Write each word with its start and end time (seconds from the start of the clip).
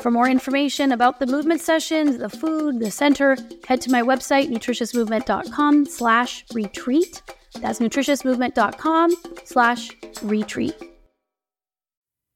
For 0.00 0.10
more 0.10 0.28
information 0.28 0.92
about 0.92 1.20
the 1.20 1.26
movement 1.26 1.60
sessions, 1.60 2.18
the 2.18 2.28
food, 2.28 2.80
the 2.80 2.90
center, 2.90 3.36
head 3.66 3.80
to 3.82 3.90
my 3.90 4.02
website, 4.02 4.48
nutritiousmovement.com 4.50 5.86
slash 5.86 6.44
retreat. 6.52 7.22
That's 7.60 7.78
nutritiousmovement.com 7.78 9.14
slash 9.44 9.90
retreat. 10.22 10.74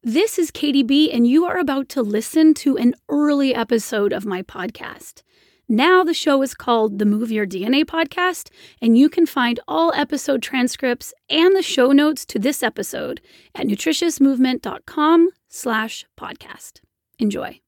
This 0.05 0.39
is 0.39 0.53
Katy 0.53 0.85
B, 0.85 1.11
and 1.11 1.27
you 1.27 1.45
are 1.45 1.59
about 1.59 1.89
to 1.91 2.03
listen 2.03 2.55
to 2.55 2.79
an 2.79 2.95
early 3.09 3.55
episode 3.55 4.13
of 4.13 4.25
my 4.25 4.43
podcast. 4.43 5.23
Now 5.69 6.03
the 6.03 6.15
show 6.15 6.41
is 6.41 6.55
called 6.55 6.99
the 6.99 7.05
Move 7.05 7.31
Your 7.31 7.47
DNA 7.47 7.85
podcast, 7.85 8.49
and 8.81 8.97
you 8.97 9.11
can 9.11 9.27
find 9.27 9.61
all 9.69 9.93
episode 9.95 10.41
transcripts 10.41 11.13
and 11.29 11.55
the 11.55 11.63
show 11.63 11.93
notes 11.93 12.25
to 12.27 12.39
this 12.39 12.63
episode 12.63 13.21
at 13.55 13.67
nutritiousmovement.com 13.67 15.29
slash 15.49 16.07
podcast. 16.17 16.81
Enjoy. 17.19 17.61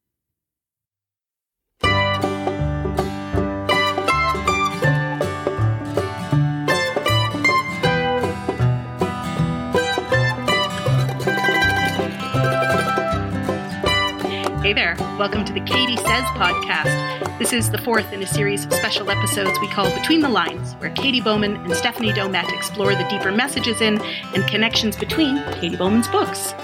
Hey 14.62 14.74
there, 14.74 14.94
welcome 15.18 15.44
to 15.44 15.52
the 15.52 15.60
Katy 15.60 15.96
Says 15.96 16.22
podcast. 16.36 17.38
This 17.40 17.52
is 17.52 17.72
the 17.72 17.78
fourth 17.78 18.12
in 18.12 18.22
a 18.22 18.26
series 18.26 18.66
of 18.66 18.72
special 18.74 19.10
episodes 19.10 19.58
we 19.60 19.66
call 19.68 19.92
Between 19.96 20.20
the 20.20 20.28
Lines, 20.28 20.74
where 20.74 20.90
Katy 20.90 21.20
Bowman 21.20 21.56
and 21.56 21.74
Stephanie 21.74 22.12
Domet 22.12 22.54
explore 22.54 22.94
the 22.94 23.08
deeper 23.08 23.32
messages 23.32 23.80
in 23.80 24.00
and 24.00 24.46
connections 24.46 24.96
between 24.96 25.42
Katy 25.54 25.74
Bowman's 25.74 26.06
books. 26.06 26.54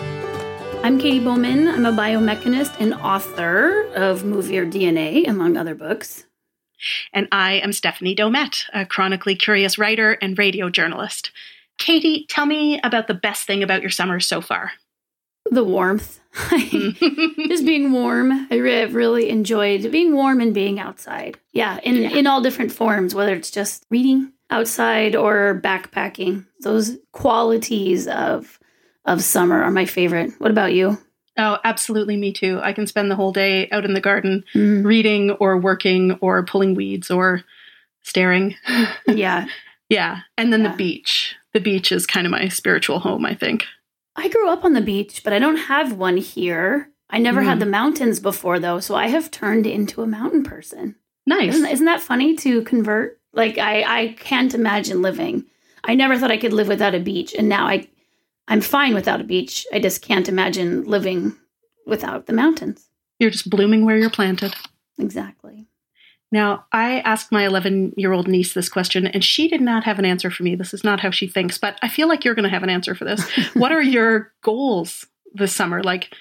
I'm 0.82 0.98
Katy 0.98 1.20
Bowman. 1.20 1.68
I'm 1.68 1.86
a 1.86 1.92
biomechanist 1.92 2.80
and 2.80 2.94
author 2.94 3.82
of 3.94 4.24
Move 4.24 4.50
Your 4.50 4.66
DNA, 4.66 5.28
among 5.28 5.56
other 5.56 5.74
books. 5.74 6.24
And 7.12 7.28
I 7.32 7.54
am 7.54 7.72
Stephanie 7.72 8.14
Domet, 8.14 8.64
a 8.72 8.86
chronically 8.86 9.34
curious 9.34 9.78
writer 9.78 10.12
and 10.12 10.38
radio 10.38 10.68
journalist. 10.70 11.32
Katy, 11.78 12.26
tell 12.28 12.46
me 12.46 12.80
about 12.82 13.08
the 13.08 13.14
best 13.14 13.46
thing 13.46 13.62
about 13.62 13.82
your 13.82 13.90
summer 13.90 14.20
so 14.20 14.40
far. 14.40 14.72
The 15.50 15.64
warmth. 15.64 16.20
just 16.50 17.64
being 17.64 17.92
warm. 17.92 18.46
I 18.50 18.56
really 18.56 19.30
enjoyed 19.30 19.90
being 19.90 20.14
warm 20.14 20.40
and 20.40 20.52
being 20.52 20.78
outside. 20.78 21.38
Yeah, 21.52 21.80
in 21.82 21.96
yeah. 21.96 22.10
in 22.10 22.26
all 22.26 22.42
different 22.42 22.72
forms, 22.72 23.14
whether 23.14 23.34
it's 23.34 23.50
just 23.50 23.84
reading 23.90 24.32
outside 24.50 25.16
or 25.16 25.60
backpacking. 25.62 26.46
Those 26.60 26.98
qualities 27.12 28.06
of 28.06 28.58
of 29.06 29.22
summer 29.22 29.62
are 29.62 29.70
my 29.70 29.86
favorite. 29.86 30.32
What 30.38 30.50
about 30.50 30.74
you? 30.74 30.98
Oh, 31.38 31.58
absolutely 31.64 32.16
me 32.16 32.32
too. 32.32 32.60
I 32.62 32.72
can 32.72 32.86
spend 32.86 33.10
the 33.10 33.16
whole 33.16 33.32
day 33.32 33.68
out 33.70 33.84
in 33.84 33.94
the 33.94 34.00
garden 34.00 34.44
mm. 34.54 34.84
reading 34.84 35.32
or 35.32 35.58
working 35.58 36.12
or 36.20 36.44
pulling 36.44 36.74
weeds 36.74 37.10
or 37.10 37.42
staring. 38.02 38.56
yeah. 39.06 39.46
yeah. 39.88 40.20
And 40.38 40.52
then 40.52 40.62
yeah. 40.62 40.70
the 40.70 40.76
beach. 40.76 41.34
The 41.52 41.60
beach 41.60 41.92
is 41.92 42.06
kind 42.06 42.26
of 42.26 42.30
my 42.30 42.48
spiritual 42.48 43.00
home, 43.00 43.26
I 43.26 43.34
think. 43.34 43.64
I 44.16 44.28
grew 44.28 44.48
up 44.48 44.64
on 44.64 44.72
the 44.72 44.80
beach, 44.80 45.22
but 45.24 45.32
I 45.32 45.38
don't 45.38 45.56
have 45.56 45.92
one 45.92 46.16
here. 46.16 46.90
I 47.10 47.18
never 47.18 47.42
mm. 47.42 47.44
had 47.44 47.60
the 47.60 47.66
mountains 47.66 48.18
before, 48.18 48.58
though, 48.58 48.80
so 48.80 48.94
I 48.94 49.08
have 49.08 49.30
turned 49.30 49.66
into 49.66 50.02
a 50.02 50.06
mountain 50.06 50.42
person. 50.42 50.96
Nice. 51.26 51.54
Isn't, 51.54 51.70
isn't 51.70 51.86
that 51.86 52.00
funny 52.00 52.34
to 52.36 52.62
convert? 52.62 53.20
Like 53.32 53.58
I, 53.58 53.82
I 53.82 54.08
can't 54.14 54.54
imagine 54.54 55.02
living. 55.02 55.44
I 55.84 55.94
never 55.94 56.18
thought 56.18 56.30
I 56.30 56.38
could 56.38 56.54
live 56.54 56.68
without 56.68 56.94
a 56.94 57.00
beach, 57.00 57.34
and 57.34 57.48
now 57.48 57.66
I, 57.66 57.86
I'm 58.48 58.60
fine 58.60 58.94
without 58.94 59.20
a 59.20 59.24
beach. 59.24 59.66
I 59.72 59.80
just 59.80 60.02
can't 60.02 60.28
imagine 60.28 60.84
living 60.84 61.36
without 61.86 62.26
the 62.26 62.32
mountains. 62.32 62.88
You're 63.18 63.30
just 63.30 63.50
blooming 63.50 63.84
where 63.84 63.96
you're 63.96 64.10
planted. 64.10 64.54
Exactly. 64.98 65.66
Now, 66.32 66.66
I 66.72 67.00
asked 67.00 67.30
my 67.30 67.46
11 67.46 67.94
year 67.96 68.12
old 68.12 68.28
niece 68.28 68.52
this 68.52 68.68
question, 68.68 69.06
and 69.06 69.24
she 69.24 69.48
did 69.48 69.60
not 69.60 69.84
have 69.84 69.98
an 69.98 70.04
answer 70.04 70.30
for 70.30 70.42
me. 70.42 70.56
This 70.56 70.74
is 70.74 70.84
not 70.84 71.00
how 71.00 71.10
she 71.10 71.28
thinks, 71.28 71.56
but 71.56 71.78
I 71.82 71.88
feel 71.88 72.08
like 72.08 72.24
you're 72.24 72.34
going 72.34 72.44
to 72.44 72.50
have 72.50 72.64
an 72.64 72.70
answer 72.70 72.94
for 72.94 73.04
this. 73.04 73.24
what 73.54 73.72
are 73.72 73.82
your 73.82 74.32
goals 74.42 75.06
this 75.34 75.54
summer? 75.54 75.82
Like, 75.82 76.12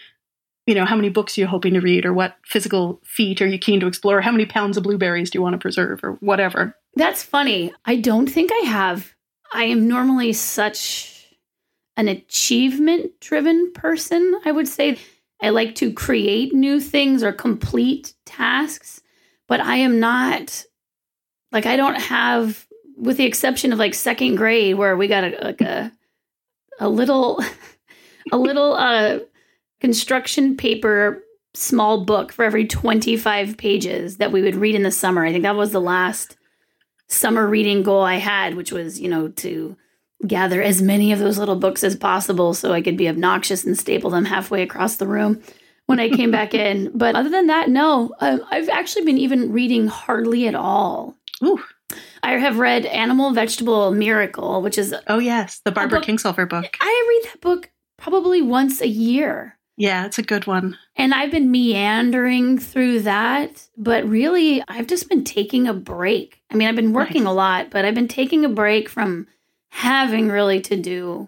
you 0.67 0.75
know, 0.75 0.85
how 0.85 0.95
many 0.95 1.09
books 1.09 1.37
are 1.37 1.41
you 1.41 1.47
hoping 1.47 1.73
to 1.73 1.79
read, 1.79 2.05
or 2.05 2.13
what 2.13 2.37
physical 2.45 3.01
feat 3.03 3.41
are 3.41 3.47
you 3.47 3.57
keen 3.57 3.79
to 3.79 3.87
explore? 3.87 4.21
How 4.21 4.31
many 4.31 4.45
pounds 4.45 4.77
of 4.77 4.83
blueberries 4.83 5.31
do 5.31 5.37
you 5.37 5.41
want 5.41 5.53
to 5.53 5.59
preserve, 5.59 6.03
or 6.03 6.13
whatever? 6.21 6.75
That's 6.95 7.23
funny. 7.23 7.73
I 7.85 7.97
don't 7.97 8.27
think 8.27 8.51
I 8.53 8.65
have. 8.67 9.13
I 9.53 9.65
am 9.65 9.87
normally 9.87 10.33
such 10.33 11.14
an 11.97 12.07
achievement 12.07 13.19
driven 13.19 13.71
person, 13.73 14.39
I 14.45 14.51
would 14.51 14.67
say. 14.67 14.97
I 15.41 15.49
like 15.49 15.75
to 15.75 15.91
create 15.91 16.53
new 16.53 16.79
things 16.79 17.21
or 17.21 17.33
complete 17.33 18.13
tasks 18.25 19.01
but 19.47 19.59
I 19.59 19.77
am 19.77 19.99
not 19.99 20.65
like 21.51 21.65
I 21.65 21.75
don't 21.75 21.95
have 21.95 22.65
with 22.97 23.17
the 23.17 23.25
exception 23.25 23.73
of 23.73 23.79
like 23.79 23.93
second 23.93 24.35
grade 24.35 24.75
where 24.75 24.95
we 24.95 25.07
got 25.07 25.23
a 25.23 25.37
like 25.41 25.61
a 25.61 25.91
a 26.79 26.89
little 26.89 27.41
a 28.31 28.37
little 28.37 28.73
uh 28.73 29.19
construction 29.79 30.57
paper 30.57 31.23
small 31.53 32.03
book 32.03 32.33
for 32.33 32.43
every 32.43 32.67
25 32.67 33.57
pages 33.57 34.17
that 34.17 34.31
we 34.31 34.41
would 34.41 34.55
read 34.55 34.75
in 34.75 34.83
the 34.83 34.91
summer. 34.91 35.25
I 35.25 35.31
think 35.31 35.43
that 35.43 35.55
was 35.55 35.71
the 35.71 35.79
last 35.79 36.35
summer 37.07 37.47
reading 37.47 37.81
goal 37.81 38.01
I 38.01 38.15
had, 38.15 38.55
which 38.55 38.73
was, 38.73 38.99
you 38.99 39.07
know, 39.07 39.29
to 39.29 39.77
gather 40.25 40.61
as 40.61 40.81
many 40.81 41.11
of 41.11 41.19
those 41.19 41.37
little 41.37 41.55
books 41.55 41.83
as 41.83 41.95
possible 41.95 42.53
so 42.53 42.71
I 42.71 42.81
could 42.81 42.97
be 42.97 43.09
obnoxious 43.09 43.63
and 43.63 43.77
staple 43.77 44.09
them 44.09 44.25
halfway 44.25 44.61
across 44.61 44.95
the 44.95 45.07
room 45.07 45.41
when 45.85 45.99
I 45.99 46.09
came 46.09 46.31
back 46.31 46.53
in. 46.53 46.91
But 46.93 47.15
other 47.15 47.29
than 47.29 47.47
that, 47.47 47.69
no, 47.69 48.13
um, 48.19 48.43
I've 48.49 48.69
actually 48.69 49.05
been 49.05 49.17
even 49.17 49.51
reading 49.51 49.87
hardly 49.87 50.47
at 50.47 50.55
all. 50.55 51.15
Ooh. 51.43 51.61
I 52.23 52.31
have 52.33 52.57
read 52.57 52.85
Animal 52.87 53.31
Vegetable 53.31 53.91
Miracle, 53.91 54.61
which 54.61 54.77
is 54.77 54.95
oh 55.07 55.19
yes, 55.19 55.61
the 55.63 55.71
Barbara 55.71 55.99
book, 55.99 56.07
Kingsolver 56.07 56.49
book. 56.49 56.77
I 56.81 57.05
read 57.09 57.31
that 57.31 57.41
book 57.41 57.69
probably 57.97 58.41
once 58.41 58.81
a 58.81 58.87
year. 58.87 59.57
Yeah, 59.77 60.05
it's 60.05 60.17
a 60.17 60.23
good 60.23 60.47
one. 60.47 60.77
And 60.95 61.13
I've 61.13 61.31
been 61.31 61.51
meandering 61.51 62.57
through 62.57 63.01
that, 63.01 63.67
but 63.77 64.07
really, 64.07 64.63
I've 64.67 64.87
just 64.87 65.09
been 65.09 65.23
taking 65.23 65.67
a 65.67 65.73
break. 65.73 66.41
I 66.49 66.55
mean, 66.55 66.67
I've 66.67 66.77
been 66.77 66.93
working 66.93 67.25
nice. 67.25 67.31
a 67.31 67.35
lot, 67.35 67.69
but 67.71 67.83
I've 67.83 67.95
been 67.95 68.07
taking 68.07 68.45
a 68.45 68.49
break 68.49 68.87
from 68.87 69.27
having 69.75 70.29
really 70.29 70.61
to 70.61 70.77
do 70.77 71.27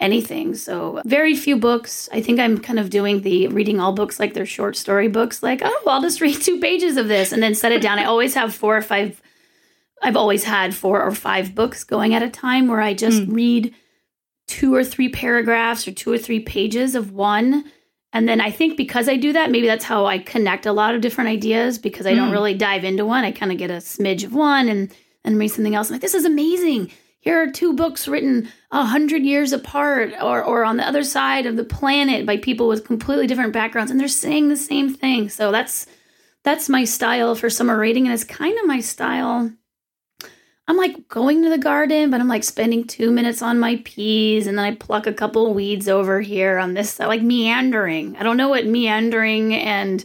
anything. 0.00 0.56
So, 0.56 1.00
very 1.04 1.36
few 1.36 1.56
books. 1.56 2.08
I 2.12 2.20
think 2.20 2.40
I'm 2.40 2.58
kind 2.58 2.80
of 2.80 2.90
doing 2.90 3.20
the 3.20 3.46
reading 3.46 3.78
all 3.78 3.92
books 3.92 4.18
like 4.18 4.34
they're 4.34 4.44
short 4.44 4.76
story 4.76 5.06
books, 5.06 5.40
like, 5.40 5.60
oh, 5.64 5.82
I'll 5.86 6.02
just 6.02 6.20
read 6.20 6.40
two 6.42 6.58
pages 6.58 6.96
of 6.96 7.06
this 7.06 7.30
and 7.30 7.40
then 7.40 7.54
set 7.54 7.70
it 7.70 7.80
down. 7.80 8.00
I 8.00 8.04
always 8.04 8.34
have 8.34 8.52
four 8.52 8.76
or 8.76 8.82
five 8.82 9.22
I've 10.02 10.16
always 10.16 10.44
had 10.44 10.74
four 10.74 11.00
or 11.00 11.12
five 11.12 11.54
books 11.54 11.84
going 11.84 12.12
at 12.14 12.22
a 12.22 12.30
time 12.30 12.66
where 12.66 12.80
I 12.80 12.94
just 12.94 13.22
mm. 13.22 13.34
read 13.34 13.74
two 14.48 14.74
or 14.74 14.82
three 14.82 15.10
paragraphs 15.10 15.86
or 15.86 15.92
two 15.92 16.10
or 16.10 16.18
three 16.18 16.40
pages 16.40 16.94
of 16.94 17.12
one. 17.12 17.70
And 18.12 18.28
then 18.28 18.40
I 18.40 18.50
think 18.50 18.76
because 18.76 19.08
I 19.08 19.16
do 19.16 19.32
that, 19.34 19.50
maybe 19.50 19.66
that's 19.66 19.84
how 19.84 20.06
I 20.06 20.18
connect 20.18 20.66
a 20.66 20.72
lot 20.72 20.94
of 20.94 21.02
different 21.02 21.28
ideas 21.28 21.78
because 21.78 22.06
I 22.06 22.14
mm. 22.14 22.16
don't 22.16 22.32
really 22.32 22.54
dive 22.54 22.82
into 22.82 23.04
one. 23.04 23.24
I 23.24 23.30
kind 23.30 23.52
of 23.52 23.58
get 23.58 23.70
a 23.70 23.74
smidge 23.74 24.24
of 24.24 24.34
one 24.34 24.68
and 24.68 24.92
and 25.22 25.38
read 25.38 25.48
something 25.48 25.74
else. 25.74 25.90
I'm 25.90 25.94
like, 25.94 26.00
this 26.00 26.14
is 26.14 26.24
amazing. 26.24 26.90
Here 27.20 27.42
are 27.42 27.50
two 27.50 27.74
books 27.74 28.08
written 28.08 28.50
a 28.70 28.84
hundred 28.84 29.22
years 29.22 29.52
apart 29.52 30.12
or 30.20 30.42
or 30.42 30.64
on 30.64 30.76
the 30.76 30.86
other 30.86 31.04
side 31.04 31.46
of 31.46 31.56
the 31.56 31.64
planet 31.64 32.26
by 32.26 32.36
people 32.38 32.66
with 32.66 32.86
completely 32.86 33.26
different 33.26 33.52
backgrounds, 33.52 33.90
and 33.90 34.00
they're 34.00 34.08
saying 34.08 34.48
the 34.48 34.56
same 34.56 34.92
thing. 34.94 35.28
So 35.28 35.52
that's 35.52 35.86
that's 36.42 36.68
my 36.68 36.84
style 36.84 37.34
for 37.34 37.50
summer 37.50 37.78
reading, 37.78 38.06
and 38.06 38.14
it's 38.14 38.24
kind 38.24 38.58
of 38.58 38.66
my 38.66 38.80
style 38.80 39.50
I'm 40.70 40.76
like 40.76 41.08
going 41.08 41.42
to 41.42 41.48
the 41.48 41.58
garden, 41.58 42.10
but 42.10 42.20
I'm 42.20 42.28
like 42.28 42.44
spending 42.44 42.86
two 42.86 43.10
minutes 43.10 43.42
on 43.42 43.58
my 43.58 43.82
peas 43.84 44.46
and 44.46 44.56
then 44.56 44.64
I 44.64 44.76
pluck 44.76 45.08
a 45.08 45.12
couple 45.12 45.52
weeds 45.52 45.88
over 45.88 46.20
here 46.20 46.58
on 46.58 46.74
this 46.74 46.92
side, 46.92 47.06
like 47.06 47.22
meandering. 47.22 48.16
I 48.16 48.22
don't 48.22 48.36
know 48.36 48.48
what 48.48 48.66
meandering 48.66 49.52
and 49.52 50.04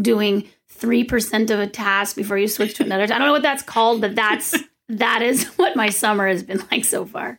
doing 0.00 0.48
3% 0.80 1.50
of 1.50 1.58
a 1.58 1.66
task 1.66 2.14
before 2.14 2.38
you 2.38 2.46
switch 2.46 2.74
to 2.74 2.84
another. 2.84 3.02
I 3.02 3.06
don't 3.06 3.26
know 3.26 3.32
what 3.32 3.42
that's 3.42 3.64
called, 3.64 4.00
but 4.00 4.14
that's 4.14 4.54
that 4.88 5.22
is 5.22 5.44
what 5.56 5.76
my 5.76 5.90
summer 5.90 6.26
has 6.26 6.42
been 6.42 6.62
like 6.70 6.84
so 6.84 7.04
far. 7.04 7.38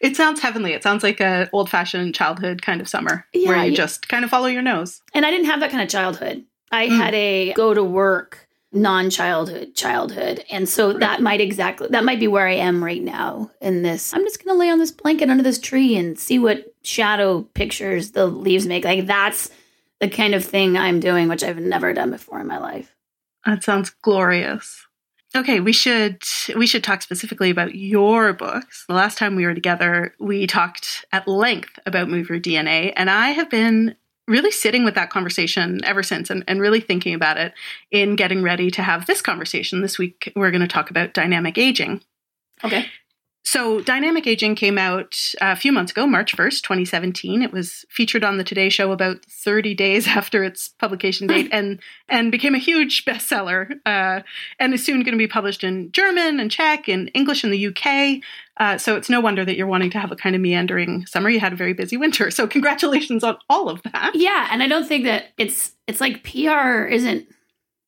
It 0.00 0.16
sounds 0.16 0.40
heavenly. 0.40 0.72
It 0.72 0.82
sounds 0.82 1.04
like 1.04 1.20
a 1.20 1.48
old 1.52 1.70
fashioned 1.70 2.14
childhood 2.14 2.62
kind 2.62 2.80
of 2.80 2.88
summer 2.88 3.26
yeah, 3.32 3.48
where 3.48 3.64
you 3.64 3.70
yeah. 3.70 3.76
just 3.76 4.08
kind 4.08 4.24
of 4.24 4.30
follow 4.30 4.46
your 4.46 4.62
nose. 4.62 5.00
And 5.14 5.24
I 5.24 5.30
didn't 5.30 5.46
have 5.46 5.60
that 5.60 5.70
kind 5.70 5.82
of 5.82 5.88
childhood. 5.88 6.44
I 6.72 6.88
mm. 6.88 6.96
had 6.96 7.14
a 7.14 7.52
go 7.52 7.72
to 7.72 7.84
work 7.84 8.48
non-childhood 8.74 9.74
childhood 9.74 10.42
and 10.50 10.66
so 10.66 10.94
that 10.94 11.20
might 11.20 11.42
exactly 11.42 11.86
that 11.90 12.04
might 12.04 12.18
be 12.18 12.26
where 12.26 12.48
i 12.48 12.54
am 12.54 12.82
right 12.82 13.02
now 13.02 13.50
in 13.60 13.82
this 13.82 14.14
i'm 14.14 14.24
just 14.24 14.42
gonna 14.42 14.58
lay 14.58 14.70
on 14.70 14.78
this 14.78 14.90
blanket 14.90 15.28
under 15.28 15.42
this 15.42 15.58
tree 15.58 15.94
and 15.94 16.18
see 16.18 16.38
what 16.38 16.72
shadow 16.82 17.42
pictures 17.52 18.12
the 18.12 18.24
leaves 18.24 18.66
make 18.66 18.82
like 18.82 19.06
that's 19.06 19.50
the 20.00 20.08
kind 20.08 20.34
of 20.34 20.42
thing 20.42 20.78
i'm 20.78 21.00
doing 21.00 21.28
which 21.28 21.44
i've 21.44 21.58
never 21.58 21.92
done 21.92 22.10
before 22.10 22.40
in 22.40 22.46
my 22.46 22.56
life 22.56 22.96
that 23.44 23.62
sounds 23.62 23.90
glorious 23.90 24.86
okay 25.34 25.60
we 25.60 25.72
should 25.72 26.22
we 26.56 26.66
should 26.66 26.84
talk 26.84 27.02
specifically 27.02 27.50
about 27.50 27.74
your 27.74 28.32
books 28.32 28.84
the 28.86 28.94
last 28.94 29.18
time 29.18 29.36
we 29.36 29.46
were 29.46 29.54
together 29.54 30.14
we 30.18 30.46
talked 30.46 31.04
at 31.12 31.26
length 31.26 31.78
about 31.86 32.08
move 32.08 32.28
your 32.28 32.40
dna 32.40 32.92
and 32.96 33.10
i 33.10 33.30
have 33.30 33.50
been 33.50 33.96
really 34.28 34.50
sitting 34.50 34.84
with 34.84 34.94
that 34.94 35.10
conversation 35.10 35.80
ever 35.84 36.02
since 36.02 36.30
and, 36.30 36.44
and 36.46 36.60
really 36.60 36.80
thinking 36.80 37.14
about 37.14 37.36
it 37.36 37.52
in 37.90 38.16
getting 38.16 38.42
ready 38.42 38.70
to 38.70 38.82
have 38.82 39.06
this 39.06 39.20
conversation. 39.20 39.82
This 39.82 39.98
week, 39.98 40.32
we're 40.36 40.50
going 40.50 40.62
to 40.62 40.68
talk 40.68 40.90
about 40.90 41.12
dynamic 41.12 41.58
aging. 41.58 42.02
Okay. 42.64 42.86
So, 43.44 43.80
Dynamic 43.80 44.26
Aging 44.26 44.54
came 44.54 44.78
out 44.78 45.34
a 45.40 45.56
few 45.56 45.72
months 45.72 45.90
ago, 45.90 46.06
March 46.06 46.36
1st, 46.36 46.62
2017. 46.62 47.42
It 47.42 47.52
was 47.52 47.84
featured 47.88 48.22
on 48.22 48.38
the 48.38 48.44
Today 48.44 48.68
Show 48.68 48.92
about 48.92 49.24
30 49.26 49.74
days 49.74 50.06
after 50.06 50.44
its 50.44 50.68
publication 50.68 51.26
date 51.26 51.48
and, 51.52 51.80
and 52.08 52.30
became 52.30 52.54
a 52.54 52.58
huge 52.58 53.04
bestseller 53.04 53.72
uh, 53.84 54.20
and 54.60 54.72
is 54.72 54.84
soon 54.84 55.02
going 55.02 55.12
to 55.12 55.18
be 55.18 55.26
published 55.26 55.64
in 55.64 55.90
German 55.90 56.38
and 56.38 56.50
Czech 56.52 56.88
and 56.88 57.10
English 57.14 57.42
in 57.42 57.50
the 57.50 57.66
UK. 57.66 58.22
Uh, 58.58 58.78
so, 58.78 58.96
it's 58.96 59.10
no 59.10 59.20
wonder 59.20 59.44
that 59.44 59.56
you're 59.56 59.66
wanting 59.66 59.90
to 59.90 59.98
have 59.98 60.12
a 60.12 60.16
kind 60.16 60.36
of 60.36 60.40
meandering 60.40 61.04
summer. 61.06 61.28
You 61.28 61.40
had 61.40 61.52
a 61.52 61.56
very 61.56 61.72
busy 61.72 61.96
winter. 61.96 62.30
So, 62.30 62.46
congratulations 62.46 63.24
on 63.24 63.38
all 63.50 63.68
of 63.68 63.82
that. 63.82 64.12
Yeah. 64.14 64.48
And 64.52 64.62
I 64.62 64.68
don't 64.68 64.86
think 64.86 65.04
that 65.04 65.32
it's, 65.36 65.72
it's 65.88 66.00
like 66.00 66.22
PR 66.22 66.84
isn't, 66.84 67.26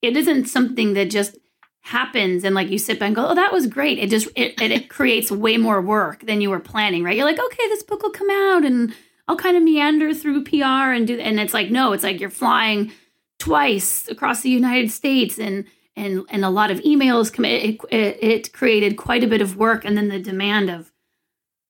it 0.02 0.16
isn't 0.16 0.46
something 0.46 0.94
that 0.94 1.10
just 1.10 1.36
happens 1.84 2.44
and 2.44 2.54
like 2.54 2.70
you 2.70 2.78
sit 2.78 2.98
back 2.98 3.08
and 3.08 3.16
go 3.16 3.28
oh 3.28 3.34
that 3.34 3.52
was 3.52 3.66
great. 3.66 3.98
It 3.98 4.10
just 4.10 4.28
it, 4.36 4.60
it, 4.60 4.70
it 4.70 4.88
creates 4.96 5.30
way 5.30 5.56
more 5.56 5.80
work 5.80 6.26
than 6.26 6.40
you 6.40 6.50
were 6.50 6.60
planning 6.60 7.04
right? 7.04 7.16
You're 7.16 7.26
like 7.26 7.40
okay 7.40 7.68
this 7.68 7.82
book 7.82 8.02
will 8.02 8.10
come 8.10 8.30
out 8.30 8.64
and 8.64 8.94
i'll 9.26 9.36
kind 9.36 9.56
of 9.56 9.62
meander 9.62 10.12
through 10.12 10.44
pr 10.44 10.64
and 10.64 11.06
do 11.06 11.18
and 11.18 11.40
it's 11.40 11.54
like 11.54 11.70
no 11.70 11.92
it's 11.94 12.04
like 12.04 12.20
you're 12.20 12.28
flying 12.28 12.92
twice 13.38 14.06
across 14.08 14.42
the 14.42 14.50
united 14.50 14.90
states 14.90 15.38
and 15.38 15.64
and 15.96 16.24
and 16.28 16.44
a 16.44 16.50
lot 16.50 16.70
of 16.70 16.80
emails 16.80 17.32
come 17.32 17.44
it, 17.44 17.80
it, 17.90 18.18
it 18.22 18.52
created 18.52 18.96
quite 18.96 19.24
a 19.24 19.28
bit 19.28 19.40
of 19.40 19.56
work. 19.56 19.84
And 19.84 19.96
then 19.96 20.08
the 20.08 20.18
demand 20.18 20.70
of 20.70 20.92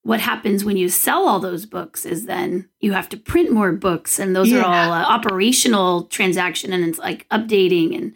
what 0.02 0.20
happens 0.20 0.64
when 0.64 0.76
you 0.76 0.88
sell 0.88 1.26
all 1.26 1.40
those 1.40 1.66
books 1.66 2.05
is 2.05 2.26
then 2.26 2.69
you 2.81 2.93
have 2.93 3.08
to 3.11 3.16
print 3.16 3.50
more 3.50 3.72
books 3.72 4.19
and 4.19 4.37
those 4.37 4.50
yeah. 4.50 4.61
are 4.61 4.64
all 4.64 4.93
uh, 4.93 5.05
operational 5.05 6.05
transaction 6.05 6.72
and 6.72 6.84
it's 6.84 6.99
like 6.99 7.26
updating 7.31 7.96
and 7.96 8.14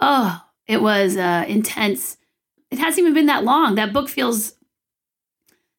oh 0.00 0.42
it 0.66 0.82
was 0.82 1.16
uh, 1.16 1.44
intense. 1.46 2.16
It 2.70 2.78
hasn't 2.78 2.98
even 2.98 3.14
been 3.14 3.26
that 3.26 3.44
long. 3.44 3.76
That 3.76 3.92
book 3.92 4.08
feels 4.08 4.54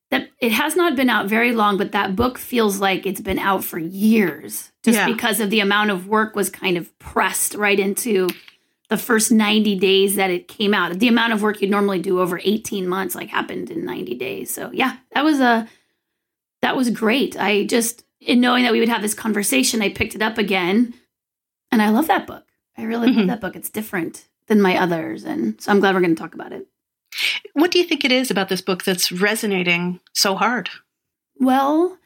that 0.10 0.30
it 0.40 0.54
has 0.54 0.76
not 0.76 0.96
been 0.96 1.10
out 1.10 1.28
very 1.28 1.52
long, 1.52 1.78
but 1.78 1.92
that 1.92 2.16
book 2.16 2.38
feels 2.38 2.80
like 2.80 3.06
it's 3.06 3.20
been 3.20 3.40
out 3.40 3.64
for 3.64 3.78
years 3.78 4.72
just 4.84 4.98
yeah. 4.98 5.06
because 5.06 5.42
of 5.42 5.50
the 5.50 5.60
amount 5.60 5.92
of 5.92 6.08
work 6.08 6.36
was 6.36 6.50
kind 6.50 6.78
of 6.78 6.98
pressed 6.98 7.56
right 7.56 7.80
into 7.80 8.30
the 8.90 8.98
first 8.98 9.32
90 9.32 9.78
days 9.80 10.16
that 10.16 10.32
it 10.32 10.48
came 10.48 10.74
out. 10.74 10.98
The 10.98 11.10
amount 11.10 11.34
of 11.34 11.42
work 11.42 11.62
you'd 11.62 11.72
normally 11.72 12.00
do 12.00 12.22
over 12.22 12.40
18 12.42 12.88
months 12.88 13.16
like 13.16 13.28
happened 13.28 13.70
in 13.70 13.84
90 13.84 14.16
days. 14.16 14.54
So, 14.54 14.72
yeah, 14.74 14.96
that 15.12 15.26
was 15.26 15.42
a 15.42 15.68
that 16.62 16.78
was 16.78 16.90
great. 16.90 17.38
I 17.38 17.66
just 17.66 18.06
in 18.22 18.40
knowing 18.40 18.64
that 18.64 18.72
we 18.72 18.80
would 18.80 18.90
have 18.90 19.02
this 19.02 19.14
conversation, 19.14 19.82
I 19.82 19.90
picked 19.90 20.16
it 20.16 20.22
up 20.22 20.38
again 20.38 20.94
and 21.70 21.82
I 21.82 21.90
love 21.90 22.08
that 22.08 22.28
book. 22.28 22.46
I 22.78 22.84
really 22.84 23.10
mm-hmm. 23.10 23.20
love 23.20 23.28
that 23.28 23.42
book. 23.42 23.58
It's 23.58 23.70
different 23.70 24.26
than 24.48 24.62
my 24.62 24.78
others. 24.78 25.24
And 25.24 25.60
so 25.62 25.72
I'm 25.72 25.80
glad 25.80 25.94
we're 25.96 26.02
going 26.02 26.16
to 26.16 26.22
talk 26.22 26.34
about 26.34 26.54
it. 26.54 26.68
What 27.54 27.72
do 27.72 27.80
you 27.80 27.86
think 27.86 28.06
it 28.06 28.12
is 28.12 28.30
about 28.30 28.50
this 28.50 28.62
book 28.62 28.84
that's 28.84 29.12
resonating 29.12 30.00
so 30.14 30.36
hard? 30.36 30.70
Well, 31.40 31.98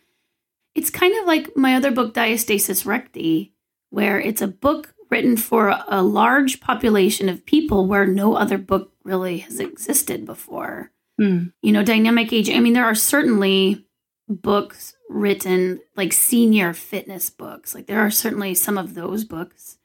it's 0.75 0.89
kind 0.89 1.17
of 1.19 1.25
like 1.25 1.55
my 1.55 1.75
other 1.75 1.91
book, 1.91 2.13
Diastasis 2.13 2.85
Recti, 2.85 3.53
where 3.89 4.19
it's 4.19 4.41
a 4.41 4.47
book 4.47 4.93
written 5.09 5.35
for 5.35 5.77
a 5.87 6.01
large 6.01 6.61
population 6.61 7.27
of 7.27 7.45
people 7.45 7.85
where 7.85 8.07
no 8.07 8.35
other 8.35 8.57
book 8.57 8.93
really 9.03 9.39
has 9.39 9.59
existed 9.59 10.25
before. 10.25 10.91
Mm. 11.19 11.51
You 11.61 11.71
know, 11.73 11.83
dynamic 11.83 12.31
age. 12.31 12.49
I 12.49 12.59
mean, 12.59 12.73
there 12.73 12.85
are 12.85 12.95
certainly 12.95 13.85
books 14.29 14.95
written 15.09 15.81
like 15.97 16.13
senior 16.13 16.73
fitness 16.73 17.29
books. 17.29 17.75
Like 17.75 17.87
there 17.87 17.99
are 17.99 18.09
certainly 18.11 18.55
some 18.55 18.77
of 18.77 18.93
those 18.93 19.25
books. 19.25 19.77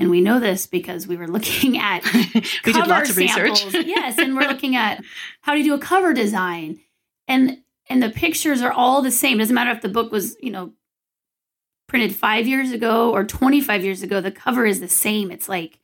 And 0.00 0.10
we 0.10 0.20
know 0.20 0.40
this 0.40 0.66
because 0.66 1.06
we 1.06 1.16
were 1.16 1.28
looking 1.28 1.78
at 1.78 2.02
we 2.64 2.72
did 2.72 2.86
lots 2.86 3.10
of 3.10 3.16
samples. 3.16 3.64
research. 3.64 3.86
yes, 3.86 4.18
and 4.18 4.34
we're 4.34 4.48
looking 4.48 4.74
at 4.76 5.04
how 5.42 5.52
do 5.52 5.58
you 5.58 5.64
do 5.64 5.74
a 5.74 5.78
cover 5.78 6.12
design, 6.12 6.80
and 7.28 7.58
and 7.88 8.02
the 8.02 8.10
pictures 8.10 8.62
are 8.62 8.72
all 8.72 9.02
the 9.02 9.10
same. 9.10 9.38
It 9.38 9.42
doesn't 9.42 9.54
matter 9.54 9.70
if 9.70 9.82
the 9.82 9.88
book 9.88 10.10
was 10.10 10.36
you 10.40 10.50
know 10.50 10.72
printed 11.86 12.14
five 12.14 12.46
years 12.46 12.72
ago 12.72 13.12
or 13.12 13.24
twenty 13.24 13.60
five 13.60 13.84
years 13.84 14.02
ago. 14.02 14.20
The 14.20 14.32
cover 14.32 14.64
is 14.64 14.80
the 14.80 14.88
same. 14.88 15.30
It's 15.30 15.48
like 15.48 15.78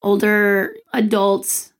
older 0.00 0.76
adults 0.92 1.72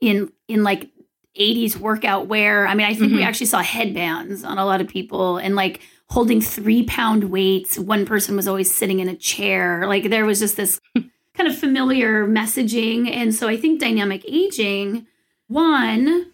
in 0.00 0.30
in 0.46 0.62
like 0.62 0.90
80s 1.38 1.76
workout 1.76 2.28
wear. 2.28 2.66
I 2.66 2.74
mean, 2.74 2.86
I 2.86 2.94
think 2.94 3.08
mm-hmm. 3.08 3.16
we 3.16 3.22
actually 3.22 3.46
saw 3.46 3.60
headbands 3.60 4.42
on 4.44 4.58
a 4.58 4.64
lot 4.64 4.80
of 4.80 4.88
people 4.88 5.36
and 5.36 5.54
like 5.54 5.80
holding 6.08 6.40
three 6.40 6.84
pound 6.84 7.24
weights. 7.24 7.78
One 7.78 8.06
person 8.06 8.36
was 8.36 8.48
always 8.48 8.72
sitting 8.72 9.00
in 9.00 9.08
a 9.08 9.16
chair. 9.16 9.86
Like 9.86 10.10
there 10.10 10.26
was 10.26 10.38
just 10.38 10.56
this 10.56 10.80
kind 11.34 11.48
of 11.48 11.58
familiar 11.58 12.26
messaging. 12.26 13.10
And 13.10 13.34
so 13.34 13.48
I 13.48 13.56
think 13.56 13.80
dynamic 13.80 14.24
aging, 14.26 15.06
one, 15.48 16.32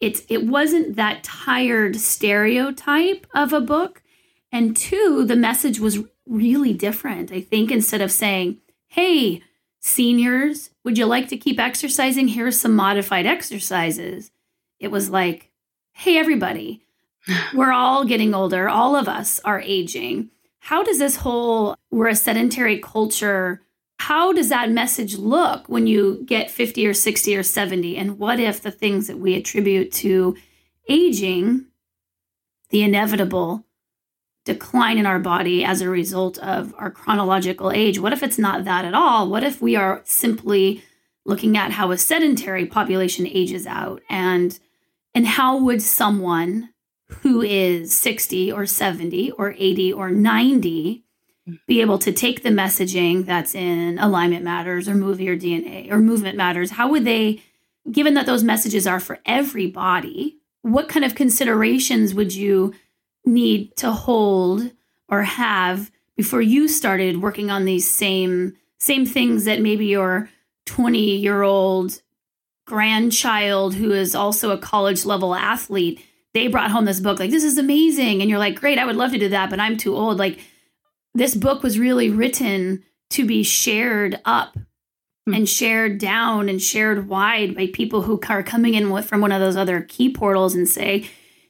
it's 0.00 0.22
it 0.28 0.46
wasn't 0.46 0.96
that 0.96 1.22
tired 1.22 1.96
stereotype 1.96 3.26
of 3.34 3.52
a 3.52 3.60
book. 3.60 4.02
And 4.50 4.76
two, 4.76 5.24
the 5.24 5.36
message 5.36 5.80
was 5.80 6.00
really 6.26 6.74
different. 6.74 7.32
I 7.32 7.40
think 7.40 7.70
instead 7.70 8.00
of 8.00 8.12
saying, 8.12 8.58
hey, 8.88 9.42
seniors, 9.80 10.70
would 10.84 10.98
you 10.98 11.06
like 11.06 11.28
to 11.28 11.36
keep 11.36 11.58
exercising? 11.58 12.28
Here's 12.28 12.60
some 12.60 12.76
modified 12.76 13.26
exercises. 13.26 14.30
It 14.78 14.90
was 14.90 15.08
like, 15.08 15.50
hey, 15.92 16.18
everybody, 16.18 16.81
we're 17.54 17.72
all 17.72 18.04
getting 18.04 18.34
older. 18.34 18.68
All 18.68 18.96
of 18.96 19.08
us 19.08 19.40
are 19.44 19.60
aging. 19.60 20.30
How 20.58 20.82
does 20.82 20.98
this 20.98 21.16
whole 21.16 21.76
we're 21.90 22.08
a 22.08 22.14
sedentary 22.14 22.78
culture? 22.78 23.62
How 23.98 24.32
does 24.32 24.48
that 24.48 24.70
message 24.70 25.16
look 25.16 25.68
when 25.68 25.86
you 25.86 26.22
get 26.24 26.50
50 26.50 26.86
or 26.86 26.94
60 26.94 27.36
or 27.36 27.42
70? 27.42 27.96
And 27.96 28.18
what 28.18 28.40
if 28.40 28.60
the 28.60 28.70
things 28.70 29.06
that 29.06 29.18
we 29.18 29.34
attribute 29.34 29.92
to 29.92 30.36
aging, 30.88 31.66
the 32.70 32.82
inevitable 32.82 33.64
decline 34.44 34.98
in 34.98 35.06
our 35.06 35.20
body 35.20 35.64
as 35.64 35.80
a 35.80 35.88
result 35.88 36.36
of 36.38 36.74
our 36.78 36.90
chronological 36.90 37.70
age, 37.70 38.00
what 38.00 38.12
if 38.12 38.24
it's 38.24 38.38
not 38.38 38.64
that 38.64 38.84
at 38.84 38.94
all? 38.94 39.28
What 39.28 39.44
if 39.44 39.62
we 39.62 39.76
are 39.76 40.02
simply 40.04 40.82
looking 41.24 41.56
at 41.56 41.70
how 41.70 41.92
a 41.92 41.98
sedentary 41.98 42.66
population 42.66 43.26
ages 43.26 43.66
out 43.66 44.02
and 44.10 44.58
and 45.14 45.26
how 45.26 45.58
would 45.58 45.82
someone 45.82 46.71
who 47.22 47.42
is 47.42 47.94
60 47.94 48.52
or 48.52 48.66
70 48.66 49.30
or 49.32 49.54
80 49.58 49.92
or 49.92 50.10
90 50.10 51.04
be 51.66 51.80
able 51.80 51.98
to 51.98 52.12
take 52.12 52.42
the 52.42 52.50
messaging 52.50 53.26
that's 53.26 53.54
in 53.54 53.98
alignment 53.98 54.44
matters 54.44 54.88
or 54.88 54.94
Move 54.94 55.20
Your 55.20 55.36
DNA 55.36 55.90
or 55.90 55.98
movement 55.98 56.36
matters? 56.36 56.70
How 56.70 56.90
would 56.90 57.04
they 57.04 57.42
given 57.90 58.14
that 58.14 58.26
those 58.26 58.44
messages 58.44 58.86
are 58.86 59.00
for 59.00 59.18
everybody, 59.26 60.38
what 60.62 60.88
kind 60.88 61.04
of 61.04 61.14
considerations 61.14 62.14
would 62.14 62.34
you 62.34 62.74
need 63.24 63.74
to 63.76 63.90
hold 63.90 64.70
or 65.08 65.22
have 65.22 65.90
before 66.16 66.42
you 66.42 66.68
started 66.68 67.22
working 67.22 67.50
on 67.50 67.64
these 67.64 67.88
same 67.88 68.56
same 68.78 69.06
things 69.06 69.44
that 69.44 69.60
maybe 69.60 69.86
your 69.86 70.28
20 70.66 71.16
year 71.18 71.42
old 71.42 72.02
grandchild 72.64 73.74
who 73.74 73.92
is 73.92 74.14
also 74.14 74.50
a 74.50 74.58
college 74.58 75.04
level 75.04 75.34
athlete 75.34 76.04
they 76.34 76.48
brought 76.48 76.70
home 76.70 76.84
this 76.84 77.00
book 77.00 77.18
like 77.18 77.30
this 77.30 77.44
is 77.44 77.58
amazing. 77.58 78.20
And 78.20 78.30
you're 78.30 78.38
like 78.38 78.58
great 78.58 78.78
i 78.78 78.84
would 78.84 78.96
love 78.96 79.12
to 79.12 79.18
do 79.18 79.28
that 79.30 79.50
but 79.50 79.60
i'm 79.60 79.76
too 79.76 79.96
old. 79.96 80.18
Like 80.18 80.40
this 81.14 81.34
book 81.34 81.62
was 81.62 81.78
really 81.78 82.10
written 82.10 82.82
to 83.10 83.26
be 83.26 83.42
shared 83.42 84.20
up 84.24 84.56
mm. 85.28 85.36
and 85.36 85.48
shared 85.48 85.98
down 85.98 86.48
and 86.48 86.62
shared 86.62 87.08
wide 87.08 87.54
by 87.54 87.66
people 87.66 88.02
who 88.02 88.20
are 88.28 88.42
coming 88.42 88.74
in 88.74 88.90
with, 88.90 89.06
from 89.06 89.20
one 89.20 89.32
of 89.32 89.40
those 89.40 89.56
other 89.56 89.82
key 89.82 90.10
portals 90.10 90.54
and 90.54 90.68
say 90.68 91.08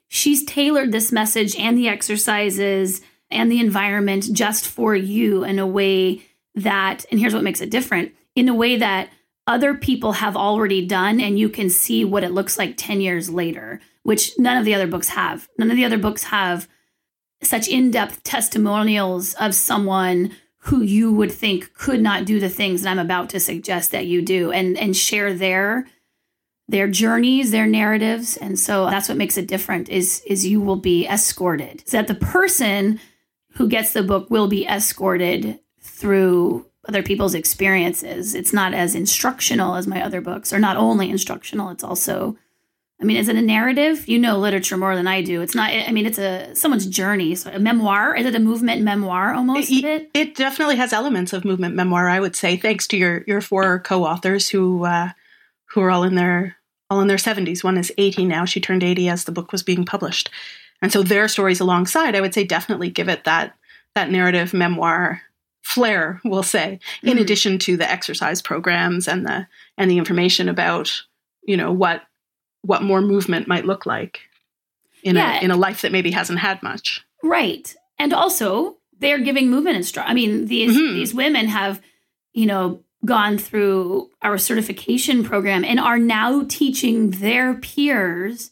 she's 0.09 0.45
tailored 0.45 0.93
this 0.93 1.13
message 1.13 1.57
and 1.57 1.79
the 1.79 1.89
exercises 1.89 3.01
and 3.31 3.51
the 3.51 3.61
environment 3.61 4.29
just 4.33 4.67
for 4.67 4.95
you 4.95 5.45
in 5.45 5.59
a 5.59 5.67
way 5.67 6.23
that 6.55 7.07
and 7.11 7.19
here's 7.19 7.33
what 7.33 7.43
makes 7.43 7.63
it 7.63 7.71
different 7.71 8.13
in 8.37 8.49
a 8.49 8.55
way 8.55 8.77
that 8.77 9.09
other 9.47 9.75
people 9.75 10.13
have 10.13 10.37
already 10.37 10.87
done 10.87 11.19
and 11.19 11.39
you 11.39 11.49
can 11.49 11.71
see 11.71 12.05
what 12.05 12.23
it 12.23 12.31
looks 12.31 12.59
like 12.59 12.75
10 12.77 13.01
years 13.01 13.31
later 13.31 13.81
which 14.03 14.33
none 14.39 14.57
of 14.57 14.65
the 14.65 14.75
other 14.75 14.87
books 14.87 15.09
have 15.11 15.49
none 15.59 15.71
of 15.71 15.77
the 15.77 15.85
other 15.85 15.99
books 15.99 16.25
have 16.25 16.69
such 17.43 17.69
in-depth 17.69 18.23
testimonials 18.23 19.35
of 19.35 19.55
someone 19.55 20.31
who 20.67 20.81
you 20.81 21.13
would 21.13 21.33
think 21.33 21.75
could 21.75 22.01
not 22.01 22.25
do 22.25 22.39
the 22.39 22.49
things 22.49 22.83
that 22.83 22.91
I'm 22.91 22.99
about 22.99 23.31
to 23.31 23.41
suggest 23.41 23.91
that 23.91 24.07
you 24.07 24.23
do 24.23 24.53
and 24.53 24.79
and 24.79 24.97
share 24.97 25.35
their 25.35 25.87
their 26.69 26.89
journeys, 26.89 27.51
their 27.51 27.67
narratives. 27.67 28.37
And 28.37 28.59
so 28.59 28.87
that's 28.87 29.09
what 29.09 29.19
makes 29.19 29.37
it 29.37 29.49
different 29.49 29.89
is 29.89 30.23
is 30.27 30.47
you 30.47 30.61
will 30.61 30.77
be 30.77 31.07
escorted. 31.07 31.83
So 31.87 31.97
that 31.99 32.09
the 32.09 32.15
person 32.15 33.01
who 33.55 33.69
gets 33.69 33.93
the 33.93 34.03
book 34.03 34.31
will 34.31 34.49
be 34.49 34.65
escorted 34.67 35.59
through 35.81 36.67
other 36.89 37.03
people's 37.03 37.35
experiences. 37.35 38.35
It's 38.35 38.53
not 38.53 38.73
as 38.75 38.95
instructional 38.95 39.75
as 39.75 39.87
my 39.87 40.03
other 40.03 40.21
books, 40.21 40.53
or 40.53 40.59
not 40.59 40.77
only 40.77 41.11
instructional, 41.11 41.71
it's 41.71 41.85
also 41.85 42.37
I 43.03 43.05
mean, 43.05 43.17
is 43.17 43.29
it 43.29 43.35
a 43.35 43.43
narrative? 43.43 44.09
You 44.09 44.21
know 44.21 44.39
literature 44.39 44.77
more 44.77 44.95
than 44.95 45.09
I 45.09 45.23
do. 45.23 45.43
It's 45.43 45.57
not. 45.57 45.71
I 45.71 45.91
mean, 45.91 46.07
it's 46.07 46.19
a 46.19 46.55
someone's 46.55 46.87
journey. 46.87 47.35
So 47.35 47.51
a 47.51 47.59
memoir. 47.59 48.15
Is 48.15 48.27
it 48.27 48.35
a 48.37 48.39
movement 48.39 48.83
memoir 48.83 49.35
almost? 49.35 49.73
It, 49.73 50.09
it 50.15 50.37
definitely 50.37 50.77
has 50.77 50.93
elements 50.93 51.33
of 51.33 51.45
movement 51.45 51.75
memoir. 51.75 52.09
I 52.09 52.21
would 52.21 52.37
say, 52.37 52.57
thanks 52.57 52.87
to 52.89 52.97
your 52.97 53.25
your 53.27 53.41
four 53.41 53.81
co-authors 53.81 54.49
who 54.49 54.85
uh, 54.85 55.11
who 55.71 55.81
are 55.81 55.91
all 55.91 56.05
in 56.05 56.15
their 56.15 56.57
all 56.89 57.01
in 57.01 57.09
their 57.09 57.19
seventies. 57.19 57.65
One 57.65 57.77
is 57.77 57.93
eighty 57.99 58.25
now. 58.25 58.45
She 58.45 58.61
turned 58.61 58.85
eighty 58.85 59.09
as 59.09 59.25
the 59.25 59.33
book 59.33 59.51
was 59.51 59.65
being 59.65 59.85
published, 59.85 60.31
and 60.81 60.93
so 60.93 61.03
their 61.03 61.27
stories 61.27 61.59
alongside, 61.59 62.15
I 62.15 62.21
would 62.21 62.35
say, 62.35 62.45
definitely 62.45 62.89
give 62.89 63.09
it 63.09 63.25
that 63.25 63.57
that 63.97 64.13
narrative 64.13 64.55
memoir 64.55 65.23
flair. 65.63 66.21
We'll 66.25 66.45
say, 66.45 66.79
in 67.03 67.11
mm-hmm. 67.11 67.19
addition 67.19 67.59
to 67.61 67.77
the 67.77 67.91
exercise 67.91 68.41
programs 68.41 69.09
and 69.09 69.27
the 69.27 69.49
and 69.77 69.91
the 69.91 69.99
information 69.99 70.49
about 70.49 71.03
you 71.43 71.57
know 71.57 71.73
what 71.73 72.03
what 72.63 72.83
more 72.83 73.01
movement 73.01 73.47
might 73.47 73.67
look 73.67 73.87
like 73.87 74.21
in 75.03 75.17
yeah. 75.17 75.39
a 75.39 75.45
in 75.45 75.51
a 75.51 75.57
life 75.57 75.83
that 75.83 75.93
maybe 75.93 76.11
hasn't 76.11 76.39
had 76.39 76.63
much. 76.63 77.05
Right. 77.23 77.75
And 77.99 78.13
also 78.13 78.79
they're 78.99 79.21
giving 79.21 79.51
movement 79.51 79.77
instruction. 79.77 80.11
I 80.11 80.15
mean, 80.15 80.47
these 80.47 80.77
mm-hmm. 80.77 80.95
these 80.95 81.15
women 81.15 81.47
have, 81.49 81.81
you 82.33 82.47
know, 82.47 82.83
gone 83.05 83.37
through 83.37 84.11
our 84.23 84.39
certification 84.39 85.25
program 85.25 85.65
and 85.65 85.81
are 85.81 85.99
now 85.99 86.45
teaching 86.49 87.11
their 87.11 87.55
peers 87.55 88.51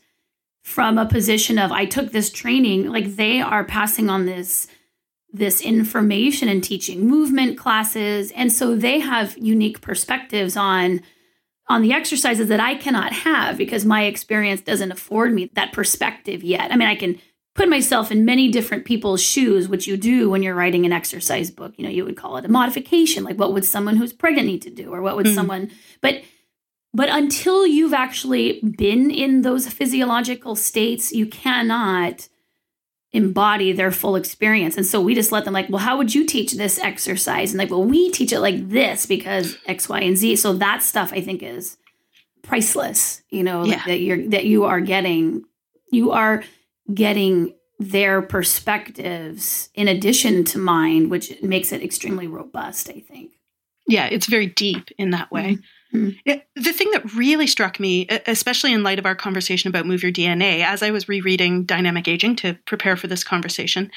from 0.62 0.98
a 0.98 1.06
position 1.06 1.58
of 1.58 1.72
I 1.72 1.84
took 1.86 2.12
this 2.12 2.30
training, 2.30 2.88
like 2.88 3.16
they 3.16 3.40
are 3.40 3.64
passing 3.64 4.10
on 4.10 4.26
this 4.26 4.66
this 5.32 5.60
information 5.60 6.48
and 6.48 6.62
teaching 6.62 7.06
movement 7.06 7.56
classes 7.56 8.32
and 8.32 8.52
so 8.52 8.74
they 8.74 8.98
have 8.98 9.38
unique 9.38 9.80
perspectives 9.80 10.56
on 10.56 11.00
on 11.70 11.82
the 11.82 11.92
exercises 11.92 12.48
that 12.48 12.58
I 12.58 12.74
cannot 12.74 13.12
have 13.12 13.56
because 13.56 13.84
my 13.84 14.02
experience 14.02 14.60
doesn't 14.60 14.90
afford 14.90 15.32
me 15.32 15.50
that 15.54 15.72
perspective 15.72 16.42
yet. 16.42 16.72
I 16.72 16.76
mean, 16.76 16.88
I 16.88 16.96
can 16.96 17.20
put 17.54 17.68
myself 17.68 18.10
in 18.10 18.24
many 18.24 18.50
different 18.50 18.84
people's 18.84 19.22
shoes, 19.22 19.68
which 19.68 19.86
you 19.86 19.96
do 19.96 20.28
when 20.28 20.42
you're 20.42 20.54
writing 20.54 20.84
an 20.84 20.92
exercise 20.92 21.48
book. 21.48 21.72
You 21.76 21.84
know, 21.84 21.90
you 21.90 22.04
would 22.04 22.16
call 22.16 22.36
it 22.38 22.44
a 22.44 22.48
modification, 22.48 23.22
like 23.22 23.38
what 23.38 23.52
would 23.52 23.64
someone 23.64 23.96
who's 23.96 24.12
pregnant 24.12 24.48
need 24.48 24.62
to 24.62 24.70
do, 24.70 24.92
or 24.92 25.00
what 25.00 25.14
would 25.14 25.26
mm. 25.26 25.34
someone, 25.34 25.70
but 26.00 26.22
but 26.92 27.08
until 27.08 27.64
you've 27.64 27.94
actually 27.94 28.60
been 28.76 29.12
in 29.12 29.42
those 29.42 29.68
physiological 29.68 30.56
states, 30.56 31.12
you 31.12 31.24
cannot 31.26 32.28
embody 33.12 33.72
their 33.72 33.90
full 33.90 34.14
experience. 34.16 34.76
And 34.76 34.86
so 34.86 35.00
we 35.00 35.14
just 35.14 35.32
let 35.32 35.44
them 35.44 35.54
like, 35.54 35.68
well, 35.68 35.78
how 35.78 35.96
would 35.98 36.14
you 36.14 36.24
teach 36.24 36.52
this 36.52 36.78
exercise? 36.78 37.50
And 37.50 37.58
like, 37.58 37.70
well, 37.70 37.82
we 37.82 38.10
teach 38.10 38.32
it 38.32 38.40
like 38.40 38.68
this 38.68 39.06
because 39.06 39.56
X, 39.66 39.88
Y, 39.88 40.00
and 40.00 40.16
Z. 40.16 40.36
So 40.36 40.52
that 40.54 40.82
stuff 40.82 41.12
I 41.12 41.20
think 41.20 41.42
is 41.42 41.76
priceless, 42.42 43.22
you 43.30 43.42
know, 43.42 43.64
yeah. 43.64 43.76
like 43.76 43.84
that 43.86 44.00
you're 44.00 44.28
that 44.28 44.44
you 44.46 44.64
are 44.64 44.80
getting 44.80 45.44
you 45.90 46.12
are 46.12 46.44
getting 46.92 47.54
their 47.78 48.20
perspectives 48.22 49.70
in 49.74 49.88
addition 49.88 50.44
to 50.44 50.58
mine, 50.58 51.08
which 51.08 51.42
makes 51.42 51.72
it 51.72 51.82
extremely 51.82 52.26
robust, 52.26 52.90
I 52.90 53.00
think. 53.00 53.32
Yeah, 53.88 54.06
it's 54.06 54.26
very 54.26 54.46
deep 54.46 54.90
in 54.98 55.10
that 55.10 55.32
way. 55.32 55.54
Mm-hmm. 55.54 55.62
Mm-hmm. 55.92 56.38
the 56.54 56.72
thing 56.72 56.90
that 56.92 57.14
really 57.14 57.48
struck 57.48 57.80
me, 57.80 58.06
especially 58.26 58.72
in 58.72 58.84
light 58.84 59.00
of 59.00 59.06
our 59.06 59.16
conversation 59.16 59.68
about 59.68 59.86
Move 59.86 60.04
Your 60.04 60.12
DNA, 60.12 60.64
as 60.64 60.84
I 60.84 60.92
was 60.92 61.08
rereading 61.08 61.64
Dynamic 61.64 62.06
Aging 62.06 62.36
to 62.36 62.54
prepare 62.64 62.96
for 62.96 63.08
this 63.08 63.24
conversation, 63.24 63.90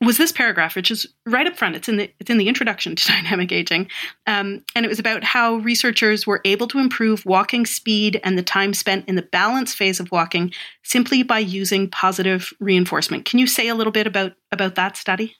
was 0.00 0.18
this 0.18 0.30
paragraph, 0.30 0.76
which 0.76 0.90
is 0.90 1.04
right 1.26 1.46
up 1.46 1.56
front. 1.56 1.74
It's 1.74 1.88
in 1.88 1.96
the 1.96 2.10
it's 2.20 2.30
in 2.30 2.38
the 2.38 2.48
introduction 2.48 2.94
to 2.94 3.08
Dynamic 3.12 3.50
Aging, 3.50 3.90
um, 4.26 4.64
and 4.76 4.84
it 4.84 4.88
was 4.88 5.00
about 5.00 5.24
how 5.24 5.56
researchers 5.56 6.26
were 6.26 6.40
able 6.44 6.68
to 6.68 6.78
improve 6.78 7.26
walking 7.26 7.66
speed 7.66 8.20
and 8.22 8.38
the 8.38 8.42
time 8.42 8.72
spent 8.72 9.08
in 9.08 9.16
the 9.16 9.22
balance 9.22 9.74
phase 9.74 9.98
of 9.98 10.12
walking 10.12 10.52
simply 10.84 11.24
by 11.24 11.40
using 11.40 11.90
positive 11.90 12.52
reinforcement. 12.60 13.24
Can 13.24 13.40
you 13.40 13.48
say 13.48 13.66
a 13.66 13.74
little 13.74 13.92
bit 13.92 14.06
about 14.06 14.34
about 14.52 14.76
that 14.76 14.96
study? 14.96 15.34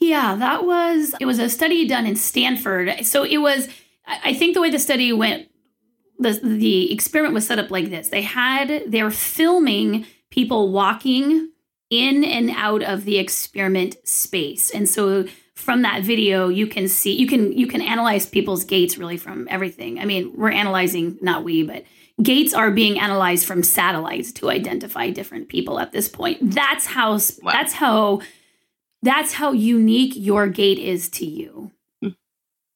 Yeah, 0.00 0.34
that 0.34 0.66
was 0.66 1.14
it 1.20 1.26
was 1.26 1.38
a 1.38 1.48
study 1.48 1.86
done 1.86 2.06
in 2.06 2.16
Stanford. 2.16 3.06
So 3.06 3.22
it 3.22 3.38
was 3.38 3.68
I 4.06 4.34
think 4.34 4.54
the 4.54 4.60
way 4.60 4.70
the 4.70 4.78
study 4.78 5.12
went, 5.12 5.48
the 6.18 6.32
the 6.42 6.92
experiment 6.92 7.34
was 7.34 7.46
set 7.46 7.58
up 7.58 7.70
like 7.70 7.90
this: 7.90 8.08
they 8.08 8.22
had 8.22 8.84
they 8.86 9.02
were 9.02 9.10
filming 9.10 10.06
people 10.30 10.72
walking 10.72 11.50
in 11.90 12.24
and 12.24 12.50
out 12.50 12.82
of 12.82 13.04
the 13.04 13.18
experiment 13.18 13.96
space, 14.06 14.70
and 14.70 14.88
so 14.88 15.26
from 15.54 15.82
that 15.82 16.02
video 16.02 16.48
you 16.48 16.66
can 16.66 16.88
see 16.88 17.12
you 17.12 17.26
can 17.26 17.52
you 17.52 17.66
can 17.66 17.80
analyze 17.80 18.26
people's 18.26 18.64
gaits 18.64 18.98
really 18.98 19.16
from 19.16 19.46
everything. 19.50 19.98
I 19.98 20.04
mean, 20.04 20.32
we're 20.36 20.50
analyzing 20.50 21.18
not 21.20 21.44
we, 21.44 21.62
but 21.62 21.84
gaits 22.22 22.54
are 22.54 22.70
being 22.70 22.98
analyzed 22.98 23.46
from 23.46 23.62
satellites 23.62 24.32
to 24.32 24.50
identify 24.50 25.10
different 25.10 25.48
people 25.48 25.78
at 25.78 25.92
this 25.92 26.08
point. 26.08 26.38
That's 26.42 26.86
how 26.86 27.12
wow. 27.12 27.52
that's 27.52 27.74
how 27.74 28.20
that's 29.02 29.34
how 29.34 29.52
unique 29.52 30.14
your 30.16 30.48
gait 30.48 30.78
is 30.78 31.08
to 31.10 31.26
you 31.26 31.72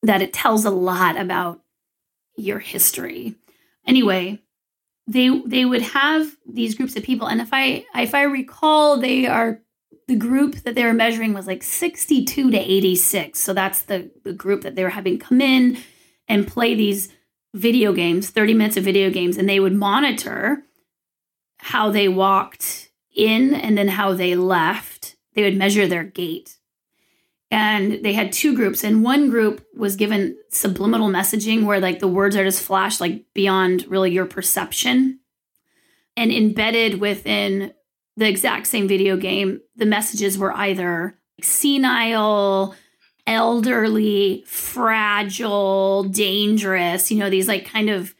that 0.06 0.22
it 0.22 0.32
tells 0.32 0.64
a 0.64 0.70
lot 0.70 1.18
about 1.18 1.60
your 2.36 2.58
history. 2.58 3.34
Anyway, 3.86 4.40
they 5.06 5.28
they 5.46 5.64
would 5.64 5.82
have 5.82 6.36
these 6.46 6.74
groups 6.74 6.96
of 6.96 7.02
people 7.02 7.28
and 7.28 7.40
if 7.40 7.50
I 7.52 7.84
if 7.94 8.14
I 8.14 8.22
recall 8.22 8.98
they 8.98 9.26
are 9.26 9.60
the 10.08 10.16
group 10.16 10.56
that 10.62 10.74
they 10.74 10.84
were 10.84 10.92
measuring 10.92 11.34
was 11.34 11.46
like 11.46 11.62
62 11.62 12.50
to 12.50 12.56
86. 12.56 13.38
So 13.38 13.52
that's 13.52 13.82
the, 13.82 14.10
the 14.22 14.32
group 14.32 14.62
that 14.62 14.76
they 14.76 14.84
were 14.84 14.90
having 14.90 15.18
come 15.18 15.40
in 15.40 15.78
and 16.28 16.46
play 16.46 16.74
these 16.74 17.12
video 17.54 17.92
games, 17.92 18.30
30 18.30 18.54
minutes 18.54 18.76
of 18.76 18.84
video 18.84 19.10
games, 19.10 19.36
and 19.36 19.48
they 19.48 19.58
would 19.58 19.72
monitor 19.72 20.62
how 21.58 21.90
they 21.90 22.08
walked 22.08 22.90
in 23.14 23.54
and 23.54 23.76
then 23.76 23.88
how 23.88 24.14
they 24.14 24.36
left. 24.36 25.16
They 25.34 25.42
would 25.42 25.56
measure 25.56 25.86
their 25.88 26.04
gait 26.04 26.56
and 27.50 28.04
they 28.04 28.12
had 28.12 28.32
two 28.32 28.54
groups 28.54 28.82
and 28.82 29.04
one 29.04 29.30
group 29.30 29.64
was 29.74 29.96
given 29.96 30.36
subliminal 30.50 31.08
messaging 31.08 31.64
where 31.64 31.80
like 31.80 32.00
the 32.00 32.08
words 32.08 32.34
are 32.36 32.44
just 32.44 32.62
flashed 32.62 33.00
like 33.00 33.24
beyond 33.34 33.86
really 33.88 34.10
your 34.10 34.26
perception 34.26 35.20
and 36.16 36.32
embedded 36.32 37.00
within 37.00 37.72
the 38.16 38.28
exact 38.28 38.66
same 38.66 38.88
video 38.88 39.16
game. 39.16 39.60
The 39.76 39.86
messages 39.86 40.38
were 40.38 40.52
either 40.56 41.18
senile 41.42 42.74
elderly 43.26 44.44
fragile 44.46 46.04
dangerous 46.04 47.10
you 47.10 47.18
know 47.18 47.28
these 47.28 47.48
like 47.48 47.66
kind 47.66 47.90
of 47.90 48.14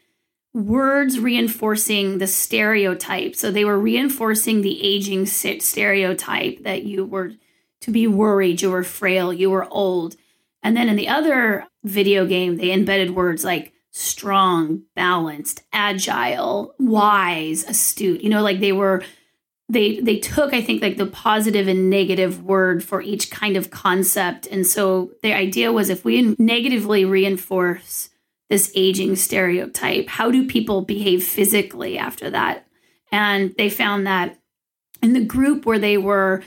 words 0.57 1.19
reinforcing 1.19 2.17
the 2.17 2.27
stereotype. 2.27 3.35
So 3.35 3.51
they 3.51 3.63
were 3.63 3.79
reinforcing 3.79 4.61
the 4.61 4.83
aging 4.83 5.27
stereotype 5.27 6.63
that 6.63 6.83
you 6.83 7.05
were 7.05 7.33
to 7.87 7.91
be 7.91 8.05
worried, 8.05 8.61
you 8.61 8.69
were 8.69 8.83
frail, 8.83 9.31
you 9.31 9.49
were 9.49 9.65
old. 9.71 10.17
And 10.61 10.75
then 10.75 10.89
in 10.89 10.97
the 10.97 11.07
other 11.07 11.65
video 11.85 12.25
game, 12.25 12.57
they 12.57 12.73
embedded 12.73 13.15
words 13.15 13.45
like 13.45 13.71
strong, 13.91 14.83
balanced, 14.93 15.63
agile, 15.71 16.75
wise, 16.77 17.63
astute. 17.63 18.21
You 18.21 18.29
know, 18.29 18.43
like 18.43 18.59
they 18.59 18.73
were 18.73 19.03
they 19.69 20.01
they 20.01 20.17
took 20.17 20.53
I 20.53 20.61
think 20.61 20.81
like 20.81 20.97
the 20.97 21.07
positive 21.07 21.69
and 21.69 21.89
negative 21.89 22.43
word 22.43 22.83
for 22.83 23.01
each 23.01 23.31
kind 23.31 23.55
of 23.55 23.69
concept. 23.69 24.47
And 24.47 24.67
so 24.67 25.11
the 25.23 25.33
idea 25.33 25.71
was 25.71 25.89
if 25.89 26.03
we 26.03 26.35
negatively 26.37 27.05
reinforce 27.05 28.09
this 28.49 28.69
aging 28.75 29.15
stereotype, 29.15 30.09
how 30.09 30.29
do 30.29 30.45
people 30.45 30.81
behave 30.81 31.23
physically 31.23 31.97
after 31.97 32.29
that? 32.31 32.67
And 33.13 33.55
they 33.57 33.69
found 33.69 34.05
that 34.07 34.37
in 35.01 35.13
the 35.13 35.23
group 35.23 35.65
where 35.65 35.79
they 35.79 35.97
were 35.97 36.43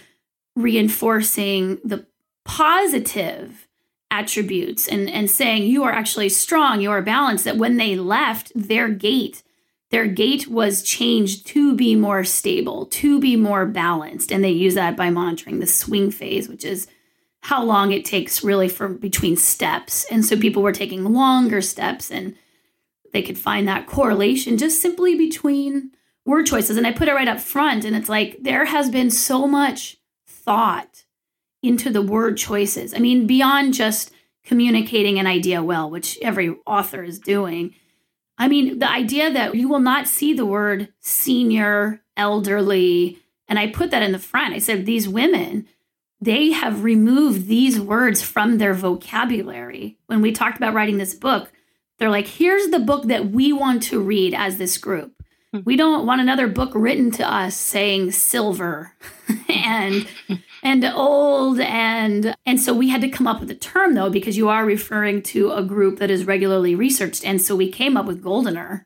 reinforcing 0.63 1.79
the 1.85 2.07
positive 2.45 3.67
attributes 4.11 4.89
and, 4.89 5.09
and 5.09 5.31
saying 5.31 5.65
you 5.65 5.85
are 5.85 5.93
actually 5.93 6.29
strong, 6.29 6.81
you 6.81 6.91
are 6.91 7.03
balanced, 7.03 7.45
that 7.45 7.57
when 7.57 7.77
they 7.77 7.97
left, 7.97 8.51
their 8.55 8.89
gait, 8.89 9.43
their 9.91 10.07
gait 10.07 10.49
was 10.49 10.83
changed 10.83 11.47
to 11.47 11.75
be 11.75 11.95
more 11.95 12.25
stable, 12.25 12.87
to 12.87 13.21
be 13.21 13.37
more 13.37 13.67
balanced. 13.67 14.33
And 14.33 14.43
they 14.43 14.51
use 14.51 14.75
that 14.75 14.97
by 14.97 15.11
monitoring 15.11 15.61
the 15.61 15.67
swing 15.67 16.11
phase, 16.11 16.49
which 16.49 16.65
is 16.65 16.87
how 17.43 17.63
long 17.63 17.93
it 17.93 18.05
takes 18.05 18.45
really 18.45 18.69
from 18.69 18.99
between 18.99 19.37
steps. 19.37 20.05
And 20.11 20.25
so 20.25 20.37
people 20.37 20.63
were 20.63 20.73
taking 20.73 21.13
longer 21.13 21.61
steps 21.61 22.11
and 22.11 22.37
they 23.13 23.23
could 23.23 23.39
find 23.39 23.67
that 23.67 23.87
correlation 23.87 24.59
just 24.59 24.81
simply 24.81 25.17
between 25.17 25.91
word 26.25 26.47
choices. 26.47 26.77
And 26.77 26.87
I 26.87 26.93
put 26.93 27.09
it 27.09 27.15
right 27.15 27.29
up 27.29 27.41
front, 27.41 27.85
and 27.85 27.97
it's 27.97 28.09
like 28.09 28.39
there 28.41 28.65
has 28.65 28.91
been 28.91 29.11
so 29.11 29.47
much 29.47 29.97
thought 30.45 31.05
into 31.63 31.91
the 31.91 32.03
word 32.03 32.37
choices. 32.37 32.95
I 32.95 32.99
mean, 32.99 33.27
beyond 33.27 33.75
just 33.75 34.11
communicating 34.45 35.19
an 35.19 35.27
idea 35.27 35.63
well, 35.63 35.91
which 35.91 36.19
every 36.23 36.57
author 36.67 37.03
is 37.03 37.19
doing. 37.19 37.75
I 38.39 38.49
mean, 38.49 38.79
the 38.79 38.91
idea 38.91 39.31
that 39.31 39.55
you 39.55 39.69
will 39.69 39.81
not 39.81 40.09
see 40.09 40.33
the 40.33 40.47
word 40.47 40.89
senior, 41.01 42.01
elderly, 42.17 43.19
and 43.49 43.59
I 43.59 43.67
put 43.67 43.91
that 43.91 44.03
in 44.03 44.13
the 44.13 44.19
front. 44.19 44.55
I 44.55 44.59
said, 44.59 44.87
these 44.87 45.09
women, 45.09 45.67
they 46.21 46.53
have 46.53 46.85
removed 46.85 47.47
these 47.47 47.79
words 47.79 48.23
from 48.23 48.59
their 48.59 48.75
vocabulary. 48.75 49.99
When 50.07 50.23
we 50.23 50.33
talked 50.33 50.57
about 50.57 50.75
writing 50.75 50.99
this 50.99 51.15
book, 51.15 51.53
they're 51.99 52.11
like, 52.11 52.27
here's 52.27 52.69
the 52.69 52.79
book 52.79 53.05
that 53.05 53.31
we 53.31 53.53
want 53.53 53.83
to 53.85 54.01
read 54.01 54.35
as 54.35 54.57
this 54.57 54.79
group. 54.79 55.20
We 55.65 55.77
don't 55.77 56.07
want 56.07 56.21
another 56.21 56.47
book 56.47 56.71
written 56.75 57.11
to 57.13 57.29
us 57.29 57.57
saying 57.57 58.13
silver 58.13 58.95
and 59.49 60.07
and 60.63 60.85
old 60.85 61.61
and 61.61 62.37
and 62.47 62.61
so 62.61 62.73
we 62.73 62.89
had 62.89 63.01
to 63.01 63.09
come 63.09 63.27
up 63.27 63.41
with 63.41 63.51
a 63.51 63.55
term 63.55 63.95
though 63.95 64.11
because 64.11 64.37
you 64.37 64.49
are 64.49 64.65
referring 64.65 65.23
to 65.23 65.51
a 65.53 65.63
group 65.63 65.99
that 65.99 66.11
is 66.11 66.25
regularly 66.25 66.75
researched 66.75 67.25
and 67.25 67.43
so 67.43 67.57
we 67.57 67.71
came 67.71 67.97
up 67.97 68.07
with 68.07 68.23
goldener. 68.23 68.85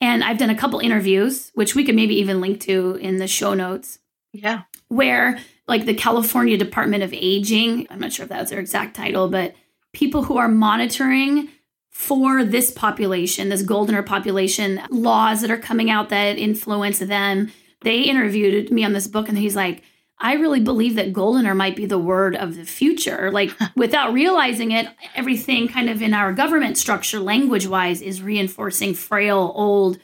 And 0.00 0.22
I've 0.22 0.38
done 0.38 0.50
a 0.50 0.56
couple 0.56 0.80
interviews 0.80 1.50
which 1.54 1.74
we 1.74 1.84
could 1.84 1.94
maybe 1.94 2.16
even 2.16 2.40
link 2.40 2.60
to 2.62 2.96
in 3.00 3.18
the 3.18 3.28
show 3.28 3.54
notes. 3.54 3.98
Yeah. 4.32 4.62
Where 4.88 5.38
like 5.66 5.86
the 5.86 5.94
California 5.94 6.56
Department 6.56 7.02
of 7.02 7.12
Aging, 7.12 7.86
I'm 7.90 8.00
not 8.00 8.12
sure 8.12 8.24
if 8.24 8.30
that's 8.30 8.50
their 8.50 8.60
exact 8.60 8.96
title, 8.96 9.28
but 9.28 9.54
people 9.92 10.22
who 10.24 10.36
are 10.38 10.48
monitoring 10.48 11.48
for 11.98 12.44
this 12.44 12.70
population, 12.70 13.48
this 13.48 13.64
goldener 13.64 14.06
population, 14.06 14.80
laws 14.88 15.40
that 15.40 15.50
are 15.50 15.58
coming 15.58 15.90
out 15.90 16.10
that 16.10 16.38
influence 16.38 17.00
them. 17.00 17.50
They 17.80 18.02
interviewed 18.02 18.70
me 18.70 18.84
on 18.84 18.92
this 18.92 19.08
book, 19.08 19.28
and 19.28 19.36
he's 19.36 19.56
like, 19.56 19.82
I 20.16 20.34
really 20.34 20.60
believe 20.60 20.94
that 20.94 21.12
goldener 21.12 21.56
might 21.56 21.74
be 21.74 21.86
the 21.86 21.98
word 21.98 22.36
of 22.36 22.54
the 22.54 22.64
future. 22.64 23.32
Like, 23.32 23.50
without 23.76 24.12
realizing 24.12 24.70
it, 24.70 24.86
everything 25.16 25.66
kind 25.66 25.90
of 25.90 26.00
in 26.00 26.14
our 26.14 26.32
government 26.32 26.78
structure, 26.78 27.18
language 27.18 27.66
wise, 27.66 28.00
is 28.00 28.22
reinforcing 28.22 28.94
frail, 28.94 29.52
old, 29.56 29.98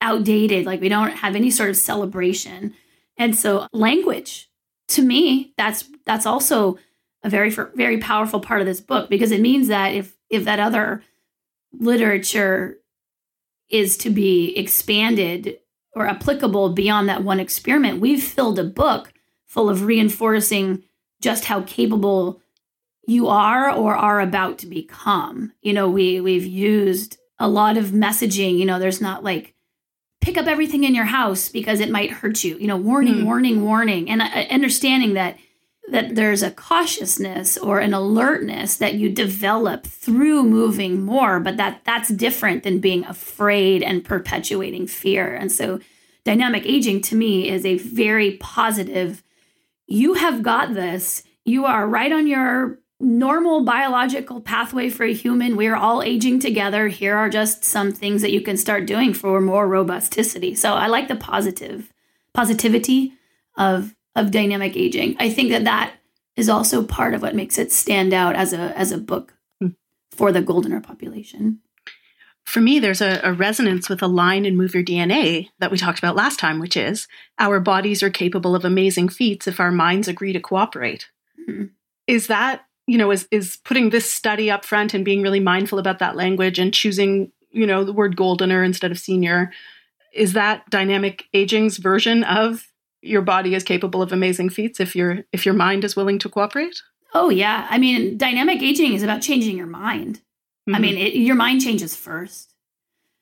outdated. 0.00 0.64
Like, 0.64 0.80
we 0.80 0.88
don't 0.88 1.10
have 1.10 1.36
any 1.36 1.50
sort 1.50 1.68
of 1.68 1.76
celebration. 1.76 2.72
And 3.18 3.36
so, 3.36 3.68
language, 3.70 4.48
to 4.88 5.02
me, 5.02 5.52
that's 5.58 5.90
that's 6.06 6.24
also 6.24 6.78
a 7.22 7.28
very 7.28 7.50
very 7.50 7.98
powerful 7.98 8.40
part 8.40 8.62
of 8.62 8.66
this 8.66 8.80
book 8.80 9.10
because 9.10 9.30
it 9.30 9.42
means 9.42 9.68
that 9.68 9.92
if 9.92 10.16
if 10.30 10.44
that 10.46 10.58
other 10.58 11.02
literature 11.78 12.78
is 13.68 13.96
to 13.98 14.10
be 14.10 14.56
expanded 14.56 15.58
or 15.94 16.06
applicable 16.06 16.70
beyond 16.70 17.08
that 17.08 17.22
one 17.22 17.40
experiment, 17.40 18.00
we've 18.00 18.22
filled 18.22 18.58
a 18.58 18.64
book 18.64 19.12
full 19.46 19.70
of 19.70 19.84
reinforcing 19.84 20.82
just 21.20 21.44
how 21.44 21.62
capable 21.62 22.40
you 23.06 23.28
are 23.28 23.70
or 23.70 23.94
are 23.94 24.20
about 24.20 24.58
to 24.58 24.66
become. 24.66 25.52
You 25.62 25.72
know, 25.72 25.88
we 25.88 26.20
we've 26.20 26.46
used 26.46 27.18
a 27.38 27.48
lot 27.48 27.76
of 27.76 27.86
messaging, 27.86 28.58
you 28.58 28.64
know, 28.64 28.78
there's 28.78 29.00
not 29.00 29.24
like 29.24 29.54
pick 30.20 30.38
up 30.38 30.46
everything 30.46 30.84
in 30.84 30.94
your 30.94 31.04
house 31.04 31.48
because 31.48 31.80
it 31.80 31.90
might 31.90 32.10
hurt 32.10 32.42
you. 32.42 32.56
You 32.58 32.66
know, 32.66 32.76
warning, 32.76 33.16
mm. 33.16 33.24
warning, 33.24 33.62
warning. 33.62 34.08
And 34.08 34.22
uh, 34.22 34.44
understanding 34.50 35.14
that 35.14 35.36
that 35.90 36.14
there's 36.14 36.42
a 36.42 36.50
cautiousness 36.50 37.58
or 37.58 37.78
an 37.78 37.92
alertness 37.92 38.76
that 38.78 38.94
you 38.94 39.10
develop 39.10 39.86
through 39.86 40.42
moving 40.42 41.02
more 41.02 41.38
but 41.40 41.58
that 41.58 41.82
that's 41.84 42.08
different 42.08 42.62
than 42.62 42.78
being 42.78 43.04
afraid 43.04 43.82
and 43.82 44.04
perpetuating 44.04 44.86
fear. 44.86 45.34
And 45.34 45.52
so 45.52 45.80
dynamic 46.24 46.64
aging 46.64 47.02
to 47.02 47.16
me 47.16 47.48
is 47.48 47.66
a 47.66 47.78
very 47.78 48.32
positive 48.38 49.22
you 49.86 50.14
have 50.14 50.42
got 50.42 50.74
this. 50.74 51.24
You 51.44 51.66
are 51.66 51.86
right 51.86 52.12
on 52.12 52.26
your 52.26 52.78
normal 53.00 53.64
biological 53.64 54.40
pathway 54.40 54.88
for 54.88 55.04
a 55.04 55.12
human. 55.12 55.56
We're 55.56 55.76
all 55.76 56.02
aging 56.02 56.40
together. 56.40 56.88
Here 56.88 57.16
are 57.16 57.28
just 57.28 57.64
some 57.64 57.92
things 57.92 58.22
that 58.22 58.32
you 58.32 58.40
can 58.40 58.56
start 58.56 58.86
doing 58.86 59.12
for 59.12 59.40
more 59.40 59.68
robusticity. 59.68 60.56
So 60.56 60.74
i 60.74 60.86
like 60.86 61.08
the 61.08 61.16
positive 61.16 61.92
positivity 62.32 63.12
of 63.56 63.93
of 64.16 64.30
dynamic 64.30 64.76
aging. 64.76 65.16
I 65.18 65.30
think 65.30 65.50
that 65.50 65.64
that 65.64 65.94
is 66.36 66.48
also 66.48 66.84
part 66.84 67.14
of 67.14 67.22
what 67.22 67.34
makes 67.34 67.58
it 67.58 67.72
stand 67.72 68.12
out 68.12 68.34
as 68.36 68.52
a 68.52 68.76
as 68.78 68.92
a 68.92 68.98
book 68.98 69.34
hmm. 69.60 69.68
for 70.10 70.32
the 70.32 70.42
goldener 70.42 70.82
population. 70.82 71.60
For 72.44 72.60
me, 72.60 72.78
there's 72.78 73.00
a, 73.00 73.20
a, 73.24 73.32
resonance 73.32 73.88
with 73.88 74.02
a 74.02 74.06
line 74.06 74.44
in 74.44 74.56
Move 74.56 74.74
Your 74.74 74.84
DNA 74.84 75.48
that 75.60 75.70
we 75.70 75.78
talked 75.78 75.98
about 75.98 76.14
last 76.14 76.38
time, 76.38 76.58
which 76.58 76.76
is 76.76 77.08
our 77.38 77.58
bodies 77.58 78.02
are 78.02 78.10
capable 78.10 78.54
of 78.54 78.66
amazing 78.66 79.08
feats 79.08 79.48
if 79.48 79.58
our 79.58 79.70
minds 79.70 80.08
agree 80.08 80.34
to 80.34 80.40
cooperate. 80.40 81.08
Mm-hmm. 81.48 81.66
Is 82.06 82.26
that, 82.26 82.66
you 82.86 82.98
know, 82.98 83.10
is 83.10 83.26
is 83.30 83.56
putting 83.64 83.90
this 83.90 84.12
study 84.12 84.50
up 84.50 84.64
front 84.64 84.92
and 84.92 85.06
being 85.06 85.22
really 85.22 85.40
mindful 85.40 85.78
about 85.78 86.00
that 86.00 86.16
language 86.16 86.58
and 86.58 86.74
choosing, 86.74 87.32
you 87.50 87.66
know, 87.66 87.82
the 87.82 87.94
word 87.94 88.14
goldener 88.14 88.64
instead 88.64 88.90
of 88.90 88.98
senior, 88.98 89.50
is 90.12 90.34
that 90.34 90.68
dynamic 90.68 91.24
aging's 91.32 91.78
version 91.78 92.24
of 92.24 92.66
your 93.04 93.22
body 93.22 93.54
is 93.54 93.62
capable 93.62 94.02
of 94.02 94.12
amazing 94.12 94.50
feats 94.50 94.80
if 94.80 94.96
your 94.96 95.24
if 95.32 95.44
your 95.44 95.54
mind 95.54 95.84
is 95.84 95.96
willing 95.96 96.18
to 96.20 96.28
cooperate? 96.28 96.82
Oh 97.12 97.30
yeah, 97.30 97.66
I 97.70 97.78
mean, 97.78 98.16
dynamic 98.16 98.62
aging 98.62 98.94
is 98.94 99.02
about 99.02 99.22
changing 99.22 99.56
your 99.56 99.66
mind. 99.66 100.16
Mm-hmm. 100.68 100.74
I 100.74 100.78
mean, 100.78 100.96
it, 100.96 101.14
your 101.14 101.36
mind 101.36 101.60
changes 101.62 101.94
first. 101.94 102.54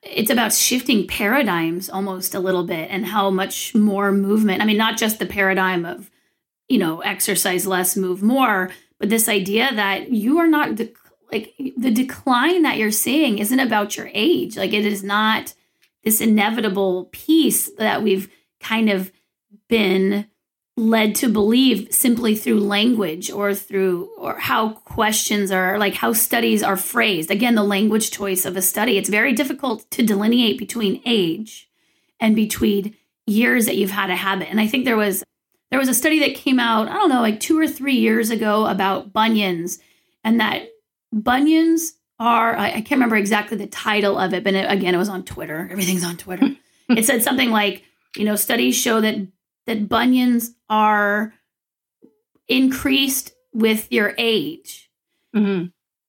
It's 0.03 0.31
about 0.31 0.53
shifting 0.53 1.07
paradigms 1.07 1.88
almost 1.88 2.35
a 2.35 2.40
little 2.40 2.64
bit 2.64 2.90
and 2.90 3.07
how 3.07 3.31
much 3.31 3.75
more 3.75 4.11
movement. 4.11 4.62
I 4.62 4.64
mean, 4.64 4.77
not 4.77 4.97
just 4.97 5.18
the 5.18 5.27
paradigm 5.27 5.85
of 5.85 6.11
you 6.68 6.79
know 6.79 7.01
exercise 7.01 7.66
less, 7.66 7.97
move 7.97 8.23
more, 8.23 8.71
but 8.99 9.11
this 9.11 9.29
idea 9.29 9.71
that 9.75 10.11
you 10.11 10.38
are 10.38 10.47
not 10.47 10.77
de- 10.77 10.92
like 11.31 11.55
the 11.77 11.90
decline 11.90 12.62
that 12.62 12.79
you're 12.79 12.90
seeing 12.90 13.38
isn't 13.38 13.61
about 13.61 13.97
your 13.97 14.11
age. 14.12 14.57
Like 14.57 14.73
it 14.73 14.87
is 14.87 15.03
not 15.03 15.55
this 16.05 16.21
inevitable 16.21 17.09
piece 17.12 17.71
that 17.79 18.03
we've 18.03 18.29
kind 18.61 18.90
of 18.90 19.12
been 19.72 20.26
led 20.76 21.14
to 21.14 21.30
believe 21.30 21.88
simply 21.90 22.35
through 22.35 22.61
language 22.61 23.30
or 23.30 23.54
through 23.54 24.11
or 24.18 24.38
how 24.38 24.68
questions 24.70 25.50
are 25.50 25.78
like 25.78 25.94
how 25.94 26.12
studies 26.12 26.62
are 26.62 26.76
phrased. 26.76 27.30
Again 27.30 27.54
the 27.54 27.62
language 27.62 28.11
choice 28.11 28.44
of 28.44 28.54
a 28.54 28.61
study. 28.61 28.98
It's 28.98 29.08
very 29.08 29.32
difficult 29.32 29.90
to 29.92 30.02
delineate 30.02 30.58
between 30.58 31.00
age 31.06 31.70
and 32.20 32.37
between 32.37 32.94
years 33.26 33.64
that 33.64 33.76
you've 33.76 33.90
had 33.90 34.11
a 34.11 34.16
habit. 34.16 34.50
And 34.50 34.61
i 34.61 34.66
think 34.66 34.85
there 34.85 34.96
was 34.96 35.24
there 35.70 35.80
was 35.80 35.88
a 35.88 35.94
study 35.94 36.18
that 36.20 36.35
came 36.35 36.61
out 36.61 36.88
i 36.88 36.92
don't 36.92 37.08
know 37.08 37.22
like 37.22 37.40
2 37.40 37.58
or 37.58 37.66
3 37.66 37.94
years 37.94 38.28
ago 38.28 38.66
about 38.66 39.12
bunions. 39.14 39.78
And 40.22 40.38
that 40.40 40.68
bunions 41.14 41.94
are 42.18 42.54
i, 42.56 42.66
I 42.66 42.80
can't 42.82 43.00
remember 43.00 43.16
exactly 43.16 43.56
the 43.56 43.66
title 43.66 44.18
of 44.18 44.35
it 44.35 44.44
but 44.44 44.52
it, 44.52 44.70
again 44.70 44.94
it 44.94 44.98
was 44.98 45.08
on 45.08 45.22
twitter. 45.24 45.66
Everything's 45.70 46.04
on 46.04 46.18
twitter. 46.18 46.48
Hmm. 46.88 46.98
It 46.98 47.06
said 47.06 47.22
something 47.22 47.50
like 47.50 47.85
you 48.16 48.26
know 48.26 48.37
studies 48.37 48.76
show 48.76 49.00
that 49.00 49.16
that 49.66 49.88
bunions 49.88 50.55
are 50.68 51.35
increased 52.48 53.33
with 53.53 53.90
your 53.90 54.14
age. 54.18 54.90
Mm-hmm. 55.35 55.66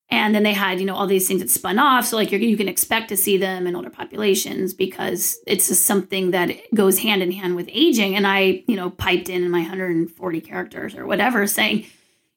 And 0.10 0.36
then 0.36 0.44
they 0.44 0.54
had, 0.54 0.80
you 0.80 0.86
know, 0.86 0.96
all 0.96 1.08
these 1.08 1.28
things 1.28 1.42
that 1.42 1.50
spun 1.50 1.80
off. 1.80 2.06
So, 2.06 2.18
like, 2.18 2.32
you 2.32 2.58
can 2.58 2.68
expect 2.68 3.10
to 3.10 3.18
see 3.18 3.38
them 3.38 3.66
in 3.66 3.76
older 3.76 3.90
populations 3.90 4.74
because 4.74 5.40
it's 5.48 5.70
just 5.70 5.86
something 5.86 6.32
that 6.32 6.52
goes 6.76 7.00
hand 7.00 7.24
in 7.24 7.32
hand 7.32 7.56
with 7.56 7.68
aging. 7.72 8.16
And 8.16 8.28
I, 8.28 8.64
you 8.68 8.76
know, 8.76 8.92
piped 8.92 9.28
in 9.30 9.50
my 9.50 9.62
140 9.62 10.42
characters 10.42 10.96
or 10.96 11.08
whatever 11.08 11.48
saying, 11.48 11.86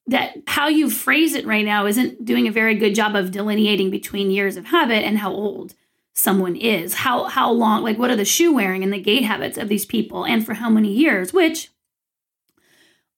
that 0.08 0.36
how 0.46 0.68
you 0.68 0.88
phrase 0.88 1.34
it 1.34 1.46
right 1.46 1.64
now 1.64 1.86
isn't 1.86 2.24
doing 2.24 2.46
a 2.46 2.52
very 2.52 2.76
good 2.76 2.94
job 2.94 3.16
of 3.16 3.32
delineating 3.32 3.90
between 3.90 4.30
years 4.30 4.56
of 4.56 4.66
habit 4.66 5.04
and 5.04 5.18
how 5.18 5.32
old 5.32 5.74
someone 6.16 6.56
is. 6.56 6.94
How 6.94 7.24
how 7.24 7.52
long 7.52 7.82
like 7.82 7.98
what 7.98 8.10
are 8.10 8.16
the 8.16 8.24
shoe 8.24 8.52
wearing 8.52 8.82
and 8.82 8.92
the 8.92 9.00
gait 9.00 9.22
habits 9.22 9.58
of 9.58 9.68
these 9.68 9.84
people 9.84 10.24
and 10.24 10.44
for 10.44 10.54
how 10.54 10.70
many 10.70 10.92
years, 10.92 11.32
which 11.32 11.70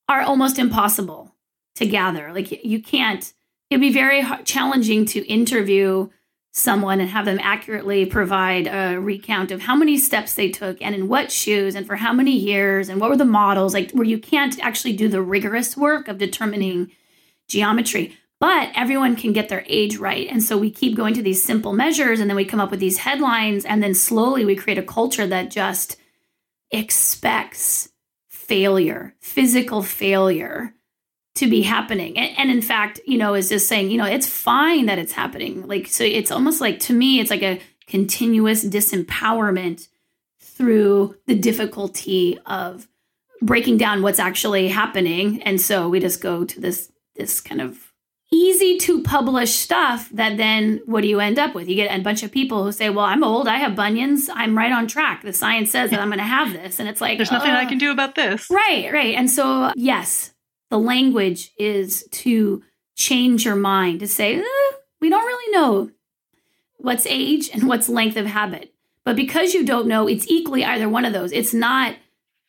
are 0.09 0.23
almost 0.23 0.59
impossible 0.59 1.35
to 1.77 1.87
gather. 1.87 2.33
Like 2.33 2.65
you 2.65 2.83
can't 2.83 3.33
it'd 3.71 3.81
be 3.81 3.93
very 3.93 4.25
challenging 4.45 5.05
to 5.07 5.27
interview 5.27 6.09
someone 6.51 7.01
and 7.01 7.11
have 7.11 7.27
them 7.27 7.39
accurately 7.43 8.05
provide 8.05 8.67
a 8.67 8.99
recount 8.99 9.53
of 9.53 9.61
how 9.63 9.77
many 9.77 9.97
steps 9.97 10.35
they 10.35 10.51
took 10.51 10.81
and 10.83 10.95
in 10.95 11.07
what 11.07 11.31
shoes 11.31 11.75
and 11.75 11.87
for 11.87 11.97
how 11.97 12.13
many 12.13 12.33
years 12.33 12.89
and 12.89 13.01
what 13.01 13.11
were 13.11 13.17
the 13.17 13.25
models 13.25 13.75
like 13.75 13.91
where 13.93 14.07
you 14.07 14.19
can't 14.19 14.59
actually 14.61 14.95
do 14.95 15.09
the 15.09 15.23
rigorous 15.23 15.77
work 15.77 16.09
of 16.09 16.19
determining 16.19 16.91
geometry 17.47 18.17
but 18.40 18.70
everyone 18.74 19.16
can 19.16 19.33
get 19.33 19.48
their 19.48 19.64
age 19.66 19.96
right 19.96 20.29
and 20.31 20.42
so 20.42 20.57
we 20.57 20.70
keep 20.70 20.96
going 20.96 21.14
to 21.14 21.22
these 21.22 21.42
simple 21.42 21.72
measures 21.72 22.20
and 22.20 22.29
then 22.29 22.37
we 22.37 22.44
come 22.44 22.61
up 22.61 22.70
with 22.70 22.81
these 22.81 22.98
headlines 22.98 23.64
and 23.64 23.83
then 23.83 23.94
slowly 23.94 24.44
we 24.44 24.57
create 24.57 24.79
a 24.79 24.83
culture 24.83 25.27
that 25.27 25.51
just 25.51 25.96
expects 26.70 27.88
failure 28.29 29.14
physical 29.20 29.83
failure 29.83 30.74
to 31.38 31.48
be 31.48 31.62
happening. 31.62 32.18
And, 32.18 32.37
and, 32.37 32.51
in 32.51 32.61
fact, 32.61 33.01
you 33.07 33.16
know, 33.16 33.35
is 33.35 33.48
just 33.48 33.68
saying, 33.68 33.90
you 33.90 33.96
know, 33.96 34.05
it's 34.05 34.27
fine 34.27 34.87
that 34.87 34.98
it's 34.98 35.12
happening. 35.12 35.66
Like, 35.68 35.87
so 35.87 36.03
it's 36.03 36.33
almost 36.33 36.61
like 36.61 36.81
to 36.81 36.92
me, 36.92 37.20
it's 37.20 37.31
like 37.31 37.44
a 37.44 37.61
continuous 37.87 38.64
disempowerment 38.64 39.88
through 40.40 41.16
the 41.27 41.37
difficulty 41.37 42.38
of 42.44 42.88
breaking 43.40 43.77
down 43.77 44.03
what's 44.03 44.18
actually 44.18 44.66
happening. 44.68 45.40
And 45.44 45.61
so 45.61 45.88
we 45.88 46.01
just 46.01 46.20
go 46.20 46.44
to 46.44 46.61
this 46.61 46.90
this 47.14 47.40
kind 47.40 47.61
of 47.61 47.88
easy 48.31 48.77
to 48.79 49.03
publish 49.03 49.53
stuff 49.53 50.09
that 50.11 50.37
then 50.37 50.81
what 50.85 51.01
do 51.01 51.09
you 51.09 51.21
end 51.21 51.38
up 51.38 51.55
with? 51.55 51.69
You 51.69 51.75
get 51.75 51.97
a 51.97 52.03
bunch 52.03 52.23
of 52.23 52.31
people 52.31 52.64
who 52.64 52.73
say, 52.73 52.91
Well, 52.91 53.05
I'm 53.05 53.25
old, 53.25 53.49
I 53.49 53.57
have 53.57 53.75
bunions, 53.75 54.29
I'm 54.33 54.57
right 54.57 54.73
on 54.73 54.87
track. 54.87 55.23
The 55.23 55.33
science 55.33 55.71
says 55.71 55.91
that 55.91 56.01
I'm 56.01 56.11
gonna 56.11 56.23
have 56.23 56.53
this. 56.53 56.79
And 56.79 56.88
it's 56.88 57.01
like 57.01 57.19
There's 57.19 57.33
nothing 57.33 57.51
I 57.51 57.64
can 57.64 57.79
do 57.79 57.91
about 57.91 58.14
this. 58.14 58.49
Right, 58.51 58.93
right. 58.93 59.14
And 59.14 59.31
so 59.31 59.73
yes, 59.77 60.35
the 60.71 60.79
language 60.79 61.53
is 61.59 62.07
to 62.11 62.62
change 62.97 63.45
your 63.45 63.57
mind 63.57 64.01
to 64.01 64.09
say, 64.09 64.37
eh, 64.37 64.75
we 65.01 65.09
don't 65.09 65.25
really 65.25 65.53
know 65.53 65.91
what's 66.77 67.07
age 67.07 67.51
and 67.53 67.69
what's 67.69 67.88
length 67.88 68.17
of 68.17 68.27
habit. 68.27 68.75
But 69.05 69.17
because 69.17 69.55
you 69.55 69.64
don't 69.64 69.87
know, 69.87 70.07
it's 70.07 70.29
equally 70.29 70.64
either 70.64 70.88
one 70.88 71.05
of 71.05 71.12
those. 71.12 71.33
It's 71.33 71.55
not 71.55 71.97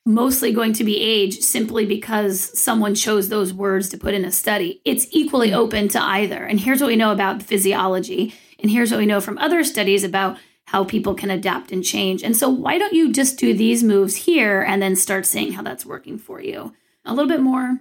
mostly 0.10 0.52
going 0.52 0.74
to 0.74 0.84
be 0.84 1.00
age 1.00 1.40
simply 1.40 1.86
because 1.86 2.58
someone 2.60 2.96
chose 2.96 3.30
those 3.30 3.54
words 3.54 3.90
to 3.90 3.98
put 3.98 4.16
in 4.16 4.26
a 4.26 4.32
study. 4.32 4.82
It's 4.84 5.06
equally 5.12 5.52
mm. 5.52 5.56
open 5.56 5.88
to 5.90 6.02
either. 6.02 6.44
And 6.44 6.60
here's 6.60 6.82
what 6.82 6.88
we 6.88 6.96
know 6.96 7.12
about 7.12 7.44
physiology. 7.44 8.34
And 8.58 8.72
here's 8.72 8.90
what 8.90 9.00
we 9.00 9.06
know 9.06 9.22
from 9.22 9.38
other 9.38 9.64
studies 9.64 10.04
about 10.04 10.38
how 10.66 10.84
people 10.84 11.14
can 11.14 11.30
adapt 11.30 11.72
and 11.72 11.84
change. 11.84 12.24
And 12.24 12.36
so, 12.36 12.50
why 12.50 12.80
don't 12.80 12.94
you 12.94 13.12
just 13.14 13.38
do 13.38 13.54
these 13.54 13.84
moves 13.84 14.16
here 14.16 14.62
and 14.62 14.82
then 14.82 14.96
start 14.96 15.28
seeing 15.28 15.54
how 15.54 15.62
that's 15.62 15.86
working 15.86 16.18
for 16.18 16.42
you? 16.42 16.74
A 17.06 17.14
little 17.14 17.30
bit 17.30 17.42
more 17.42 17.78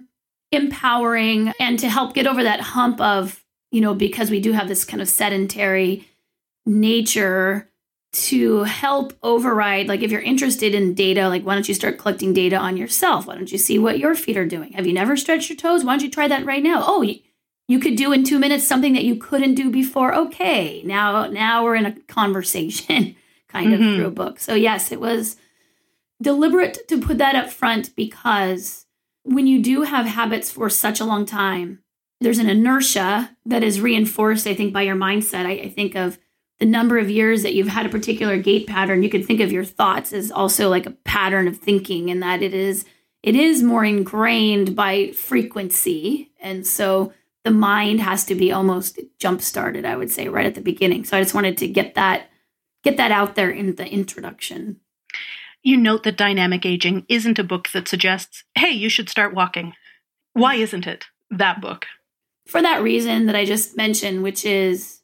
empowering 0.51 1.51
and 1.59 1.79
to 1.79 1.89
help 1.89 2.13
get 2.13 2.27
over 2.27 2.43
that 2.43 2.61
hump 2.61 3.01
of, 3.01 3.43
you 3.71 3.81
know, 3.81 3.95
because 3.95 4.29
we 4.29 4.39
do 4.39 4.53
have 4.53 4.67
this 4.67 4.85
kind 4.85 5.01
of 5.01 5.09
sedentary 5.09 6.07
nature 6.65 7.69
to 8.11 8.63
help 8.63 9.13
override 9.21 9.87
like 9.87 10.01
if 10.01 10.11
you're 10.11 10.21
interested 10.21 10.73
in 10.73 10.95
data 10.95 11.29
like 11.29 11.43
why 11.43 11.53
don't 11.53 11.67
you 11.67 11.75
start 11.75 11.99
collecting 11.99 12.33
data 12.33 12.55
on 12.55 12.77
yourself? 12.77 13.27
Why 13.27 13.35
don't 13.35 13.51
you 13.51 13.57
see 13.57 13.77
what 13.77 13.99
your 13.99 14.15
feet 14.15 14.37
are 14.37 14.47
doing? 14.47 14.73
Have 14.73 14.87
you 14.87 14.93
never 14.93 15.15
stretched 15.15 15.49
your 15.49 15.57
toes? 15.57 15.83
Why 15.83 15.93
don't 15.93 16.03
you 16.03 16.09
try 16.09 16.27
that 16.27 16.45
right 16.45 16.63
now? 16.63 16.83
Oh 16.85 17.01
you, 17.01 17.19
you 17.67 17.79
could 17.79 17.95
do 17.95 18.11
in 18.11 18.23
two 18.23 18.39
minutes 18.39 18.67
something 18.67 18.93
that 18.93 19.03
you 19.03 19.15
couldn't 19.15 19.55
do 19.55 19.69
before. 19.69 20.15
Okay 20.15 20.81
now 20.83 21.27
now 21.27 21.63
we're 21.63 21.75
in 21.75 21.85
a 21.85 21.99
conversation 22.07 23.15
kind 23.47 23.71
mm-hmm. 23.71 23.83
of 23.83 23.95
through 23.95 24.07
a 24.07 24.11
book. 24.11 24.39
So 24.39 24.55
yes 24.55 24.91
it 24.91 24.99
was 24.99 25.37
deliberate 26.21 26.87
to 26.87 26.99
put 26.99 27.19
that 27.19 27.35
up 27.35 27.51
front 27.51 27.95
because 27.95 28.87
when 29.23 29.45
you 29.45 29.61
do 29.61 29.83
have 29.83 30.05
habits 30.07 30.51
for 30.51 30.69
such 30.69 30.99
a 30.99 31.05
long 31.05 31.25
time, 31.25 31.79
there's 32.21 32.39
an 32.39 32.49
inertia 32.49 33.37
that 33.45 33.63
is 33.63 33.79
reinforced, 33.79 34.47
I 34.47 34.53
think, 34.53 34.73
by 34.73 34.81
your 34.81 34.95
mindset. 34.95 35.45
I, 35.45 35.51
I, 35.51 35.69
think 35.69 35.95
of 35.95 36.17
the 36.59 36.65
number 36.65 36.97
of 36.97 37.09
years 37.09 37.43
that 37.43 37.53
you've 37.53 37.67
had 37.67 37.85
a 37.85 37.89
particular 37.89 38.37
gait 38.37 38.67
pattern. 38.67 39.03
You 39.03 39.09
could 39.09 39.25
think 39.25 39.39
of 39.39 39.51
your 39.51 39.63
thoughts 39.63 40.13
as 40.13 40.31
also 40.31 40.69
like 40.69 40.85
a 40.85 40.91
pattern 40.91 41.47
of 41.47 41.57
thinking, 41.57 42.09
and 42.09 42.21
that 42.21 42.41
it 42.41 42.53
is 42.53 42.85
it 43.23 43.35
is 43.35 43.63
more 43.63 43.83
ingrained 43.83 44.75
by 44.75 45.11
frequency. 45.11 46.31
And 46.39 46.65
so 46.65 47.13
the 47.43 47.51
mind 47.51 47.99
has 48.01 48.25
to 48.25 48.35
be 48.35 48.51
almost 48.51 48.99
jump 49.17 49.41
started, 49.41 49.85
I 49.85 49.95
would 49.95 50.11
say, 50.11 50.27
right 50.27 50.45
at 50.45 50.55
the 50.55 50.61
beginning. 50.61 51.03
So 51.05 51.17
I 51.17 51.21
just 51.21 51.33
wanted 51.33 51.57
to 51.57 51.67
get 51.67 51.95
that 51.95 52.29
get 52.83 52.97
that 52.97 53.11
out 53.11 53.35
there 53.35 53.49
in 53.49 53.75
the 53.75 53.87
introduction. 53.87 54.79
You 55.61 55.75
note 55.75 56.03
that 56.03 56.17
Dynamic 56.17 56.65
Aging 56.65 57.05
isn't 57.09 57.39
a 57.39 57.43
book 57.43 57.69
that 57.73 57.89
suggests, 57.89 58.45
hey, 58.55 58.69
you 58.69 58.87
should 58.87 59.09
start 59.09 59.33
walking. 59.33 59.73
Why 60.33 60.55
isn't 60.55 60.87
it 60.87 61.05
that 61.29 61.59
book? 61.59 61.85
For 62.47 62.61
that 62.61 62.81
reason 62.81 63.25
that 63.25 63.35
I 63.35 63.43
just 63.43 63.75
mentioned, 63.75 64.23
which 64.23 64.45
is 64.45 64.98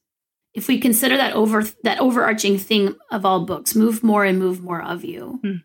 if 0.56 0.70
we 0.70 0.80
consider 0.80 1.18
that 1.18 1.34
over 1.34 1.64
that 1.84 2.00
overarching 2.00 2.58
thing 2.58 2.96
of 3.12 3.26
all 3.26 3.46
books, 3.46 3.76
move 3.76 4.02
more 4.04 4.24
and 4.24 4.40
move 4.40 4.64
more 4.64 4.82
of 4.82 5.04
you. 5.04 5.40
Hmm. 5.44 5.56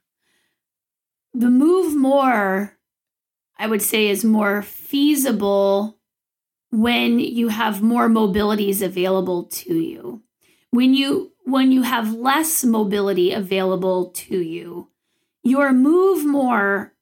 The 1.33 1.49
move 1.49 1.97
more, 1.97 2.77
I 3.57 3.69
would 3.69 3.83
say, 3.83 4.09
is 4.09 4.25
more 4.25 4.63
feasible 4.63 5.97
when 6.73 7.21
you 7.21 7.49
have 7.49 7.83
more 7.83 8.09
mobilities 8.09 8.83
available 8.83 9.45
to 9.45 9.75
you. 9.75 10.23
When 10.73 10.93
you 10.93 11.33
when 11.45 11.71
you 11.71 11.83
have 11.83 12.13
less 12.13 12.65
mobility 12.65 13.33
available 13.33 14.11
to 14.11 14.39
you, 14.41 14.89
your 15.45 15.73
move 15.73 16.25
more 16.27 16.95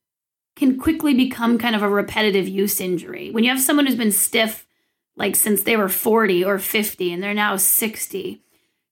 can 0.57 0.79
quickly 0.79 1.14
become 1.14 1.57
kind 1.57 1.74
of 1.74 1.83
a 1.83 1.88
repetitive 1.88 2.48
use 2.48 2.81
injury. 2.81 3.31
When 3.31 3.44
you 3.44 3.51
have 3.51 3.61
someone 3.61 3.87
who's 3.87 3.94
been 3.94 4.12
stiff 4.12 4.68
like 5.19 5.37
since 5.37 5.63
they 5.63 5.77
were 5.77 5.89
40 5.89 6.45
or 6.45 6.59
50 6.59 7.13
and 7.13 7.23
they're 7.23 7.35
now 7.35 7.57
60, 7.57 8.43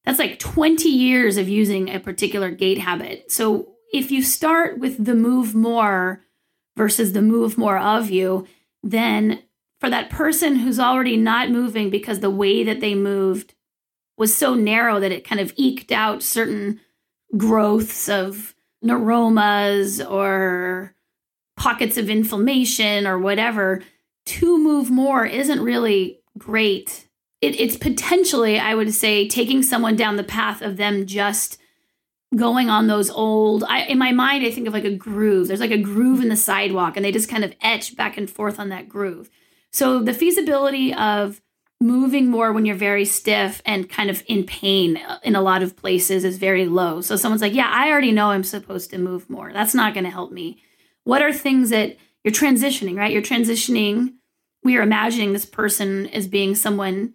that's 0.04 0.18
like 0.18 0.38
20 0.38 0.88
years 0.88 1.36
of 1.36 1.48
using 1.48 1.88
a 1.88 2.00
particular 2.00 2.50
gait 2.50 2.78
habit. 2.78 3.30
So 3.30 3.74
if 3.92 4.10
you 4.10 4.22
start 4.22 4.78
with 4.78 5.04
the 5.04 5.14
move 5.14 5.54
more 5.54 6.22
versus 6.76 7.12
the 7.12 7.22
move 7.22 7.56
more 7.56 7.78
of 7.78 8.10
you, 8.10 8.46
then 8.82 9.42
for 9.80 9.88
that 9.90 10.10
person 10.10 10.56
who's 10.56 10.80
already 10.80 11.16
not 11.16 11.50
moving 11.50 11.90
because 11.90 12.20
the 12.20 12.30
way 12.30 12.64
that 12.64 12.80
they 12.80 12.94
moved 12.94 13.54
was 14.16 14.34
so 14.34 14.54
narrow 14.54 14.98
that 15.00 15.12
it 15.12 15.26
kind 15.26 15.40
of 15.40 15.52
eked 15.56 15.92
out 15.92 16.22
certain 16.22 16.80
growths 17.36 18.08
of 18.08 18.54
neuromas 18.84 20.00
or 20.08 20.94
pockets 21.56 21.96
of 21.96 22.10
inflammation 22.10 23.06
or 23.06 23.18
whatever, 23.18 23.82
to 24.26 24.58
move 24.58 24.90
more 24.90 25.24
isn't 25.24 25.60
really 25.60 26.20
great. 26.38 27.08
It, 27.40 27.58
it's 27.60 27.76
potentially, 27.76 28.58
I 28.58 28.74
would 28.74 28.92
say, 28.94 29.28
taking 29.28 29.62
someone 29.62 29.96
down 29.96 30.16
the 30.16 30.24
path 30.24 30.62
of 30.62 30.76
them 30.76 31.06
just 31.06 31.58
going 32.34 32.68
on 32.68 32.88
those 32.88 33.08
old 33.08 33.62
I, 33.64 33.82
in 33.82 33.98
my 33.98 34.10
mind 34.10 34.44
i 34.44 34.50
think 34.50 34.66
of 34.66 34.74
like 34.74 34.84
a 34.84 34.94
groove 34.94 35.46
there's 35.46 35.60
like 35.60 35.70
a 35.70 35.78
groove 35.78 36.20
in 36.20 36.28
the 36.28 36.36
sidewalk 36.36 36.96
and 36.96 37.04
they 37.04 37.12
just 37.12 37.30
kind 37.30 37.44
of 37.44 37.54
etch 37.60 37.96
back 37.96 38.18
and 38.18 38.28
forth 38.28 38.58
on 38.58 38.68
that 38.70 38.88
groove 38.88 39.30
so 39.70 40.02
the 40.02 40.12
feasibility 40.12 40.92
of 40.92 41.40
moving 41.80 42.30
more 42.30 42.52
when 42.52 42.64
you're 42.64 42.76
very 42.76 43.04
stiff 43.04 43.60
and 43.66 43.88
kind 43.88 44.10
of 44.10 44.22
in 44.26 44.44
pain 44.44 44.96
uh, 44.96 45.18
in 45.22 45.36
a 45.36 45.42
lot 45.42 45.62
of 45.62 45.76
places 45.76 46.24
is 46.24 46.38
very 46.38 46.66
low. 46.66 47.00
So 47.00 47.16
someone's 47.16 47.42
like, 47.42 47.54
"Yeah, 47.54 47.70
I 47.70 47.90
already 47.90 48.12
know 48.12 48.30
I'm 48.30 48.44
supposed 48.44 48.90
to 48.90 48.98
move 48.98 49.28
more. 49.28 49.52
That's 49.52 49.74
not 49.74 49.94
going 49.94 50.04
to 50.04 50.10
help 50.10 50.32
me." 50.32 50.62
What 51.04 51.22
are 51.22 51.32
things 51.32 51.70
that 51.70 51.96
you're 52.26 52.32
transitioning, 52.32 52.96
right? 52.96 53.12
You're 53.12 53.22
transitioning. 53.22 54.14
We 54.64 54.76
are 54.76 54.82
imagining 54.82 55.32
this 55.32 55.46
person 55.46 56.08
as 56.08 56.26
being 56.26 56.56
someone 56.56 57.14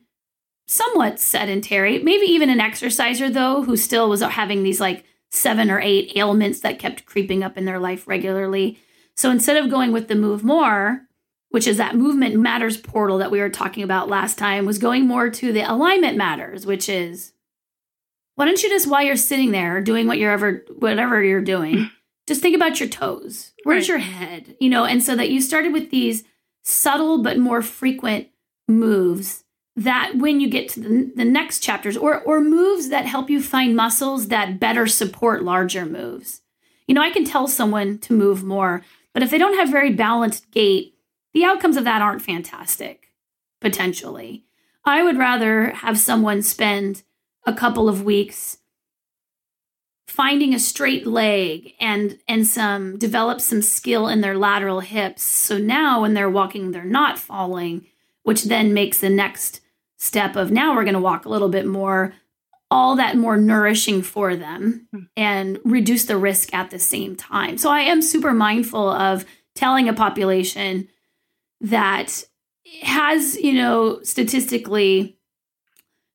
somewhat 0.70 1.20
sedentary, 1.20 2.00
maybe 2.00 2.26
even 2.28 2.50
an 2.50 2.62
exerciser 2.62 3.30
though, 3.30 3.64
who 3.64 3.76
still 3.76 4.08
was 4.08 4.22
having 4.22 4.64
these 4.64 4.80
like 4.80 5.04
seven 5.30 5.70
or 5.70 5.82
eight 5.82 6.14
ailments 6.16 6.62
that 6.62 6.80
kept 6.80 7.06
creeping 7.06 7.44
up 7.44 7.58
in 7.58 7.66
their 7.66 7.78
life 7.78 8.08
regularly. 8.08 8.80
So 9.18 9.32
instead 9.32 9.58
of 9.58 9.70
going 9.70 9.92
with 9.92 10.08
the 10.08 10.16
move 10.16 10.46
more, 10.46 11.02
which 11.50 11.68
is 11.68 11.76
that 11.76 11.98
movement 11.98 12.38
matters 12.38 12.78
portal 12.78 13.18
that 13.18 13.32
we 13.32 13.42
were 13.42 13.50
talking 13.50 13.84
about 13.84 14.08
last 14.08 14.38
time, 14.38 14.66
was 14.66 14.78
going 14.78 15.06
more 15.06 15.30
to 15.30 15.52
the 15.52 15.70
alignment 15.70 16.16
matters, 16.18 16.66
which 16.66 16.88
is 16.88 17.34
why 18.36 18.46
don't 18.46 18.64
you 18.64 18.70
just 18.70 18.88
while 18.88 19.04
you're 19.04 19.18
sitting 19.18 19.52
there 19.52 19.82
doing 19.82 20.08
what 20.08 20.20
you're 20.20 20.32
ever 20.32 20.64
whatever 20.80 21.22
you're 21.22 21.42
doing, 21.42 21.92
just 22.28 22.42
think 22.42 22.56
about 22.56 22.80
your 22.80 22.90
toes. 22.90 23.52
Where's 23.64 23.90
right. 23.90 23.96
your 23.96 23.98
head? 24.00 24.56
You 24.60 24.70
know, 24.70 24.86
and 24.86 25.04
so 25.04 25.16
that 25.16 25.30
you 25.30 25.42
started 25.42 25.74
with 25.74 25.92
these 25.92 26.24
subtle 26.64 27.24
but 27.24 27.38
more 27.38 27.62
frequent 27.62 28.28
moves 28.68 29.44
that 29.76 30.14
when 30.18 30.40
you 30.40 30.50
get 30.50 30.70
to 30.70 30.80
the, 30.80 31.12
the 31.16 31.26
next 31.26 31.60
chapters 31.60 31.98
or 31.98 32.22
or 32.22 32.42
moves 32.42 32.90
that 32.90 33.06
help 33.06 33.30
you 33.30 33.42
find 33.42 33.76
muscles 33.76 34.28
that 34.28 34.60
better 34.60 34.86
support 34.88 35.44
larger 35.44 35.86
moves. 35.86 36.42
You 36.88 36.96
know, 36.96 37.02
I 37.02 37.10
can 37.10 37.26
tell 37.26 37.48
someone 37.48 37.98
to 38.00 38.14
move 38.14 38.44
more, 38.44 38.84
but 39.14 39.24
if 39.24 39.32
they 39.32 39.38
don't 39.38 39.58
have 39.58 39.70
very 39.70 39.94
balanced 39.94 40.52
gait, 40.52 40.96
the 41.34 41.46
outcomes 41.46 41.78
of 41.78 41.86
that 41.86 42.02
aren't 42.02 42.22
fantastic, 42.22 43.14
potentially. 43.62 44.46
I 44.84 45.04
would 45.04 45.18
rather 45.18 45.72
have 45.72 45.98
someone 45.98 46.42
spend 46.42 47.04
a 47.46 47.54
couple 47.54 47.88
of 47.88 48.04
weeks 48.04 48.58
finding 50.12 50.54
a 50.54 50.60
straight 50.60 51.08
leg 51.08 51.74
and 51.80 52.20
and 52.28 52.46
some 52.46 52.98
develop 52.98 53.40
some 53.40 53.62
skill 53.62 54.10
in 54.10 54.20
their 54.20 54.38
lateral 54.38 54.82
hips 54.82 55.24
so 55.24 55.58
now 55.58 56.02
when 56.02 56.14
they're 56.14 56.30
walking 56.30 56.72
they're 56.72 56.84
not 56.84 57.18
falling 57.18 57.86
which 58.24 58.44
then 58.44 58.74
makes 58.74 59.00
the 59.00 59.10
next 59.10 59.62
step 59.98 60.36
of 60.36 60.52
now 60.52 60.76
we're 60.76 60.84
going 60.84 60.94
to 60.94 61.00
walk 61.00 61.24
a 61.24 61.30
little 61.30 61.48
bit 61.48 61.66
more 61.66 62.14
all 62.70 62.98
that 62.98 63.16
more 63.16 63.38
nourishing 63.38 64.02
for 64.02 64.36
them 64.36 64.86
hmm. 64.92 65.04
and 65.16 65.60
reduce 65.64 66.04
the 66.04 66.18
risk 66.18 66.54
at 66.54 66.70
the 66.72 66.80
same 66.80 67.16
time 67.16 67.58
so 67.58 67.70
i 67.70 67.80
am 67.80 68.02
super 68.02 68.34
mindful 68.34 68.90
of 68.90 69.24
telling 69.56 69.88
a 69.88 69.94
population 69.94 70.90
that 71.62 72.22
has 72.82 73.38
you 73.38 73.54
know 73.54 74.02
statistically 74.04 75.18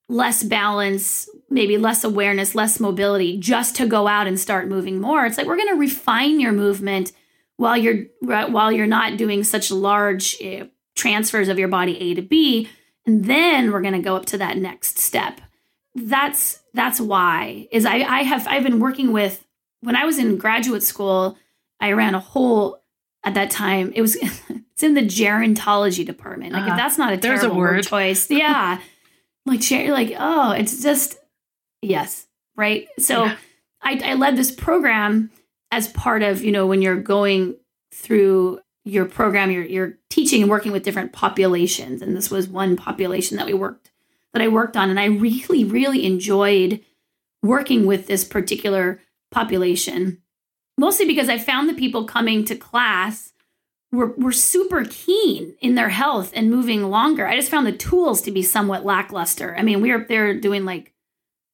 less 0.09 0.43
balance, 0.43 1.29
maybe 1.51 1.79
less 1.79 2.05
awareness, 2.05 2.55
less 2.55 2.79
mobility 2.79 3.39
just 3.39 3.77
to 3.77 3.87
go 3.87 4.07
out 4.07 4.27
and 4.27 4.39
start 4.39 4.69
moving 4.69 5.01
more. 5.01 5.27
It's 5.27 5.39
like 5.39 5.47
we're 5.47 5.57
going 5.57 5.69
to 5.69 5.81
refine 5.81 6.41
your 6.41 6.53
movement 6.53 7.13
while 7.57 7.77
you're 7.77 8.05
while 8.21 8.71
you're 8.71 8.87
not 8.87 9.17
doing 9.17 9.43
such 9.43 9.71
large 9.71 10.41
uh, 10.43 10.67
transfers 10.95 11.49
of 11.49 11.59
your 11.59 11.69
body 11.69 11.99
A 11.99 12.15
to 12.15 12.23
B, 12.23 12.69
and 13.07 13.25
then 13.25 13.73
we're 13.73 13.81
going 13.81 13.95
to 13.95 14.01
go 14.01 14.17
up 14.17 14.27
to 14.27 14.39
that 14.39 14.59
next 14.59 14.99
step. 14.99 15.41
That's 15.95 16.61
that's 16.75 17.01
why 17.01 17.69
is 17.73 17.87
I 17.87 17.97
I 17.97 18.23
have 18.23 18.47
I've 18.47 18.65
been 18.65 18.81
working 18.81 19.13
with 19.13 19.45
when 19.81 19.97
I 19.97 20.05
was 20.05 20.19
in 20.19 20.37
graduate 20.37 20.83
school, 20.83 21.39
I 21.81 21.93
ran 21.93 22.15
a 22.15 22.21
whole 22.21 22.83
at 23.25 23.35
that 23.35 23.51
time 23.51 23.93
it 23.95 24.03
was 24.03 24.17
it's 24.77 24.83
in 24.83 24.95
the 24.95 25.03
gerontology 25.03 26.05
department. 26.05 26.53
Like 26.53 26.63
uh, 26.63 26.67
if 26.67 26.73
uh-huh. 26.73 26.77
that's 26.77 26.99
not 26.99 27.13
a 27.13 27.17
terrible 27.17 27.47
a 27.47 27.59
word. 27.59 27.77
word 27.77 27.87
choice, 27.87 28.31
yeah. 28.31 28.81
like 29.47 29.63
share 29.63 29.91
like 29.93 30.15
oh 30.19 30.53
it's 30.53 30.83
just 30.83 31.17
yes 31.83 32.27
right? 32.57 32.89
So 32.99 33.25
yeah. 33.25 33.37
I, 33.83 34.01
I 34.05 34.15
led 34.15 34.37
this 34.37 34.51
program 34.51 35.31
as 35.71 35.89
part 35.89 36.23
of 36.23 36.43
you 36.43 36.53
know 36.53 36.67
when 36.67 36.83
you're 36.83 37.01
going 37.01 37.57
through 37.93 38.61
your 38.85 39.05
program 39.05 39.51
you're, 39.51 39.65
you're 39.65 39.99
teaching 40.11 40.43
and 40.43 40.51
working 40.51 40.73
with 40.73 40.83
different 40.83 41.13
populations. 41.13 42.03
And 42.03 42.17
this 42.17 42.31
was 42.31 42.49
one 42.49 42.77
population 42.77 43.37
that 43.37 43.47
we 43.47 43.55
worked 43.55 43.91
that 44.33 44.43
i 44.43 44.49
worked 44.49 44.77
on. 44.77 44.91
And 44.91 44.99
i 44.99 45.07
really 45.07 45.65
really 45.65 46.05
enjoyed 46.05 46.81
working 47.43 47.87
with 47.87 48.07
this 48.07 48.25
particular 48.25 49.01
population 49.31 50.23
mostly 50.79 51.07
because 51.07 51.29
i 51.29 51.37
found 51.37 51.69
the 51.69 51.75
people 51.75 52.05
coming 52.05 52.45
to 52.45 52.57
class 52.57 53.33
were, 53.97 54.15
were 54.17 54.33
super 54.33 54.85
keen 54.89 55.55
in 55.61 55.75
their 55.75 55.89
health 55.89 56.31
and 56.35 56.51
moving 56.51 56.85
longer. 56.85 57.27
I 57.27 57.37
just 57.37 57.51
found 57.51 57.67
the 57.67 57.73
tools 57.73 58.23
to 58.23 58.31
be 58.31 58.43
somewhat 58.43 58.85
lackluster. 58.85 59.57
I 59.59 59.63
mean, 59.63 59.81
we 59.81 59.91
were 59.91 60.05
there 60.09 60.39
doing 60.39 60.65
like 60.65 60.93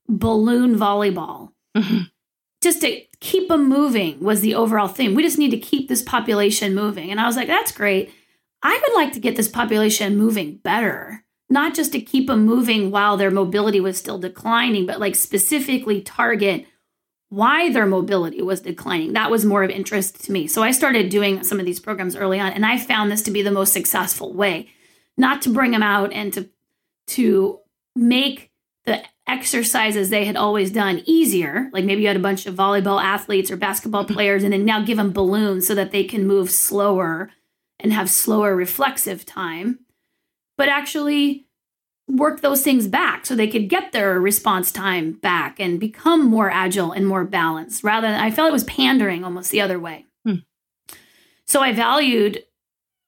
balloon 0.09 0.77
volleyball. 0.77 1.53
Mm-hmm. 1.77 2.03
Just 2.63 2.81
to 2.83 3.01
keep 3.21 3.49
them 3.49 3.69
moving 3.69 4.21
was 4.21 4.41
the 4.41 4.55
overall 4.55 4.89
theme. 4.89 5.15
We 5.15 5.23
just 5.23 5.39
need 5.39 5.51
to 5.51 5.59
keep 5.59 5.89
this 5.89 6.03
population 6.03 6.75
moving. 6.75 7.11
And 7.11 7.21
I 7.21 7.27
was 7.27 7.37
like, 7.37 7.49
that's 7.49 7.73
great. 7.73 8.13
I 8.63 8.81
would 8.81 8.95
like 8.95 9.13
to 9.15 9.21
get 9.21 9.37
this 9.37 9.49
population 9.49 10.17
moving 10.17 10.57
better, 10.57 11.25
not 11.51 11.75
just 11.75 11.93
to 11.93 12.01
keep 12.01 12.29
them 12.29 12.45
moving 12.45 12.91
while 12.91 13.17
their 13.17 13.31
mobility 13.31 13.81
was 13.81 13.99
still 13.99 14.19
declining, 14.19 14.87
but 14.87 15.01
like 15.01 15.17
specifically 15.17 16.01
target 16.01 16.67
why 17.33 17.73
their 17.73 17.87
mobility 17.87 18.43
was 18.43 18.61
declining. 18.61 19.15
That 19.15 19.31
was 19.31 19.43
more 19.43 19.63
of 19.63 19.71
interest 19.71 20.23
to 20.27 20.33
me. 20.33 20.47
So 20.47 20.63
I 20.63 20.71
started 20.71 21.09
doing 21.09 21.43
some 21.43 21.59
of 21.59 21.65
these 21.65 21.81
programs 21.81 22.15
early 22.15 22.39
on, 22.39 22.53
and 22.53 22.67
I 22.67 22.77
found 22.77 23.11
this 23.11 23.23
to 23.23 23.31
be 23.31 23.41
the 23.41 23.51
most 23.51 23.73
successful 23.73 24.35
way, 24.35 24.69
not 25.17 25.41
to 25.43 25.49
bring 25.49 25.71
them 25.71 25.83
out 25.83 26.13
and 26.13 26.31
to 26.35 26.51
to 27.07 27.61
make 27.97 28.51
the 28.85 29.03
exercises 29.27 30.11
they 30.11 30.27
had 30.27 30.37
always 30.37 30.71
done 30.71 31.03
easier. 31.07 31.71
Like 31.73 31.87
maybe 31.87 32.03
you 32.03 32.09
had 32.09 32.19
a 32.19 32.21
bunch 32.21 32.45
of 32.45 32.55
volleyball 32.55 33.03
athletes 33.03 33.51
or 33.51 33.57
basketball 33.57 34.05
mm-hmm. 34.05 34.13
players, 34.13 34.45
and 34.45 34.53
then 34.53 34.67
now 34.67 34.85
give 34.85 34.99
them 34.99 35.11
balloons 35.11 35.67
so 35.67 35.75
that 35.75 35.91
they 35.91 36.05
can 36.05 36.27
move 36.27 36.51
slower 36.51 37.31
and 37.81 37.95
have 37.95 38.11
slower 38.11 38.55
reflexive 38.55 39.25
time, 39.25 39.79
but 40.59 40.69
actually 40.69 41.47
work 42.13 42.43
those 42.43 42.63
things 42.63 42.87
back 42.87 43.25
so 43.25 43.35
they 43.35 43.49
could 43.49 43.69
get 43.69 43.93
their 43.93 44.21
response 44.21 44.71
time 44.71 45.13
back 45.13 45.59
and 45.59 45.81
become 45.81 46.27
more 46.27 46.51
agile 46.51 46.93
and 46.93 47.07
more 47.07 47.25
balanced 47.25 47.83
rather 47.83 48.09
than 48.09 48.21
I 48.21 48.31
felt 48.31 48.51
it 48.51 48.53
was 48.53 48.65
pandering 48.65 49.25
almost 49.25 49.51
the 49.51 49.63
other 49.63 49.81
way. 49.81 50.05
Hmm. 50.25 50.37
So 51.47 51.61
I 51.61 51.73
valued 51.73 52.45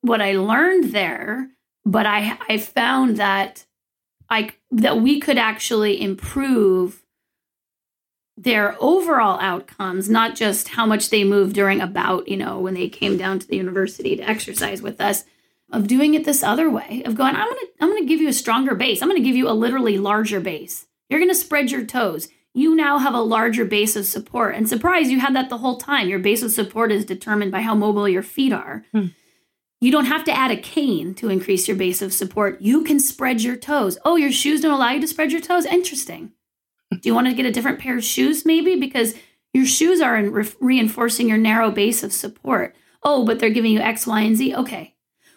what 0.00 0.22
I 0.22 0.32
learned 0.32 0.92
there, 0.92 1.48
but 1.84 2.06
I 2.06 2.38
I 2.48 2.58
found 2.58 3.18
that 3.18 3.66
I 4.30 4.52
that 4.70 5.00
we 5.00 5.20
could 5.20 5.38
actually 5.38 6.00
improve 6.00 7.02
their 8.36 8.76
overall 8.80 9.38
outcomes, 9.40 10.08
not 10.08 10.34
just 10.34 10.68
how 10.68 10.86
much 10.86 11.10
they 11.10 11.22
moved 11.24 11.54
during 11.54 11.80
about, 11.80 12.26
you 12.26 12.36
know, 12.36 12.58
when 12.58 12.74
they 12.74 12.88
came 12.88 13.16
down 13.16 13.38
to 13.38 13.46
the 13.46 13.56
university 13.56 14.16
to 14.16 14.28
exercise 14.28 14.82
with 14.82 15.00
us, 15.00 15.24
of 15.72 15.86
doing 15.86 16.14
it 16.14 16.24
this 16.24 16.42
other 16.42 16.70
way 16.70 17.02
of 17.04 17.14
going 17.14 17.34
i'm 17.34 17.46
going 17.46 17.58
to 17.58 17.68
i'm 17.80 17.88
going 17.88 18.02
to 18.02 18.08
give 18.08 18.20
you 18.20 18.28
a 18.28 18.32
stronger 18.32 18.74
base. 18.74 19.02
I'm 19.02 19.08
going 19.08 19.20
to 19.20 19.26
give 19.26 19.36
you 19.36 19.48
a 19.48 19.52
literally 19.52 19.98
larger 19.98 20.40
base. 20.40 20.86
You're 21.08 21.20
going 21.20 21.30
to 21.30 21.34
spread 21.34 21.70
your 21.70 21.84
toes. 21.84 22.28
You 22.54 22.74
now 22.74 22.98
have 22.98 23.14
a 23.14 23.20
larger 23.20 23.64
base 23.64 23.96
of 23.96 24.06
support. 24.06 24.54
And 24.54 24.68
surprise 24.68 25.10
you 25.10 25.20
had 25.20 25.34
that 25.34 25.48
the 25.48 25.58
whole 25.58 25.76
time. 25.76 26.08
Your 26.08 26.20
base 26.20 26.42
of 26.42 26.52
support 26.52 26.92
is 26.92 27.04
determined 27.04 27.50
by 27.50 27.62
how 27.62 27.74
mobile 27.74 28.08
your 28.08 28.22
feet 28.22 28.52
are. 28.52 28.84
Hmm. 28.92 29.06
you 29.80 29.90
don't 29.90 30.06
have 30.06 30.24
to 30.24 30.32
add 30.32 30.50
a 30.50 30.56
cane 30.56 31.14
to 31.14 31.28
increase 31.28 31.68
your 31.68 31.76
base 31.76 32.00
of 32.00 32.12
support. 32.12 32.60
You 32.60 32.84
can 32.84 33.00
spread 33.00 33.42
your 33.42 33.56
toes. 33.56 33.98
Oh 34.04 34.16
your 34.16 34.32
shoes 34.32 34.60
don't 34.60 34.72
allow 34.72 34.90
you 34.90 35.00
to 35.00 35.08
spread 35.08 35.32
your 35.32 35.40
toes? 35.40 35.66
Interesting. 35.66 36.32
Do 36.90 37.00
you 37.02 37.14
want 37.14 37.26
to 37.26 37.34
get 37.34 37.46
a 37.46 37.52
different 37.52 37.80
pair 37.80 37.96
of 37.96 38.04
shoes 38.04 38.46
maybe? 38.46 38.76
Because 38.76 39.14
your 39.52 39.66
shoes 39.66 40.00
are 40.00 40.22
re- 40.22 40.52
reinforcing 40.60 41.28
your 41.28 41.38
narrow 41.38 41.70
base 41.70 42.02
of 42.02 42.12
support. 42.12 42.74
Oh 43.02 43.24
but 43.24 43.38
they're 43.38 43.50
giving 43.50 43.72
you 43.72 43.80
x 43.80 44.06
y 44.06 44.20
and 44.20 44.36
z? 44.36 44.54
Okay 44.54 44.93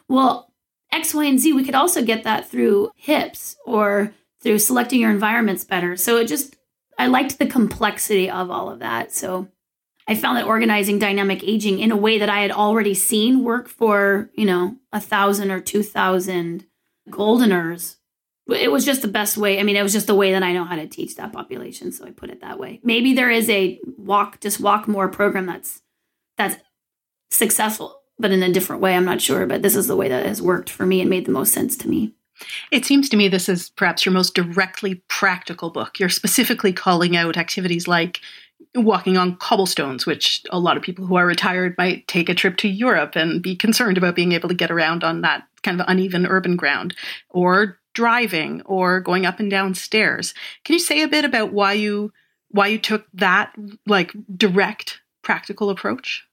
well, 0.10 0.52
X, 0.92 1.14
Y, 1.14 1.26
and 1.26 1.40
Z, 1.40 1.54
we 1.54 1.64
could 1.64 1.76
also 1.76 2.04
get 2.04 2.24
that 2.24 2.50
through 2.50 2.92
hips 2.96 3.56
or 3.66 4.14
through 4.42 4.60
selecting 4.60 5.02
your 5.02 5.12
environments 5.12 5.64
better. 5.64 5.98
So 5.98 6.18
it 6.18 6.28
just, 6.28 6.56
I 6.98 7.08
liked 7.08 7.40
the 7.40 7.48
complexity 7.48 8.30
of 8.30 8.50
all 8.50 8.70
of 8.70 8.80
that. 8.80 9.12
So 9.12 9.50
I 10.08 10.16
found 10.16 10.38
that 10.38 10.46
organizing 10.46 11.00
dynamic 11.00 11.44
aging 11.44 11.80
in 11.80 11.92
a 11.92 11.98
way 11.98 12.20
that 12.20 12.30
I 12.30 12.40
had 12.40 12.52
already 12.52 12.94
seen 12.94 13.44
work 13.44 13.68
for, 13.68 14.30
you 14.34 14.46
know, 14.46 14.78
a 14.94 15.02
thousand 15.02 15.52
or 15.52 15.60
two 15.60 15.84
thousand 15.84 16.66
goldeners. 17.10 17.98
It 18.50 18.72
was 18.72 18.86
just 18.86 19.02
the 19.02 19.10
best 19.10 19.36
way. 19.36 19.60
I 19.60 19.64
mean, 19.64 19.76
it 19.76 19.84
was 19.84 19.92
just 19.92 20.08
the 20.08 20.16
way 20.16 20.32
that 20.32 20.44
I 20.44 20.54
know 20.54 20.64
how 20.64 20.78
to 20.78 20.88
teach 20.88 21.18
that 21.18 21.34
population. 21.34 21.92
So 21.92 22.06
I 22.06 22.12
put 22.12 22.30
it 22.30 22.40
that 22.40 22.58
way. 22.58 22.80
Maybe 22.82 23.14
there 23.14 23.30
is 23.30 23.50
a 23.50 23.82
walk, 23.98 24.40
just 24.40 24.62
walk 24.62 24.88
more 24.88 25.10
program 25.10 25.46
that's 25.46 25.82
that's 26.38 26.56
successful 27.30 27.97
but 28.20 28.32
in 28.32 28.44
a 28.44 28.52
different 28.52 28.82
way. 28.82 28.96
I'm 28.96 29.06
not 29.06 29.22
sure, 29.22 29.46
but 29.46 29.62
this 29.62 29.76
is 29.76 29.88
the 29.88 29.96
way 29.96 30.10
that 30.10 30.26
has 30.26 30.42
worked 30.42 30.70
for 30.70 30.86
me 30.86 31.02
and 31.02 31.10
made 31.10 31.26
the 31.26 31.32
most 31.32 31.54
sense 31.54 31.78
to 31.78 31.90
me. 31.90 32.14
It 32.72 32.86
seems 32.86 33.10
to 33.10 33.18
me 33.18 33.28
this 33.28 33.50
is 33.50 33.70
perhaps 33.72 34.06
your 34.06 34.14
most 34.14 34.36
directly 34.36 34.96
practical 35.08 35.70
book. 35.70 36.00
You're 36.00 36.10
specifically 36.10 36.74
calling 36.74 37.16
out 37.16 37.38
activities 37.38 37.88
like 37.88 38.22
walking 38.76 39.18
on 39.18 39.38
cobblestones, 39.38 40.06
which 40.06 40.44
a 40.52 40.60
lot 40.60 40.78
of 40.78 40.84
people 40.84 41.06
who 41.06 41.16
are 41.16 41.26
retired 41.26 41.76
might 41.78 42.08
take 42.08 42.30
a 42.30 42.36
trip 42.36 42.58
to 42.58 42.68
Europe 42.68 43.16
and 43.16 43.42
be 43.42 43.56
concerned 43.56 43.98
about 43.98 44.16
being 44.16 44.34
able 44.34 44.50
to 44.50 44.56
get 44.56 44.72
around 44.72 45.04
on 45.04 45.22
that 45.22 45.44
kind 45.64 45.80
of 45.80 45.88
uneven 45.90 46.26
urban 46.26 46.56
ground, 46.56 46.96
or 47.30 47.80
driving, 47.94 48.62
or 48.66 49.00
going 49.00 49.26
up 49.26 49.40
and 49.40 49.50
down 49.50 49.74
stairs. 49.74 50.34
Can 50.64 50.74
you 50.74 50.80
say 50.80 51.02
a 51.02 51.08
bit 51.08 51.26
about 51.26 51.54
why 51.54 51.74
you 51.74 52.14
why 52.50 52.68
you 52.68 52.78
took 52.78 53.06
that 53.14 53.54
like 53.86 54.14
direct 54.38 55.02
practical 55.24 55.70
approach? 55.70 56.24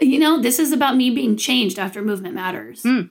You 0.00 0.18
know, 0.18 0.40
this 0.40 0.58
is 0.58 0.72
about 0.72 0.96
me 0.96 1.10
being 1.10 1.36
changed 1.36 1.78
after 1.78 2.02
Movement 2.02 2.34
Matters. 2.34 2.82
Mm. 2.82 3.10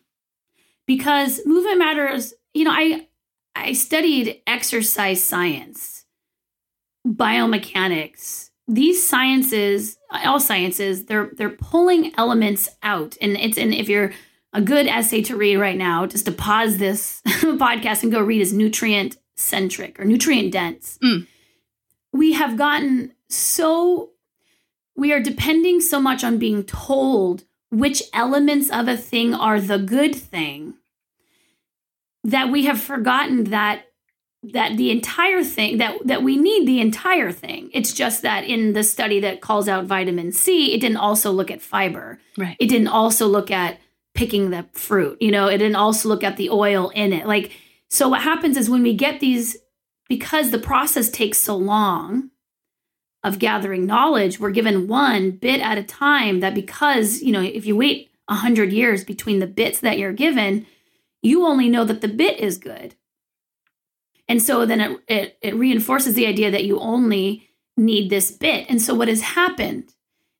Because 0.85 1.39
Movement 1.45 1.79
Matters, 1.79 2.33
you 2.53 2.63
know, 2.63 2.71
I 2.71 3.07
I 3.55 3.73
studied 3.73 4.41
exercise 4.47 5.23
science, 5.23 6.05
biomechanics. 7.07 8.49
These 8.67 9.05
sciences, 9.05 9.97
all 10.11 10.39
sciences, 10.39 11.05
they're 11.05 11.31
they're 11.35 11.49
pulling 11.49 12.11
elements 12.17 12.69
out. 12.83 13.17
And 13.21 13.37
it's 13.37 13.57
and 13.57 13.73
if 13.73 13.89
you're 13.89 14.13
a 14.53 14.61
good 14.61 14.87
essay 14.87 15.21
to 15.23 15.35
read 15.35 15.57
right 15.57 15.77
now, 15.77 16.05
just 16.05 16.25
to 16.25 16.31
pause 16.31 16.77
this 16.77 17.21
podcast 17.27 18.03
and 18.03 18.11
go 18.11 18.21
read 18.21 18.41
is 18.41 18.53
nutrient 18.53 19.17
centric 19.35 19.99
or 19.99 20.05
nutrient 20.05 20.51
dense. 20.51 20.97
Mm. 21.03 21.27
We 22.11 22.33
have 22.33 22.57
gotten 22.57 23.13
so 23.29 24.11
we 24.99 25.13
are 25.13 25.19
depending 25.19 25.81
so 25.81 25.99
much 25.99 26.23
on 26.23 26.37
being 26.37 26.63
told 26.63 27.43
which 27.71 28.03
elements 28.13 28.69
of 28.69 28.87
a 28.87 28.97
thing 28.97 29.33
are 29.33 29.61
the 29.61 29.77
good 29.77 30.15
thing 30.15 30.73
that 32.23 32.51
we 32.51 32.65
have 32.65 32.79
forgotten 32.79 33.45
that 33.45 33.85
that 34.41 34.77
the 34.77 34.89
entire 34.89 35.43
thing 35.43 35.77
that 35.77 35.95
that 36.05 36.23
we 36.23 36.37
need 36.37 36.67
the 36.67 36.79
entire 36.79 37.31
thing 37.31 37.69
it's 37.73 37.93
just 37.93 38.21
that 38.21 38.45
in 38.45 38.73
the 38.73 38.83
study 38.83 39.19
that 39.19 39.41
calls 39.41 39.67
out 39.67 39.85
vitamin 39.85 40.31
c 40.31 40.73
it 40.73 40.79
didn't 40.79 40.97
also 40.97 41.31
look 41.31 41.51
at 41.51 41.61
fiber 41.61 42.19
right 42.37 42.55
it 42.59 42.67
didn't 42.67 42.87
also 42.87 43.27
look 43.27 43.51
at 43.51 43.79
picking 44.19 44.49
the 44.49 44.65
fruit. 44.73 45.17
You 45.21 45.31
know, 45.31 45.47
it 45.47 45.59
didn't 45.59 45.75
also 45.75 46.09
look 46.09 46.25
at 46.25 46.37
the 46.37 46.49
oil 46.49 46.89
in 46.89 47.13
it. 47.13 47.25
Like, 47.25 47.51
so 47.89 48.09
what 48.09 48.21
happens 48.21 48.57
is 48.57 48.69
when 48.69 48.83
we 48.83 48.93
get 48.93 49.19
these, 49.21 49.57
because 50.07 50.51
the 50.51 50.59
process 50.59 51.09
takes 51.09 51.37
so 51.37 51.55
long 51.55 52.29
of 53.23 53.39
gathering 53.39 53.85
knowledge, 53.85 54.39
we're 54.39 54.51
given 54.51 54.87
one 54.87 55.31
bit 55.31 55.59
at 55.61 55.77
a 55.77 55.83
time 55.83 56.39
that 56.39 56.53
because, 56.53 57.21
you 57.21 57.31
know, 57.31 57.41
if 57.41 57.65
you 57.65 57.75
wait 57.75 58.11
a 58.27 58.35
hundred 58.35 58.71
years 58.71 59.03
between 59.03 59.39
the 59.39 59.47
bits 59.47 59.79
that 59.79 59.97
you're 59.97 60.13
given, 60.13 60.65
you 61.21 61.45
only 61.45 61.67
know 61.67 61.83
that 61.83 62.01
the 62.01 62.07
bit 62.07 62.39
is 62.39 62.57
good. 62.57 62.95
And 64.27 64.41
so 64.41 64.65
then 64.65 64.79
it, 64.79 64.99
it, 65.07 65.37
it 65.41 65.55
reinforces 65.55 66.13
the 66.13 66.27
idea 66.27 66.51
that 66.51 66.63
you 66.63 66.79
only 66.79 67.49
need 67.75 68.09
this 68.09 68.31
bit. 68.31 68.69
And 68.69 68.81
so 68.81 68.93
what 68.93 69.07
has 69.07 69.21
happened 69.21 69.93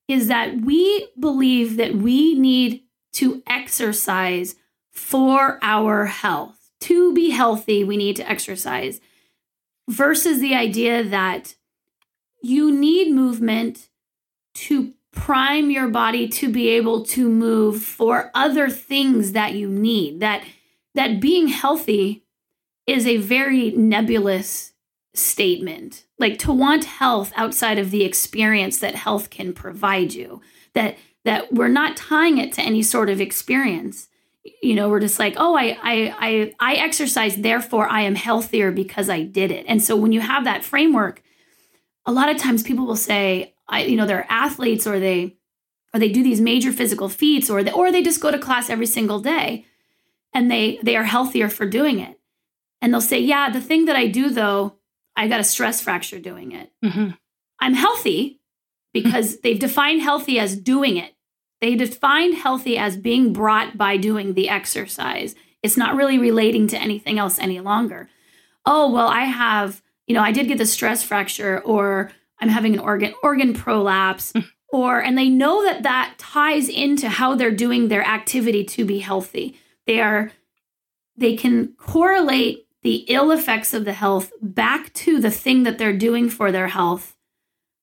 is 0.08 0.28
that 0.28 0.62
we 0.62 1.08
believe 1.20 1.78
that 1.78 1.96
we 1.96 2.36
need 2.36 2.84
to 3.14 3.42
exercise 3.48 4.56
for 4.92 5.60
our 5.62 6.06
health. 6.06 6.72
To 6.82 7.14
be 7.14 7.32
healthy, 7.32 7.84
we 7.84 7.98
need 7.98 8.16
to 8.18 8.30
exercise 8.30 9.02
versus 9.90 10.40
the 10.40 10.56
idea 10.56 11.04
that 11.04 11.56
you 12.42 12.72
need 12.72 13.14
movement 13.14 13.90
to 14.54 14.94
prime 15.12 15.72
your 15.72 15.88
body 15.88 16.28
to 16.28 16.50
be 16.50 16.70
able 16.70 17.04
to 17.04 17.28
move 17.28 17.82
for 17.82 18.32
other 18.34 18.70
things 18.70 19.32
that 19.34 19.54
you 19.54 19.70
need. 19.70 20.20
That 20.20 20.44
that 20.96 21.20
being 21.20 21.48
healthy 21.48 22.24
is 22.86 23.06
a 23.06 23.18
very 23.18 23.72
nebulous 23.72 24.74
statement. 25.14 26.06
Like 26.18 26.38
to 26.40 26.54
want 26.54 26.86
health 26.86 27.32
outside 27.36 27.78
of 27.78 27.92
the 27.92 28.04
experience 28.04 28.80
that 28.80 28.96
health 28.96 29.30
can 29.30 29.54
provide 29.54 30.14
you. 30.14 30.42
That 30.74 30.98
that 31.26 31.52
we're 31.54 31.68
not 31.68 31.98
tying 31.98 32.38
it 32.38 32.54
to 32.54 32.62
any 32.62 32.82
sort 32.82 33.10
of 33.10 33.20
experience. 33.22 34.08
You 34.62 34.76
know 34.76 34.90
we're 34.90 35.02
just 35.02 35.20
like 35.20 35.36
oh 35.38 35.56
I, 35.56 35.78
I 35.82 36.16
i 36.20 36.54
i 36.60 36.74
exercise 36.76 37.36
therefore 37.36 37.90
i 37.90 38.02
am 38.02 38.16
healthier 38.16 38.72
because 38.72 39.10
i 39.10 39.24
did 39.24 39.52
it. 39.52 39.66
And 39.68 39.82
so 39.84 39.96
when 39.96 40.12
you 40.12 40.22
have 40.22 40.46
that 40.46 40.64
framework 40.64 41.22
a 42.06 42.12
lot 42.12 42.30
of 42.30 42.38
times 42.38 42.64
people 42.64 42.86
will 42.86 42.96
say 42.96 43.54
i 43.68 43.84
you 43.84 43.96
know 43.96 44.06
they're 44.06 44.26
athletes 44.30 44.86
or 44.88 45.00
they 45.00 45.36
or 45.94 46.00
they 46.00 46.10
do 46.10 46.24
these 46.24 46.42
major 46.42 46.72
physical 46.72 47.10
feats 47.10 47.50
or 47.50 47.64
they 47.64 47.72
or 47.72 47.92
they 47.92 48.04
just 48.04 48.22
go 48.22 48.32
to 48.32 48.40
class 48.40 48.70
every 48.70 48.86
single 48.86 49.20
day 49.20 49.66
and 50.34 50.50
they 50.50 50.80
they 50.84 50.96
are 50.96 51.04
healthier 51.04 51.50
for 51.50 51.66
doing 51.66 52.00
it 52.00 52.20
and 52.82 52.94
they'll 52.94 53.02
say 53.02 53.20
yeah 53.20 53.50
the 53.50 53.62
thing 53.62 53.86
that 53.86 53.96
i 53.96 54.08
do 54.08 54.30
though 54.30 54.76
i 55.16 55.28
got 55.28 55.40
a 55.40 55.44
stress 55.44 55.82
fracture 55.82 56.20
doing 56.20 56.52
it 56.52 56.72
mm-hmm. 56.84 57.10
i'm 57.60 57.74
healthy 57.74 58.40
because 58.94 59.40
they've 59.42 59.60
defined 59.60 60.02
healthy 60.02 60.40
as 60.40 60.56
doing 60.56 60.98
it 60.98 61.14
they 61.62 61.76
defined 61.76 62.36
healthy 62.36 62.78
as 62.78 62.96
being 62.96 63.34
brought 63.34 63.78
by 63.78 63.98
doing 63.98 64.34
the 64.34 64.50
exercise. 64.50 65.36
It's 65.62 65.78
not 65.78 65.96
really 65.96 66.18
relating 66.18 66.68
to 66.68 66.78
anything 66.78 67.20
else 67.20 67.38
any 67.38 67.60
longer. 67.60 68.10
Oh, 68.66 68.92
well, 68.92 69.08
I 69.08 69.26
have, 69.26 69.82
you 70.10 70.16
know, 70.16 70.22
I 70.22 70.34
did 70.34 70.50
get 70.50 70.58
the 70.58 70.66
stress 70.66 71.04
fracture 71.04 71.62
or 71.62 72.12
I'm 72.42 72.50
having 72.50 72.74
an 72.74 72.80
organ 72.80 73.14
organ 73.24 73.54
prolapse 73.54 74.34
mm. 74.34 74.46
or 74.74 75.00
and 75.00 75.18
they 75.18 75.30
know 75.30 75.64
that 75.64 75.84
that 75.84 76.16
ties 76.18 76.68
into 76.68 77.08
how 77.08 77.36
they're 77.36 77.52
doing 77.52 77.88
their 77.88 78.06
activity 78.06 78.66
to 78.66 78.84
be 78.84 79.00
healthy. 79.00 79.58
They 79.88 80.02
are 80.02 80.34
they 81.16 81.38
can 81.38 81.70
correlate 81.78 82.68
the 82.82 83.06
ill 83.08 83.32
effects 83.32 83.74
of 83.74 83.86
the 83.86 83.94
health 83.94 84.34
back 84.42 84.92
to 84.94 85.20
the 85.20 85.32
thing 85.32 85.64
that 85.64 85.78
they're 85.78 85.98
doing 85.98 86.30
for 86.30 86.52
their 86.52 86.68
health 86.68 87.16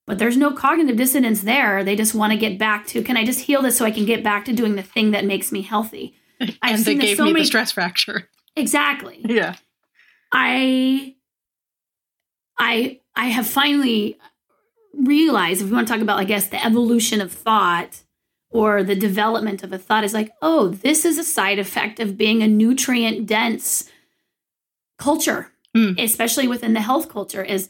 but 0.06 0.18
there's 0.18 0.36
no 0.36 0.52
cognitive 0.52 0.96
dissonance 0.96 1.42
there. 1.42 1.82
They 1.82 1.96
just 1.96 2.14
want 2.14 2.32
to 2.32 2.38
get 2.38 2.58
back 2.58 2.86
to, 2.88 3.02
can 3.02 3.16
I 3.16 3.24
just 3.24 3.40
heal 3.40 3.60
this 3.60 3.76
so 3.76 3.84
I 3.84 3.90
can 3.90 4.06
get 4.06 4.22
back 4.22 4.44
to 4.44 4.52
doing 4.52 4.76
the 4.76 4.82
thing 4.82 5.10
that 5.10 5.24
makes 5.24 5.50
me 5.50 5.62
healthy? 5.62 6.16
I've 6.62 6.76
and 6.76 6.84
they 6.84 6.94
gave 6.94 7.16
so 7.16 7.24
me 7.24 7.32
many... 7.32 7.42
the 7.42 7.46
stress 7.46 7.72
fracture. 7.72 8.28
Exactly. 8.54 9.20
Yeah. 9.28 9.56
I, 10.32 11.15
I, 12.58 13.00
I 13.14 13.26
have 13.26 13.46
finally 13.46 14.18
realized, 14.94 15.60
if 15.60 15.68
we 15.68 15.74
want 15.74 15.86
to 15.88 15.92
talk 15.92 16.02
about, 16.02 16.18
I 16.18 16.24
guess, 16.24 16.48
the 16.48 16.64
evolution 16.64 17.20
of 17.20 17.32
thought 17.32 18.02
or 18.50 18.82
the 18.82 18.94
development 18.94 19.62
of 19.62 19.72
a 19.72 19.78
thought, 19.78 20.04
is 20.04 20.14
like, 20.14 20.32
oh, 20.40 20.68
this 20.68 21.04
is 21.04 21.18
a 21.18 21.24
side 21.24 21.58
effect 21.58 22.00
of 22.00 22.16
being 22.16 22.42
a 22.42 22.48
nutrient 22.48 23.26
dense 23.26 23.90
culture, 24.98 25.52
mm. 25.76 26.00
especially 26.02 26.48
within 26.48 26.72
the 26.72 26.80
health 26.80 27.08
culture, 27.08 27.42
is 27.44 27.68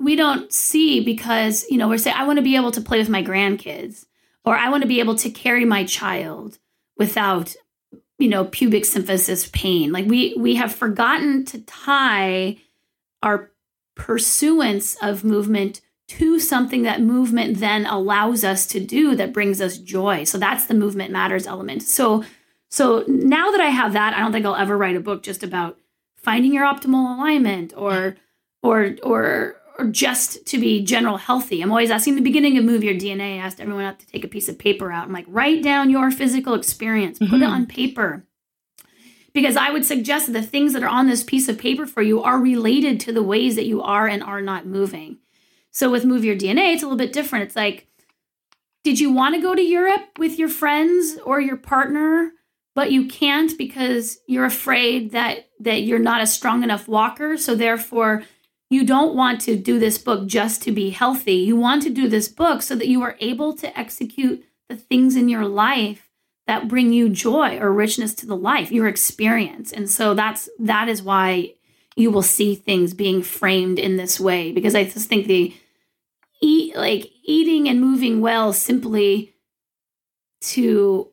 we 0.00 0.16
don't 0.16 0.52
see 0.52 1.00
because, 1.00 1.64
you 1.68 1.76
know, 1.76 1.88
we're 1.88 1.98
saying, 1.98 2.16
I 2.16 2.26
want 2.26 2.38
to 2.38 2.42
be 2.42 2.56
able 2.56 2.72
to 2.72 2.80
play 2.80 2.98
with 2.98 3.08
my 3.08 3.22
grandkids 3.22 4.06
or 4.44 4.56
I 4.56 4.68
want 4.68 4.82
to 4.82 4.88
be 4.88 5.00
able 5.00 5.14
to 5.16 5.30
carry 5.30 5.64
my 5.64 5.84
child 5.84 6.58
without, 6.96 7.54
you 8.18 8.28
know, 8.28 8.44
pubic 8.46 8.84
symphysis 8.84 9.52
pain. 9.52 9.92
Like 9.92 10.06
we 10.06 10.34
we 10.36 10.56
have 10.56 10.74
forgotten 10.74 11.44
to 11.46 11.60
tie 11.60 12.56
our 13.22 13.51
pursuance 13.94 14.96
of 15.02 15.24
movement 15.24 15.80
to 16.08 16.38
something 16.38 16.82
that 16.82 17.00
movement 17.00 17.58
then 17.58 17.86
allows 17.86 18.44
us 18.44 18.66
to 18.66 18.80
do 18.80 19.14
that 19.16 19.32
brings 19.32 19.60
us 19.60 19.78
joy. 19.78 20.24
So 20.24 20.36
that's 20.38 20.66
the 20.66 20.74
movement 20.74 21.10
matters 21.10 21.46
element. 21.46 21.82
So 21.82 22.24
so 22.70 23.04
now 23.06 23.50
that 23.50 23.60
I 23.60 23.68
have 23.68 23.92
that, 23.92 24.14
I 24.14 24.20
don't 24.20 24.32
think 24.32 24.46
I'll 24.46 24.56
ever 24.56 24.78
write 24.78 24.96
a 24.96 25.00
book 25.00 25.22
just 25.22 25.42
about 25.42 25.78
finding 26.16 26.54
your 26.54 26.64
optimal 26.64 27.16
alignment 27.16 27.74
or 27.76 28.16
or 28.62 28.96
or 29.02 29.56
or 29.78 29.86
just 29.86 30.46
to 30.46 30.58
be 30.58 30.82
general 30.84 31.16
healthy. 31.16 31.60
I'm 31.60 31.70
always 31.70 31.90
asking 31.90 32.16
the 32.16 32.22
beginning 32.22 32.58
of 32.58 32.64
Move 32.64 32.84
Your 32.84 32.94
DNA, 32.94 33.34
I 33.34 33.44
asked 33.44 33.60
everyone 33.60 33.84
out 33.84 33.98
to 34.00 34.06
take 34.06 34.24
a 34.24 34.28
piece 34.28 34.48
of 34.48 34.58
paper 34.58 34.92
out. 34.92 35.06
I'm 35.06 35.12
like, 35.12 35.24
write 35.28 35.62
down 35.62 35.90
your 35.90 36.10
physical 36.10 36.54
experience, 36.54 37.18
put 37.18 37.28
mm-hmm. 37.28 37.42
it 37.42 37.46
on 37.46 37.66
paper. 37.66 38.24
Because 39.32 39.56
I 39.56 39.70
would 39.70 39.84
suggest 39.84 40.32
the 40.32 40.42
things 40.42 40.72
that 40.74 40.82
are 40.82 40.88
on 40.88 41.06
this 41.06 41.24
piece 41.24 41.48
of 41.48 41.58
paper 41.58 41.86
for 41.86 42.02
you 42.02 42.22
are 42.22 42.38
related 42.38 43.00
to 43.00 43.12
the 43.12 43.22
ways 43.22 43.56
that 43.56 43.66
you 43.66 43.82
are 43.82 44.06
and 44.06 44.22
are 44.22 44.42
not 44.42 44.66
moving. 44.66 45.18
So 45.70 45.90
with 45.90 46.04
Move 46.04 46.24
Your 46.24 46.36
DNA, 46.36 46.74
it's 46.74 46.82
a 46.82 46.86
little 46.86 46.98
bit 46.98 47.14
different. 47.14 47.46
It's 47.46 47.56
like, 47.56 47.86
did 48.84 49.00
you 49.00 49.10
want 49.10 49.34
to 49.34 49.40
go 49.40 49.54
to 49.54 49.62
Europe 49.62 50.18
with 50.18 50.38
your 50.38 50.48
friends 50.48 51.18
or 51.24 51.40
your 51.40 51.56
partner, 51.56 52.32
but 52.74 52.92
you 52.92 53.06
can't 53.06 53.56
because 53.56 54.18
you're 54.26 54.44
afraid 54.44 55.12
that 55.12 55.48
that 55.60 55.82
you're 55.82 55.98
not 55.98 56.20
a 56.20 56.26
strong 56.26 56.62
enough 56.62 56.88
walker, 56.88 57.36
so 57.36 57.54
therefore 57.54 58.24
you 58.70 58.84
don't 58.84 59.14
want 59.14 59.40
to 59.42 59.56
do 59.56 59.78
this 59.78 59.98
book 59.98 60.26
just 60.26 60.62
to 60.62 60.72
be 60.72 60.90
healthy. 60.90 61.34
You 61.34 61.56
want 61.56 61.82
to 61.82 61.90
do 61.90 62.08
this 62.08 62.28
book 62.28 62.62
so 62.62 62.74
that 62.74 62.88
you 62.88 63.02
are 63.02 63.16
able 63.20 63.54
to 63.58 63.78
execute 63.78 64.44
the 64.68 64.76
things 64.76 65.14
in 65.14 65.28
your 65.28 65.44
life 65.44 66.08
that 66.46 66.68
bring 66.68 66.92
you 66.92 67.08
joy 67.08 67.58
or 67.58 67.72
richness 67.72 68.14
to 68.16 68.26
the 68.26 68.36
life, 68.36 68.72
your 68.72 68.88
experience. 68.88 69.72
And 69.72 69.88
so 69.88 70.14
that's 70.14 70.48
that 70.58 70.88
is 70.88 71.02
why 71.02 71.54
you 71.96 72.10
will 72.10 72.22
see 72.22 72.54
things 72.54 72.94
being 72.94 73.22
framed 73.22 73.78
in 73.78 73.96
this 73.96 74.18
way 74.18 74.52
because 74.52 74.74
I 74.74 74.84
just 74.84 75.08
think 75.08 75.26
the 75.26 75.54
eat 76.40 76.74
like 76.76 77.10
eating 77.24 77.68
and 77.68 77.80
moving 77.80 78.20
well 78.20 78.52
simply 78.52 79.34
to 80.40 81.10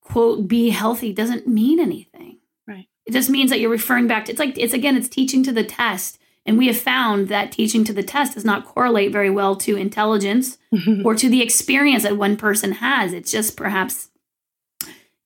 quote 0.00 0.48
be 0.48 0.70
healthy 0.70 1.12
doesn't 1.12 1.46
mean 1.46 1.78
anything. 1.78 2.38
Right. 2.66 2.88
It 3.06 3.12
just 3.12 3.30
means 3.30 3.50
that 3.50 3.60
you're 3.60 3.70
referring 3.70 4.08
back 4.08 4.24
to 4.24 4.32
it's 4.32 4.40
like 4.40 4.58
it's 4.58 4.74
again 4.74 4.96
it's 4.96 5.08
teaching 5.08 5.42
to 5.44 5.52
the 5.52 5.64
test 5.64 6.18
and 6.46 6.58
we 6.58 6.66
have 6.66 6.78
found 6.78 7.28
that 7.28 7.52
teaching 7.52 7.84
to 7.84 7.92
the 7.92 8.02
test 8.02 8.34
does 8.34 8.44
not 8.44 8.66
correlate 8.66 9.12
very 9.12 9.30
well 9.30 9.56
to 9.56 9.76
intelligence 9.76 10.58
or 11.04 11.14
to 11.14 11.28
the 11.28 11.42
experience 11.42 12.02
that 12.02 12.18
one 12.18 12.36
person 12.36 12.72
has. 12.72 13.12
It's 13.12 13.30
just 13.30 13.56
perhaps 13.56 14.10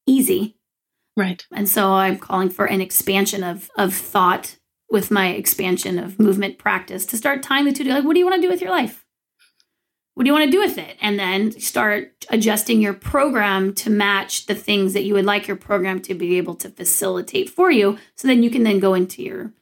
easy. 0.08 0.56
Right. 1.16 1.44
And 1.52 1.68
so 1.68 1.92
I'm 1.92 2.18
calling 2.18 2.50
for 2.50 2.66
an 2.66 2.80
expansion 2.80 3.42
of 3.42 3.70
of 3.76 3.94
thought 3.94 4.56
with 4.90 5.10
my 5.10 5.28
expansion 5.28 5.98
of 5.98 6.18
movement 6.18 6.58
practice 6.58 7.04
to 7.06 7.16
start 7.16 7.42
tying 7.42 7.64
the 7.64 7.72
two 7.72 7.84
together. 7.84 8.00
Like, 8.00 8.06
what 8.06 8.14
do 8.14 8.20
you 8.20 8.26
want 8.26 8.36
to 8.36 8.42
do 8.42 8.50
with 8.50 8.60
your 8.60 8.70
life? 8.70 9.04
What 10.14 10.24
do 10.24 10.30
you 10.30 10.34
want 10.34 10.46
to 10.46 10.50
do 10.50 10.60
with 10.60 10.78
it? 10.78 10.96
And 11.00 11.16
then 11.18 11.52
start 11.60 12.26
adjusting 12.30 12.80
your 12.80 12.94
program 12.94 13.72
to 13.74 13.90
match 13.90 14.46
the 14.46 14.54
things 14.54 14.92
that 14.94 15.04
you 15.04 15.14
would 15.14 15.24
like 15.24 15.46
your 15.46 15.56
program 15.56 16.00
to 16.02 16.14
be 16.14 16.38
able 16.38 16.56
to 16.56 16.70
facilitate 16.70 17.48
for 17.50 17.70
you. 17.70 17.98
So 18.16 18.26
then 18.26 18.42
you 18.42 18.50
can 18.50 18.64
then 18.64 18.80
go 18.80 18.94
into 18.94 19.22
your 19.22 19.52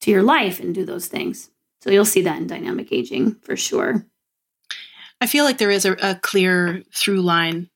to 0.00 0.10
your 0.10 0.22
life 0.22 0.60
and 0.60 0.74
do 0.74 0.84
those 0.84 1.06
things. 1.06 1.50
So 1.80 1.90
you'll 1.90 2.04
see 2.04 2.22
that 2.22 2.38
in 2.38 2.46
dynamic 2.46 2.92
aging 2.92 3.36
for 3.42 3.56
sure. 3.56 4.04
I 5.20 5.26
feel 5.26 5.44
like 5.44 5.58
there 5.58 5.70
is 5.70 5.84
a, 5.84 5.92
a 6.02 6.14
clear 6.16 6.82
through 6.92 7.22
line, 7.22 7.70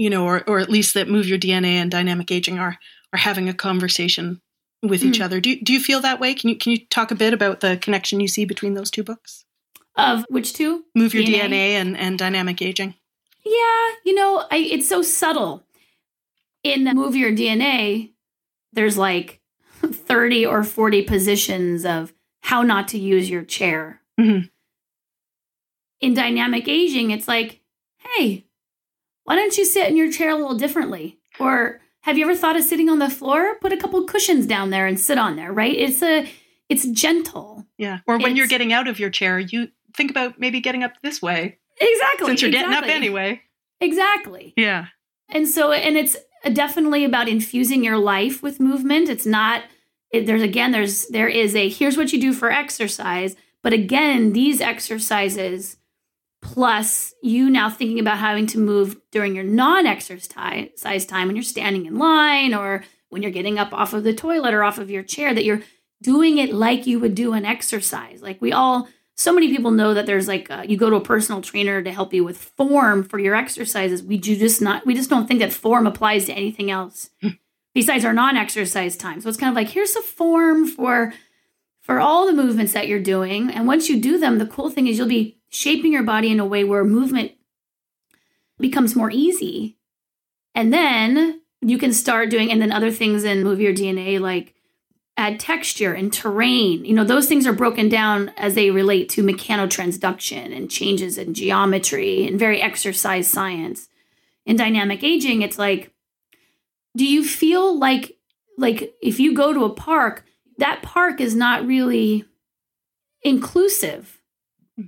you 0.00 0.08
know, 0.08 0.24
or 0.24 0.42
or 0.48 0.58
at 0.58 0.70
least 0.70 0.94
that 0.94 1.08
move 1.08 1.28
your 1.28 1.38
DNA 1.38 1.74
and 1.74 1.90
dynamic 1.90 2.32
aging 2.32 2.58
are 2.58 2.78
are 3.12 3.18
having 3.18 3.48
a 3.48 3.54
conversation 3.54 4.40
with 4.82 5.00
mm-hmm. 5.00 5.10
each 5.10 5.20
other. 5.20 5.40
Do 5.40 5.60
do 5.60 5.74
you 5.74 5.80
feel 5.80 6.00
that 6.00 6.18
way? 6.18 6.32
Can 6.32 6.48
you 6.48 6.56
can 6.56 6.72
you 6.72 6.86
talk 6.86 7.10
a 7.10 7.14
bit 7.14 7.34
about 7.34 7.60
the 7.60 7.76
connection 7.76 8.18
you 8.18 8.28
see 8.28 8.46
between 8.46 8.74
those 8.74 8.90
two 8.90 9.04
books? 9.04 9.44
Of 9.96 10.24
which 10.30 10.54
two? 10.54 10.84
Move 10.94 11.12
your 11.12 11.24
DNA, 11.24 11.50
DNA 11.50 11.72
and 11.72 11.96
and 11.98 12.18
dynamic 12.18 12.62
aging. 12.62 12.94
Yeah, 13.44 13.88
you 14.04 14.14
know, 14.14 14.46
I, 14.50 14.56
it's 14.56 14.88
so 14.88 15.02
subtle. 15.02 15.64
In 16.62 16.84
Move 16.84 17.16
Your 17.16 17.32
DNA, 17.32 18.10
there's 18.72 18.98
like 18.98 19.40
30 19.80 20.44
or 20.44 20.62
40 20.62 21.02
positions 21.02 21.86
of 21.86 22.12
how 22.42 22.62
not 22.62 22.88
to 22.88 22.98
use 22.98 23.30
your 23.30 23.42
chair. 23.42 24.02
Mm-hmm. 24.18 24.46
In 26.00 26.14
dynamic 26.14 26.68
aging, 26.68 27.10
it's 27.10 27.26
like, 27.26 27.60
hey, 27.98 28.44
why 29.24 29.36
don't 29.36 29.56
you 29.56 29.64
sit 29.64 29.88
in 29.88 29.96
your 29.96 30.10
chair 30.10 30.30
a 30.30 30.36
little 30.36 30.56
differently? 30.56 31.18
Or 31.38 31.80
have 32.02 32.16
you 32.16 32.24
ever 32.24 32.36
thought 32.36 32.56
of 32.56 32.64
sitting 32.64 32.88
on 32.88 32.98
the 32.98 33.10
floor? 33.10 33.56
Put 33.60 33.72
a 33.72 33.76
couple 33.76 34.02
cushions 34.04 34.46
down 34.46 34.70
there 34.70 34.86
and 34.86 34.98
sit 34.98 35.18
on 35.18 35.36
there, 35.36 35.52
right? 35.52 35.74
It's 35.74 36.02
a 36.02 36.28
it's 36.68 36.86
gentle. 36.86 37.66
Yeah. 37.78 37.98
Or 38.06 38.18
when 38.18 38.36
you're 38.36 38.46
getting 38.46 38.72
out 38.72 38.86
of 38.88 38.98
your 38.98 39.10
chair, 39.10 39.38
you 39.38 39.68
think 39.94 40.10
about 40.10 40.38
maybe 40.38 40.60
getting 40.60 40.84
up 40.84 40.92
this 41.02 41.20
way 41.20 41.58
Exactly. 41.80 42.26
since 42.26 42.42
you're 42.42 42.50
getting 42.50 42.72
up 42.74 42.84
anyway. 42.84 43.42
Exactly. 43.80 44.54
Yeah. 44.56 44.86
And 45.28 45.48
so, 45.48 45.72
and 45.72 45.96
it's 45.96 46.16
definitely 46.52 47.04
about 47.04 47.28
infusing 47.28 47.82
your 47.82 47.98
life 47.98 48.42
with 48.42 48.60
movement. 48.60 49.08
It's 49.08 49.26
not, 49.26 49.64
it, 50.12 50.26
there's 50.26 50.42
again, 50.42 50.70
there's, 50.70 51.06
there 51.08 51.28
is 51.28 51.56
a, 51.56 51.68
here's 51.68 51.96
what 51.96 52.12
you 52.12 52.20
do 52.20 52.32
for 52.32 52.50
exercise. 52.50 53.36
But 53.62 53.72
again, 53.72 54.32
these 54.32 54.60
exercises 54.60 55.76
plus 56.42 57.14
you 57.22 57.50
now 57.50 57.68
thinking 57.68 58.00
about 58.00 58.18
having 58.18 58.46
to 58.48 58.58
move 58.58 58.96
during 59.10 59.34
your 59.34 59.44
non 59.44 59.86
exercise 59.86 61.06
time 61.06 61.26
when 61.26 61.36
you're 61.36 61.42
standing 61.42 61.86
in 61.86 61.98
line 61.98 62.54
or 62.54 62.84
when 63.08 63.22
you're 63.22 63.30
getting 63.30 63.58
up 63.58 63.72
off 63.72 63.92
of 63.92 64.04
the 64.04 64.14
toilet 64.14 64.54
or 64.54 64.64
off 64.64 64.78
of 64.78 64.90
your 64.90 65.02
chair, 65.02 65.34
that 65.34 65.44
you're 65.44 65.62
doing 66.02 66.38
it 66.38 66.52
like 66.54 66.86
you 66.86 66.98
would 66.98 67.14
do 67.14 67.34
an 67.34 67.44
exercise. 67.44 68.22
Like 68.22 68.40
we 68.40 68.52
all, 68.52 68.88
so 69.16 69.32
many 69.32 69.48
people 69.48 69.70
know 69.70 69.92
that 69.92 70.06
there's 70.06 70.28
like 70.28 70.50
uh 70.50 70.64
you 70.66 70.78
go 70.78 70.88
to 70.88 70.96
a 70.96 71.00
personal 71.00 71.42
trainer 71.42 71.82
to 71.82 71.92
help 71.92 72.14
you 72.14 72.24
with 72.24 72.38
form 72.38 73.02
for 73.02 73.18
your 73.18 73.34
exercises. 73.34 74.02
We 74.02 74.16
do 74.16 74.36
just 74.36 74.62
not 74.62 74.86
we 74.86 74.94
just 74.94 75.10
don't 75.10 75.26
think 75.26 75.40
that 75.40 75.52
form 75.52 75.86
applies 75.86 76.24
to 76.26 76.32
anything 76.32 76.70
else 76.70 77.10
besides 77.74 78.04
our 78.04 78.14
non-exercise 78.14 78.96
time. 78.96 79.20
So 79.20 79.28
it's 79.28 79.38
kind 79.38 79.50
of 79.50 79.56
like 79.56 79.68
here's 79.68 79.94
a 79.96 80.02
form 80.02 80.66
for 80.66 81.12
for 81.82 82.00
all 82.00 82.26
the 82.26 82.32
movements 82.32 82.72
that 82.72 82.88
you're 82.88 83.00
doing. 83.00 83.50
And 83.50 83.66
once 83.66 83.88
you 83.88 84.00
do 84.00 84.18
them, 84.18 84.38
the 84.38 84.46
cool 84.46 84.70
thing 84.70 84.86
is 84.86 84.96
you'll 84.96 85.08
be 85.08 85.39
shaping 85.50 85.92
your 85.92 86.02
body 86.02 86.30
in 86.30 86.40
a 86.40 86.46
way 86.46 86.64
where 86.64 86.84
movement 86.84 87.32
becomes 88.58 88.96
more 88.96 89.10
easy. 89.10 89.76
And 90.54 90.72
then 90.72 91.42
you 91.60 91.76
can 91.76 91.92
start 91.92 92.30
doing 92.30 92.50
and 92.50 92.62
then 92.62 92.72
other 92.72 92.90
things 92.90 93.24
in 93.24 93.42
move 93.42 93.60
your 93.60 93.74
DNA 93.74 94.18
like 94.18 94.54
add 95.16 95.38
texture 95.38 95.92
and 95.92 96.12
terrain. 96.12 96.84
You 96.84 96.94
know, 96.94 97.04
those 97.04 97.26
things 97.28 97.46
are 97.46 97.52
broken 97.52 97.88
down 97.88 98.30
as 98.36 98.54
they 98.54 98.70
relate 98.70 99.08
to 99.10 99.22
mechanotransduction 99.22 100.56
and 100.56 100.70
changes 100.70 101.18
in 101.18 101.34
geometry 101.34 102.26
and 102.26 102.38
very 102.38 102.62
exercise 102.62 103.28
science. 103.28 103.88
In 104.46 104.56
dynamic 104.56 105.04
aging, 105.04 105.42
it's 105.42 105.58
like, 105.58 105.92
do 106.96 107.04
you 107.04 107.22
feel 107.24 107.78
like 107.78 108.16
like 108.56 108.94
if 109.02 109.20
you 109.20 109.34
go 109.34 109.52
to 109.52 109.64
a 109.64 109.74
park, 109.74 110.24
that 110.58 110.82
park 110.82 111.20
is 111.20 111.34
not 111.34 111.66
really 111.66 112.24
inclusive 113.22 114.19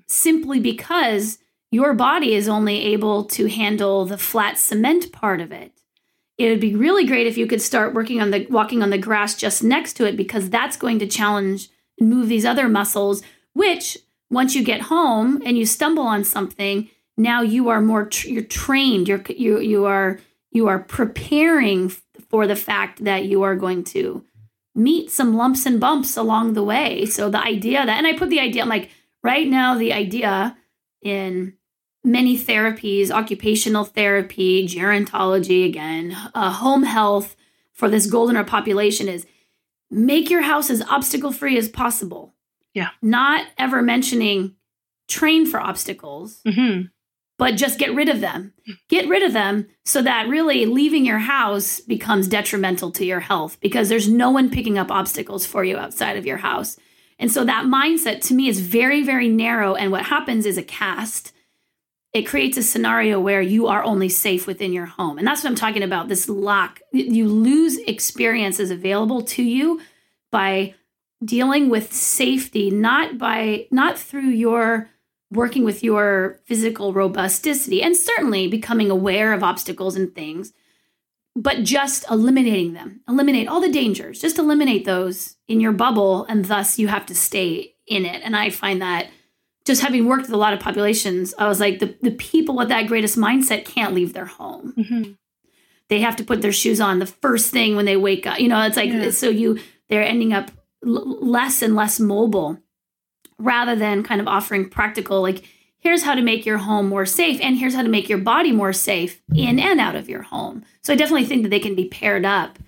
simply 0.07 0.61
because 0.61 1.39
your 1.71 1.95
body 1.95 2.35
is 2.35 2.49
only 2.49 2.81
able 2.87 3.25
to 3.25 3.49
handle 3.49 4.05
the 4.05 4.19
flat 4.19 4.59
cement 4.59 5.13
part 5.13 5.41
of 5.41 5.53
it. 5.53 5.73
It 6.39 6.49
would 6.51 6.61
be 6.61 6.75
really 6.75 7.07
great 7.07 7.27
if 7.27 7.39
you 7.39 7.47
could 7.47 7.63
start 7.63 7.95
working 7.95 8.21
on 8.21 8.31
the 8.31 8.47
walking 8.47 8.83
on 8.83 8.91
the 8.91 8.99
grass 8.99 9.35
just 9.35 9.63
next 9.63 9.95
to 9.95 10.07
it 10.07 10.17
because 10.17 10.51
that's 10.51 10.77
going 10.77 10.99
to 10.99 11.07
challenge 11.07 11.69
and 11.99 12.11
move 12.11 12.29
these 12.29 12.45
other 12.45 12.69
muscles 12.69 13.23
which 13.55 13.99
once 14.31 14.55
you 14.55 14.65
get 14.65 14.83
home 14.83 15.43
and 15.45 15.59
you 15.59 15.67
stumble 15.67 16.05
on 16.05 16.25
something 16.25 16.89
now 17.17 17.43
you 17.43 17.69
are 17.69 17.81
more 17.81 18.09
you're 18.25 18.43
trained. 18.43 19.09
You're 19.09 19.23
you 19.29 19.61
you 19.61 19.85
are 19.85 20.19
you 20.51 20.69
are 20.69 20.79
preparing 20.79 21.91
for 22.29 22.47
the 22.47 22.57
fact 22.57 23.05
that 23.05 23.25
you 23.25 23.43
are 23.43 23.57
going 23.57 23.85
to 23.85 24.25
meet 24.75 25.11
some 25.11 25.35
lumps 25.35 25.67
and 25.67 25.79
bumps 25.79 26.17
along 26.17 26.55
the 26.55 26.63
way. 26.63 27.05
So 27.05 27.29
the 27.29 27.43
idea 27.43 27.85
that 27.85 27.99
and 27.99 28.07
i 28.07 28.17
put 28.17 28.31
the 28.31 28.41
idea 28.41 28.63
I'm 28.63 28.69
like 28.69 28.91
right 29.23 29.47
now 29.47 29.77
the 29.77 29.93
idea 29.93 30.57
in 31.03 31.55
many 32.05 32.37
therapies, 32.37 33.11
occupational 33.11 33.85
therapy, 33.85 34.67
gerontology, 34.67 35.67
again, 35.67 36.17
uh, 36.35 36.51
home 36.51 36.83
health 36.83 37.37
for 37.73 37.89
this 37.89 38.07
golden 38.07 38.43
population 38.45 39.09
is 39.09 39.27
make 39.91 40.31
your 40.31 40.43
house 40.43 40.71
as 40.71 40.83
obstacle 40.83 41.33
free 41.33 41.57
as 41.57 41.69
possible. 41.69 42.35
Yeah. 42.75 42.91
Not 43.01 43.47
ever 43.59 43.83
mentioning 43.83 44.57
train 45.09 45.47
for 45.47 45.61
obstacles, 45.61 46.41
hmm 46.45 46.83
but 47.43 47.57
just 47.57 47.77
get 47.77 47.93
rid 47.93 48.09
of 48.09 48.21
them. 48.21 48.53
Get 48.89 49.09
rid 49.09 49.25
of 49.25 49.33
them 49.33 49.67
so 49.85 50.01
that 50.03 50.29
really 50.29 50.65
leaving 50.65 51.05
your 51.05 51.19
house 51.19 51.81
becomes 51.81 52.29
detrimental 52.29 52.93
to 52.93 53.05
your 53.05 53.19
health 53.19 53.59
because 53.61 53.89
there's 53.89 54.09
no 54.09 54.31
one 54.31 54.49
picking 54.49 54.79
up 54.79 54.93
obstacles 54.93 55.45
for 55.45 55.65
you 55.65 55.77
outside 55.77 56.17
of 56.17 56.25
your 56.25 56.37
house. 56.37 56.77
And 57.23 57.31
so 57.31 57.45
that 57.45 57.67
mindset 57.67 58.21
to 58.23 58.35
me 58.35 58.49
is 58.49 58.59
very, 58.59 59.05
very 59.05 59.29
narrow. 59.29 59.77
And 59.77 59.93
what 59.93 60.07
happens 60.07 60.45
is 60.45 60.59
a 60.59 60.63
cast. 60.63 61.33
It 62.13 62.23
creates 62.23 62.57
a 62.57 62.65
scenario 62.65 63.21
where 63.21 63.41
you 63.41 63.69
are 63.69 63.85
only 63.85 64.09
safe 64.09 64.49
within 64.49 64.73
your 64.73 64.87
home. 64.87 65.19
And 65.19 65.27
that's 65.27 65.45
what 65.45 65.51
I'm 65.51 65.55
talking 65.55 65.85
about 65.85 66.09
this 66.09 66.29
lack. 66.29 66.83
You 66.91 67.29
lose 67.29 67.79
experiences 67.79 68.73
available 68.73 69.23
to 69.23 69.43
you 69.45 69.81
by 70.33 70.75
dealing 71.25 71.69
with 71.69 71.93
safety, 71.93 72.73
not 72.73 73.19
by, 73.19 73.69
not 73.71 73.97
through 73.97 74.31
your 74.31 74.91
working 75.31 75.65
with 75.65 75.85
your 75.85 76.41
physical 76.45 76.93
robusticity 76.93 77.85
and 77.85 77.97
certainly 77.97 78.49
becoming 78.49 78.91
aware 78.91 79.33
of 79.33 79.45
obstacles 79.45 79.95
and 79.95 80.13
things, 80.13 80.53
but 81.35 81.63
just 81.63 82.05
eliminating 82.11 82.73
them. 82.75 83.01
Eliminate 83.09 83.49
all 83.49 83.61
the 83.61 83.73
dangers, 83.73 84.21
just 84.21 84.39
eliminate 84.39 84.85
those 84.85 85.37
in 85.49 85.61
your 85.61 85.73
bubble, 85.73 86.25
and 86.27 86.45
thus 86.45 86.79
you 86.79 86.89
have 86.89 87.07
to 87.07 87.15
stay 87.15 87.75
in 87.87 88.05
it. 88.05 88.23
And 88.25 88.37
I 88.37 88.51
find 88.51 88.83
that 88.83 89.09
just 89.65 89.81
having 89.83 90.07
worked 90.07 90.23
with 90.23 90.33
a 90.33 90.37
lot 90.37 90.53
of 90.53 90.61
populations, 90.61 91.35
I 91.39 91.47
was 91.49 91.61
like, 91.61 91.79
the, 91.79 91.97
the 92.03 92.11
people 92.11 92.57
with 92.57 92.69
that 92.69 92.87
greatest 92.89 93.17
mindset 93.17 93.65
can't 93.65 93.95
leave 93.95 94.13
their 94.13 94.27
home. 94.27 94.73
hmm 94.77 95.13
They 95.89 96.01
have 96.01 96.17
to 96.17 96.25
put 96.25 96.43
their 96.43 96.53
shoes 96.53 96.81
on 96.81 96.99
the 96.99 97.07
first 97.07 97.51
thing 97.51 97.77
when 97.77 97.85
they 97.85 97.97
wake 97.97 98.27
up. 98.27 98.41
You 98.41 98.49
know, 98.49 98.61
it's 98.63 98.77
like, 98.77 98.91
Yeah. 98.91 99.11
so 99.11 99.29
you, 99.29 99.59
they're 99.89 100.03
ending 100.05 100.33
up 100.33 100.51
l- 100.85 101.19
less 101.25 101.63
and 101.63 101.75
less 101.77 102.01
mobile 102.01 102.59
rather 103.39 103.75
than 103.77 104.03
kind 104.03 104.21
of 104.21 104.29
offering 104.29 104.69
practical, 104.69 105.23
like, 105.23 105.45
here's 105.83 106.05
how 106.05 106.15
to 106.15 106.23
make 106.23 106.47
your 106.47 106.59
home 106.59 106.89
more 106.89 107.05
safe 107.05 107.41
and 107.43 107.59
here's 107.59 107.75
how 107.75 107.83
to 107.83 107.89
make 107.89 108.09
your 108.09 108.19
body 108.19 108.53
more 108.53 108.73
safe 108.73 109.21
in 109.35 109.59
and 109.59 109.81
out 109.81 109.97
of 109.97 110.09
your 110.09 110.23
home. 110.23 110.65
So 110.83 110.93
I 110.93 110.97
definitely 110.97 111.27
think 111.27 111.43
that 111.43 111.49
they 111.49 111.59
can 111.59 111.75
be 111.75 111.89
paired 111.89 112.25
up, 112.25 112.59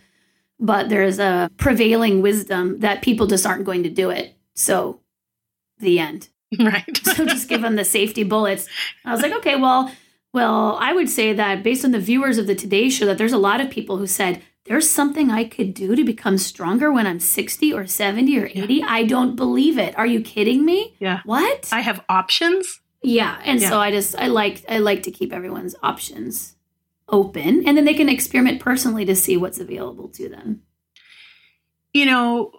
but 0.58 0.88
there's 0.88 1.20
a 1.20 1.48
prevailing 1.56 2.22
wisdom 2.22 2.80
that 2.80 3.02
people 3.02 3.28
just 3.28 3.46
aren't 3.46 3.64
going 3.64 3.84
to 3.84 3.88
do 3.88 4.10
it. 4.10 4.36
So 4.54 5.00
the 5.78 5.98
end. 5.98 6.28
Right. 6.60 6.96
So 7.02 7.24
just 7.24 7.48
give 7.48 7.62
them 7.62 7.74
the 7.74 7.84
safety 7.84 8.22
bullets. 8.22 8.68
I 9.04 9.10
was 9.10 9.22
like, 9.22 9.32
okay, 9.32 9.56
well, 9.56 9.90
well, 10.32 10.76
I 10.80 10.92
would 10.92 11.08
say 11.08 11.32
that 11.32 11.64
based 11.64 11.84
on 11.84 11.90
the 11.90 11.98
viewers 11.98 12.38
of 12.38 12.46
the 12.46 12.54
Today 12.54 12.88
Show, 12.90 13.06
that 13.06 13.18
there's 13.18 13.32
a 13.32 13.38
lot 13.38 13.60
of 13.60 13.70
people 13.70 13.96
who 13.96 14.06
said 14.06 14.40
there's 14.66 14.88
something 14.88 15.30
I 15.32 15.44
could 15.44 15.74
do 15.74 15.96
to 15.96 16.04
become 16.04 16.38
stronger 16.38 16.92
when 16.92 17.08
I'm 17.08 17.18
60 17.18 17.72
or 17.72 17.86
70 17.88 18.38
or 18.38 18.46
80. 18.46 18.84
I 18.84 19.02
don't 19.02 19.34
believe 19.34 19.78
it. 19.78 19.98
Are 19.98 20.06
you 20.06 20.20
kidding 20.20 20.64
me? 20.64 20.94
yeah. 21.00 21.22
What? 21.24 21.70
I 21.72 21.80
have 21.80 22.04
options. 22.08 22.80
Yeah, 23.04 23.38
and 23.44 23.60
Yeah. 23.60 23.68
so 23.68 23.78
I 23.78 23.90
just 23.90 24.16
I 24.16 24.26
like 24.28 24.64
I 24.68 24.78
like 24.78 25.02
to 25.04 25.10
keep 25.10 25.32
everyone's 25.32 25.76
options 25.82 26.56
open, 27.08 27.66
and 27.66 27.76
then 27.76 27.84
they 27.84 27.94
can 27.94 28.08
experiment 28.08 28.60
personally 28.60 29.04
to 29.04 29.14
see 29.14 29.36
what's 29.36 29.60
available 29.60 30.08
to 30.08 30.28
them. 30.28 30.62
You 31.92 32.06
know, 32.06 32.50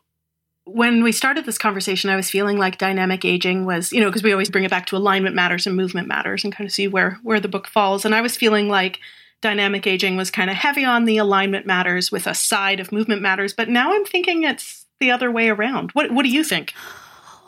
when 0.66 1.04
we 1.04 1.12
started 1.12 1.46
this 1.46 1.58
conversation, 1.58 2.10
I 2.10 2.16
was 2.16 2.30
feeling 2.30 2.58
like 2.58 2.78
dynamic 2.78 3.26
aging 3.26 3.66
was, 3.66 3.92
you 3.92 4.00
know, 4.00 4.08
because 4.08 4.24
we 4.24 4.32
always 4.32 4.50
bring 4.50 4.64
it 4.64 4.72
back 4.72 4.86
to 4.88 4.98
alignment 4.98 5.36
matters 5.36 5.68
and 5.68 5.76
movement 5.76 6.08
matters 6.08 6.44
and 6.44 6.56
kind 6.56 6.68
of 6.68 6.74
see 6.74 6.88
where 6.88 7.20
where 7.24 7.40
the 7.40 7.48
book 7.48 7.68
falls. 7.68 8.06
And 8.06 8.16
I 8.16 8.22
was 8.22 8.38
feeling 8.38 8.70
like 8.70 9.00
dynamic 9.42 9.86
aging 9.86 10.16
was 10.16 10.32
kind 10.32 10.50
of 10.50 10.56
heavy 10.56 10.86
on 10.86 11.06
the 11.06 11.18
alignment 11.18 11.66
matters 11.66 12.12
with 12.12 12.26
a 12.28 12.34
side 12.34 12.80
of 12.80 12.92
movement 12.92 13.22
matters. 13.22 13.54
But 13.54 13.70
now 13.70 13.94
I'm 13.94 14.06
thinking 14.06 14.44
it's 14.44 14.86
the 15.00 15.12
other 15.12 15.32
way 15.32 15.50
around. 15.50 15.92
What 15.92 16.12
What 16.12 16.24
do 16.24 16.30
you 16.30 16.44
think? 16.44 16.74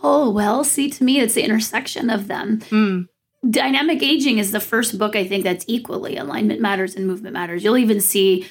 Oh 0.03 0.29
well, 0.29 0.63
see, 0.63 0.89
to 0.89 1.03
me, 1.03 1.19
it's 1.19 1.33
the 1.33 1.43
intersection 1.43 2.09
of 2.09 2.27
them. 2.27 2.61
Hmm. 2.69 3.01
Dynamic 3.49 4.01
Aging 4.03 4.39
is 4.39 4.51
the 4.51 4.59
first 4.59 4.97
book 4.97 5.15
I 5.15 5.27
think 5.27 5.43
that's 5.43 5.65
equally 5.67 6.17
alignment 6.17 6.59
matters 6.59 6.95
and 6.95 7.07
movement 7.07 7.33
matters. 7.33 7.63
You'll 7.63 7.77
even 7.77 8.01
see 8.01 8.47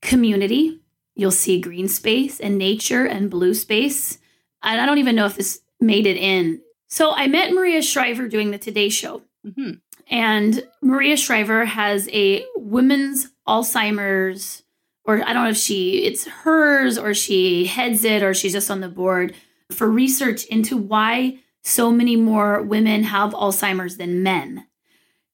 community, 0.00 0.80
you'll 1.14 1.30
see 1.30 1.60
green 1.60 1.88
space 1.88 2.40
and 2.40 2.58
nature 2.58 3.04
and 3.04 3.30
blue 3.30 3.54
space. 3.54 4.18
And 4.62 4.80
I 4.80 4.86
don't 4.86 4.98
even 4.98 5.16
know 5.16 5.26
if 5.26 5.36
this 5.36 5.60
made 5.80 6.06
it 6.06 6.16
in. 6.16 6.60
So 6.88 7.12
I 7.12 7.26
met 7.26 7.52
Maria 7.52 7.82
Shriver 7.82 8.28
doing 8.28 8.50
the 8.50 8.58
Today 8.58 8.88
Show. 8.88 9.22
hmm 9.56 9.72
And 10.08 10.66
Maria 10.82 11.16
Shriver 11.16 11.64
has 11.64 12.08
a 12.12 12.44
women's 12.56 13.28
Alzheimer's, 13.48 14.62
or 15.04 15.22
I 15.22 15.32
don't 15.32 15.44
know 15.44 15.50
if 15.50 15.56
she 15.56 16.04
it's 16.04 16.26
hers 16.26 16.96
or 16.96 17.14
she 17.14 17.66
heads 17.66 18.04
it 18.04 18.22
or 18.22 18.34
she's 18.34 18.52
just 18.52 18.70
on 18.70 18.80
the 18.80 18.88
board 18.88 19.34
for 19.72 19.90
research 19.90 20.44
into 20.46 20.76
why 20.76 21.38
so 21.62 21.90
many 21.90 22.16
more 22.16 22.62
women 22.62 23.04
have 23.04 23.32
Alzheimer's 23.32 23.96
than 23.96 24.22
men. 24.22 24.66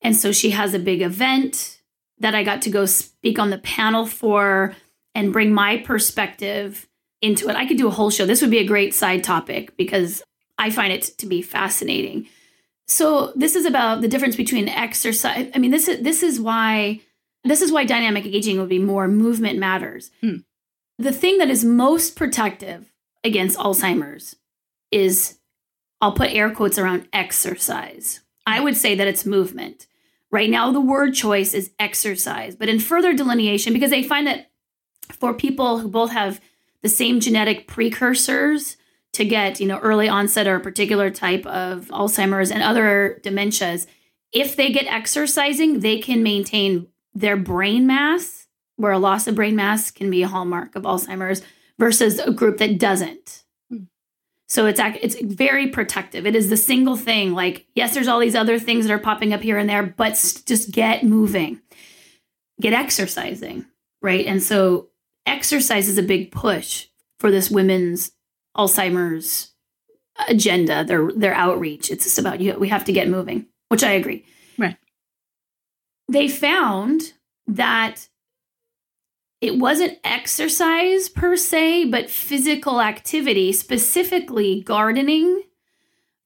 And 0.03 0.17
so 0.17 0.33
she 0.33 0.51
has 0.51 0.75
a 0.75 0.79
big 0.79 1.03
event 1.03 1.81
that 2.19 2.35
I 2.35 2.45
got 2.45 2.63
to 2.63 2.71
go 2.71 2.87
speak 2.87 3.39
on 3.39 3.51
the 3.51 3.59
panel 3.59 4.07
for 4.07 4.75
and 5.15 5.33
bring 5.33 5.53
my 5.53 5.79
perspective 5.79 6.89
into 7.21 7.49
it. 7.49 7.57
I 7.57 7.67
could 7.67 7.79
do 7.79 7.89
a 7.89 7.93
whole 7.93 8.11
show. 8.11 8.27
This 8.27 8.41
would 8.41 8.51
be 8.51 8.59
a 8.59 8.67
great 8.67 8.95
side 8.95 9.25
topic 9.25 9.77
because 9.77 10.23
I 10.59 10.71
find 10.71 10.93
it 10.93 11.03
to 11.19 11.27
be 11.27 11.43
fascinating. 11.43 12.29
So 12.87 13.33
this 13.35 13.55
is 13.55 13.67
about 13.67 14.01
the 14.01 14.09
difference 14.09 14.37
between 14.37 14.69
exercise. 14.69 15.51
I 15.55 15.59
mean, 15.59 15.71
this 15.71 15.89
is 15.89 16.03
this 16.03 16.23
is 16.23 16.41
why 16.41 17.01
this 17.45 17.63
is 17.63 17.71
why 17.71 17.85
dynamic 17.85 18.27
aging 18.27 18.59
would 18.59 18.69
be 18.69 18.79
more 18.79 19.09
movement 19.09 19.59
matters. 19.59 20.11
Hmm. 20.21 20.39
The 20.99 21.13
thing 21.13 21.39
that 21.39 21.51
is 21.51 21.65
most 21.65 22.17
protective 22.17 22.91
against 23.29 23.59
Alzheimer's 23.59 24.35
is 24.91 25.39
I'll 26.01 26.13
put 26.13 26.33
air 26.33 26.51
quotes 26.51 26.79
around 26.79 27.09
exercise. 27.13 28.21
I 28.47 28.61
would 28.61 28.77
say 28.77 28.95
that 28.95 29.07
it's 29.07 29.25
movement. 29.27 29.87
Right 30.31 30.51
now, 30.51 30.73
the 30.73 30.81
word 30.81 31.15
choice 31.15 31.55
is 31.55 31.71
exercise, 31.79 32.57
but 32.57 32.69
in 32.69 32.81
further 32.81 33.15
delineation, 33.15 33.73
because 33.73 33.91
they 33.91 34.03
find 34.03 34.27
that 34.27 34.51
for 35.13 35.33
people 35.33 35.79
who 35.79 35.89
both 35.89 36.11
have 36.11 36.41
the 36.83 36.89
same 36.89 37.21
genetic 37.21 37.67
precursors 37.67 38.77
to 39.15 39.25
get, 39.25 39.59
you 39.59 39.67
know, 39.67 39.79
early 39.79 40.09
onset 40.09 40.47
or 40.47 40.57
a 40.57 40.61
particular 40.61 41.11
type 41.11 41.47
of 41.47 41.87
Alzheimer's 41.89 42.51
and 42.51 42.63
other 42.63 43.21
dementias, 43.25 43.87
if 44.33 44.55
they 44.55 44.71
get 44.71 44.87
exercising, 44.87 45.81
they 45.81 45.99
can 45.99 46.23
maintain 46.23 46.89
their 47.15 47.37
brain 47.37 47.87
mass, 47.87 48.47
where 48.77 48.93
a 48.93 48.99
loss 48.99 49.27
of 49.27 49.35
brain 49.35 49.57
mass 49.57 49.91
can 49.91 50.11
be 50.11 50.23
a 50.23 50.29
hallmark 50.29 50.77
of 50.77 50.85
Alzheimer's, 50.85 51.43
versus 51.79 52.19
a 52.19 52.33
group 52.33 52.59
that 52.59 52.79
doesn't. 52.79 53.45
Hmm. 53.71 53.85
So 54.47 54.67
it's 54.67 54.81
it's 54.81 55.21
very 55.21 55.69
protective. 55.69 56.27
It 56.27 56.35
is 56.35 56.51
the 56.51 56.57
single 56.57 56.97
thing. 56.97 57.33
Like 57.33 57.67
yes, 57.75 57.95
there's 57.95 58.09
all 58.09 58.21
these 58.21 58.35
other 58.35 58.59
things 58.59 58.87
that 58.87 58.93
are 58.93 58.99
popping 58.99 59.33
up 59.33 59.43
here 59.43 59.59
and 59.59 59.69
there, 59.69 59.83
but 59.83 60.13
just 60.47 60.71
get 60.73 61.05
moving, 61.05 61.61
get 62.61 62.73
exercising, 62.73 63.67
right? 64.03 64.27
And 64.27 64.43
so 64.43 64.89
exercise 65.27 65.89
is 65.89 65.99
a 65.99 66.03
big 66.03 66.33
push 66.33 66.87
for 67.21 67.31
this 67.31 67.51
women's 67.51 68.13
Alzheimer's 68.57 69.53
agenda, 70.29 70.85
their 70.85 71.13
their 71.13 71.35
outreach. 71.35 71.91
It's 71.91 72.05
just 72.05 72.19
about 72.19 72.41
you. 72.41 72.59
We 72.59 72.69
have 72.69 72.85
to 72.87 72.93
get 72.93 73.09
moving, 73.09 73.47
which 73.69 73.85
I 73.85 73.93
agree. 73.93 74.25
Right. 74.57 74.77
They 76.09 76.29
found 76.29 77.13
that 77.47 78.09
it 79.41 79.59
wasn't 79.59 79.99
exercise 80.03 81.09
per 81.09 81.37
se, 81.37 81.87
but 81.87 82.11
physical 82.11 82.81
activity, 82.81 83.53
specifically 83.53 84.63
gardening. 84.63 85.43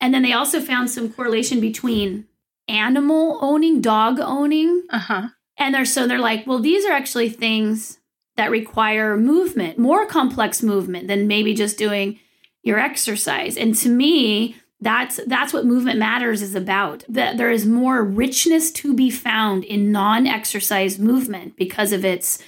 And 0.01 0.15
then 0.15 0.23
they 0.23 0.33
also 0.33 0.61
found 0.61 0.91
some 0.91 1.13
correlation 1.13 1.61
between 1.61 2.27
animal 2.69 3.39
owning, 3.43 3.81
dog 3.81 4.19
owning. 4.19 4.85
Uh 4.91 4.99
huh. 4.99 5.29
And 5.59 5.75
they're 5.75 5.85
so 5.85 6.07
they're 6.07 6.19
like, 6.19 6.47
well, 6.47 6.59
these 6.59 6.85
are 6.87 6.93
actually 6.93 7.29
things 7.29 7.99
that 8.37 8.51
require 8.51 9.17
movement, 9.17 9.79
more 9.79 10.07
complex 10.07 10.63
movement 10.63 11.07
than 11.07 11.29
maybe 11.29 11.53
just 11.53 11.77
doing 11.77 12.19
your 12.63 12.79
exercise. 12.79 13.57
And 13.57 13.75
to 13.77 13.91
me, 13.91 14.57
that's 14.81 15.21
that's 15.27 15.53
what 15.53 15.67
movement 15.67 15.99
matters 15.99 16.41
is 16.43 16.55
about. 16.55 17.05
That 17.09 17.37
there 17.37 17.51
is 17.51 17.67
more 17.67 18.03
richness 18.03 18.71
to 18.73 18.95
be 18.95 19.11
found 19.11 19.65
in 19.65 19.93
non-exercise 19.93 20.99
movement 20.99 21.57
because 21.57 21.93
of 21.93 22.05
its 22.05 22.43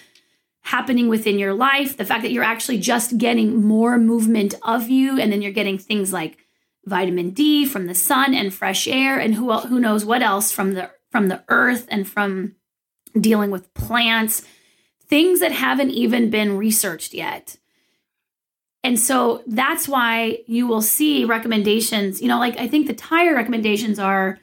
happening 0.65 1.09
within 1.09 1.39
your 1.39 1.55
life, 1.55 1.97
the 1.97 2.05
fact 2.05 2.23
that 2.23 2.33
you're 2.33 2.43
actually 2.43 2.79
just 2.79 3.19
getting 3.19 3.62
more 3.62 3.99
movement 3.99 4.55
of 4.62 4.89
you 4.89 5.21
and 5.21 5.31
then 5.31 5.43
you're 5.43 5.53
getting 5.53 5.79
things 5.79 6.12
like 6.12 6.39
vitamin 6.87 7.31
D 7.31 7.65
from 7.67 7.87
the 7.87 7.95
sun 7.95 8.35
and 8.35 8.53
fresh 8.53 8.89
air 8.89 9.19
and 9.19 9.35
who 9.35 9.53
who 9.53 9.79
knows 9.79 10.05
what 10.05 10.23
else 10.23 10.53
from 10.53 10.73
the 10.73 10.91
from 11.11 11.29
the 11.29 11.43
earth 11.49 11.87
and 11.91 12.09
from 12.09 12.57
dealing 13.19 13.51
with 13.51 13.73
plants 13.75 14.43
things 15.07 15.41
that 15.41 15.53
haven't 15.53 15.91
even 15.91 16.31
been 16.31 16.57
researched 16.57 17.15
yet. 17.15 17.57
And 18.83 18.99
so 18.99 19.43
that's 19.47 19.87
why 19.87 20.39
you 20.47 20.67
will 20.67 20.83
see 20.83 21.25
recommendations, 21.25 22.21
you 22.21 22.29
know, 22.29 22.39
like 22.39 22.59
I 22.59 22.69
think 22.69 22.87
the 22.87 22.95
tire 22.95 23.35
recommendations 23.35 23.99
are, 23.99 24.39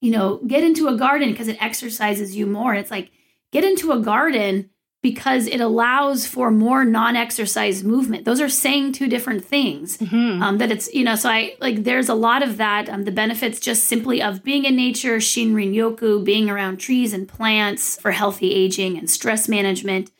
you 0.00 0.10
know, 0.10 0.40
get 0.46 0.62
into 0.62 0.88
a 0.88 0.96
garden 0.96 1.30
because 1.30 1.48
it 1.48 1.62
exercises 1.62 2.36
you 2.36 2.46
more. 2.46 2.74
It's 2.74 2.90
like 2.90 3.10
get 3.52 3.64
into 3.64 3.92
a 3.92 4.00
garden 4.00 4.70
because 5.04 5.46
it 5.46 5.60
allows 5.60 6.26
for 6.26 6.50
more 6.50 6.82
non-exercise 6.82 7.84
movement. 7.84 8.24
Those 8.24 8.40
are 8.40 8.48
saying 8.48 8.92
two 8.92 9.06
different 9.06 9.44
things. 9.44 9.98
Mm-hmm. 9.98 10.42
Um, 10.42 10.56
that 10.56 10.72
it's 10.72 10.92
you 10.94 11.04
know, 11.04 11.14
so 11.14 11.28
I 11.28 11.56
like 11.60 11.84
there's 11.84 12.08
a 12.08 12.14
lot 12.14 12.42
of 12.42 12.56
that. 12.56 12.88
Um, 12.88 13.04
the 13.04 13.12
benefits 13.12 13.60
just 13.60 13.84
simply 13.84 14.22
of 14.22 14.42
being 14.42 14.64
in 14.64 14.74
nature, 14.74 15.18
Shinrin 15.18 15.74
Yoku, 15.74 16.24
being 16.24 16.48
around 16.48 16.78
trees 16.78 17.12
and 17.12 17.28
plants 17.28 18.00
for 18.00 18.12
healthy 18.12 18.54
aging 18.54 18.96
and 18.96 19.10
stress 19.10 19.46
management. 19.46 20.10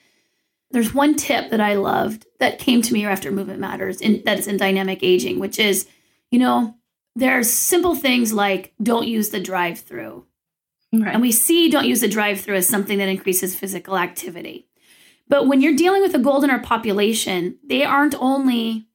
There's 0.71 0.93
one 0.93 1.15
tip 1.15 1.51
that 1.51 1.63
I 1.63 1.77
loved 1.77 2.27
that 2.39 2.59
came 2.59 2.83
to 2.83 2.93
me 2.93 3.07
after 3.07 3.31
Movement 3.31 3.61
Matters, 3.61 4.03
in, 4.03 4.23
that 4.27 4.39
is 4.39 4.47
in 4.47 4.59
dynamic 4.59 4.99
aging, 5.03 5.39
which 5.39 5.59
is, 5.59 5.89
you 6.31 6.39
know, 6.39 6.75
there's 7.17 7.49
simple 7.49 7.95
things 7.95 8.35
like 8.35 8.75
don't 8.83 9.09
use 9.09 9.31
the 9.31 9.41
drive-through. 9.41 10.27
Right. 10.93 11.15
And 11.15 11.23
we 11.23 11.33
see 11.33 11.71
don't 11.71 11.87
use 11.87 12.03
the 12.03 12.09
drive 12.09 12.41
through 12.41 12.57
as 12.57 12.69
something 12.69 12.99
that 12.99 13.09
increases 13.09 13.55
physical 13.57 13.97
activity. 13.97 14.67
But 15.29 15.47
when 15.47 15.61
you're 15.61 15.75
dealing 15.75 16.03
with 16.03 16.15
a 16.15 16.19
goldener 16.19 16.63
population, 16.63 17.59
they 17.67 17.83
aren't 17.85 18.15
only 18.21 18.89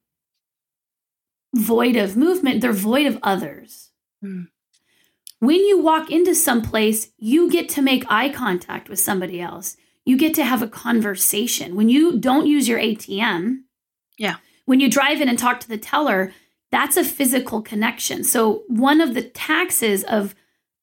void 1.54 1.96
of 1.96 2.16
movement, 2.16 2.60
they're 2.60 2.72
void 2.72 3.06
of 3.06 3.18
others. 3.22 3.90
Mm. 4.24 4.48
When 5.40 5.64
you 5.64 5.80
walk 5.80 6.10
into 6.10 6.34
some 6.34 6.62
place, 6.62 7.10
you 7.16 7.50
get 7.50 7.68
to 7.70 7.82
make 7.82 8.04
eye 8.08 8.28
contact 8.28 8.88
with 8.88 9.00
somebody 9.00 9.40
else. 9.40 9.76
You 10.04 10.16
get 10.16 10.34
to 10.34 10.44
have 10.44 10.62
a 10.62 10.68
conversation. 10.68 11.74
When 11.76 11.88
you 11.88 12.18
don't 12.18 12.46
use 12.46 12.68
your 12.68 12.78
ATM, 12.78 13.62
Yeah. 14.18 14.36
When 14.66 14.80
you 14.80 14.88
drive 14.90 15.20
in 15.20 15.28
and 15.28 15.38
talk 15.38 15.58
to 15.60 15.68
the 15.68 15.78
teller, 15.78 16.32
that's 16.70 16.96
a 16.96 17.02
physical 17.02 17.62
connection. 17.62 18.22
So 18.22 18.62
one 18.68 19.00
of 19.00 19.14
the 19.14 19.22
taxes 19.22 20.04
of 20.04 20.34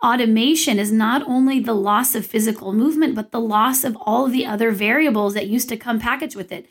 automation 0.03 0.79
is 0.79 0.91
not 0.91 1.27
only 1.27 1.59
the 1.59 1.73
loss 1.73 2.15
of 2.15 2.25
physical 2.25 2.73
movement, 2.73 3.15
but 3.15 3.31
the 3.31 3.39
loss 3.39 3.83
of 3.83 3.97
all 4.01 4.25
of 4.25 4.31
the 4.31 4.45
other 4.45 4.71
variables 4.71 5.33
that 5.33 5.47
used 5.47 5.69
to 5.69 5.77
come 5.77 5.99
packaged 5.99 6.35
with 6.35 6.51
it. 6.51 6.69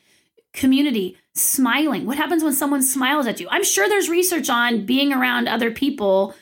Community, 0.53 1.17
smiling. 1.35 2.07
What 2.07 2.17
happens 2.17 2.43
when 2.43 2.53
someone 2.53 2.83
smiles 2.83 3.27
at 3.27 3.41
you? 3.41 3.49
I'm 3.51 3.65
sure 3.65 3.89
there's 3.89 4.09
research 4.09 4.49
on 4.49 4.87
being 4.87 5.13
around 5.13 5.49
other 5.49 5.71
people, 5.71 6.35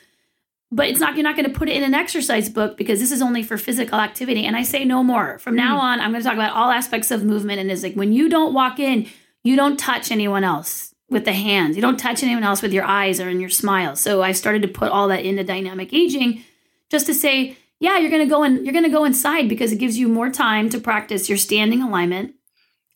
but 0.71 0.87
it's 0.87 0.99
not 0.99 1.15
you're 1.15 1.23
not 1.23 1.35
going 1.35 1.51
to 1.51 1.57
put 1.57 1.69
it 1.69 1.75
in 1.75 1.83
an 1.83 1.93
exercise 1.93 2.49
book 2.49 2.77
because 2.77 2.99
this 2.99 3.11
is 3.11 3.21
only 3.21 3.43
for 3.43 3.57
physical 3.57 3.99
activity. 3.99 4.45
And 4.45 4.55
I 4.55 4.63
say 4.63 4.85
no 4.85 5.03
more. 5.03 5.39
From 5.39 5.55
now 5.55 5.75
hmm. 5.75 5.81
on, 5.81 5.99
I'm 5.99 6.11
going 6.11 6.21
to 6.21 6.27
talk 6.27 6.35
about 6.35 6.53
all 6.53 6.69
aspects 6.69 7.11
of 7.11 7.23
movement. 7.23 7.59
And 7.59 7.71
it's 7.71 7.83
like 7.83 7.95
when 7.95 8.13
you 8.13 8.29
don't 8.29 8.53
walk 8.53 8.79
in, 8.79 9.07
you 9.43 9.55
don't 9.55 9.77
touch 9.77 10.11
anyone 10.11 10.43
else 10.43 10.93
with 11.09 11.25
the 11.25 11.33
hands. 11.33 11.75
You 11.75 11.81
don't 11.81 11.99
touch 11.99 12.23
anyone 12.23 12.43
else 12.43 12.61
with 12.61 12.73
your 12.73 12.85
eyes 12.85 13.19
or 13.19 13.29
in 13.29 13.39
your 13.39 13.49
smile. 13.49 13.95
So 13.95 14.21
I 14.21 14.31
started 14.31 14.61
to 14.61 14.67
put 14.67 14.91
all 14.91 15.07
that 15.09 15.25
into 15.25 15.43
dynamic 15.43 15.93
aging 15.93 16.43
just 16.89 17.05
to 17.07 17.13
say, 17.13 17.57
yeah, 17.79 17.97
you're 17.97 18.11
going 18.11 18.23
to 18.23 18.29
go 18.29 18.43
and 18.43 18.63
you're 18.63 18.73
going 18.73 18.85
to 18.85 18.89
go 18.89 19.05
inside 19.05 19.49
because 19.49 19.71
it 19.71 19.79
gives 19.79 19.97
you 19.97 20.07
more 20.07 20.29
time 20.29 20.69
to 20.69 20.79
practice 20.79 21.29
your 21.29 21.37
standing 21.37 21.81
alignment. 21.81 22.35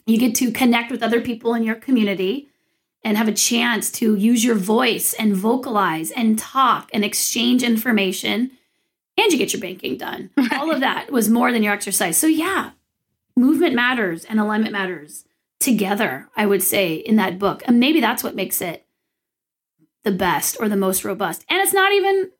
You 0.06 0.18
get 0.18 0.36
to 0.36 0.52
connect 0.52 0.92
with 0.92 1.04
other 1.04 1.22
people 1.22 1.54
in 1.54 1.64
your 1.64 1.76
community 1.76 2.50
and 3.04 3.18
have 3.18 3.28
a 3.28 3.34
chance 3.34 3.92
to 3.92 4.16
use 4.16 4.44
your 4.44 4.56
voice 4.56 5.14
and 5.14 5.36
vocalize 5.36 6.12
and 6.12 6.38
talk 6.38 6.90
and 6.94 7.06
exchange 7.06 7.64
information 7.64 8.52
and 9.18 9.32
you 9.32 9.38
get 9.38 9.54
your 9.54 9.62
banking 9.62 9.98
done. 9.98 10.30
Right. 10.38 10.54
All 10.54 10.72
of 10.72 10.80
that 10.80 11.12
was 11.12 11.30
more 11.30 11.52
than 11.52 11.62
your 11.62 11.74
exercise. 11.74 12.18
So 12.18 12.28
yeah, 12.28 12.72
movement 13.36 13.76
matters 13.76 14.24
and 14.26 14.40
alignment 14.40 14.72
matters 14.72 15.26
together, 15.60 16.30
I 16.36 16.46
would 16.46 16.64
say 16.64 16.96
in 16.96 17.18
that 17.18 17.38
book. 17.38 17.62
And 17.66 17.80
maybe 17.80 18.00
that's 18.00 18.24
what 18.24 18.36
makes 18.36 18.62
it 18.62 18.86
the 20.04 20.12
best 20.12 20.58
or 20.60 20.70
the 20.70 20.78
most 20.78 21.04
robust. 21.04 21.44
And 21.50 21.60
it's 21.60 21.74
not 21.74 21.92
even 21.92 22.32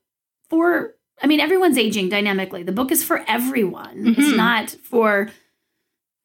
for 0.48 0.94
I 1.22 1.26
mean, 1.26 1.40
everyone's 1.40 1.76
aging 1.78 2.08
dynamically. 2.08 2.62
The 2.62 2.72
book 2.72 2.90
is 2.90 3.04
for 3.04 3.24
everyone. 3.28 4.14
It's 4.16 4.18
Mhm. 4.32 4.36
not 4.36 4.76
for 4.82 5.30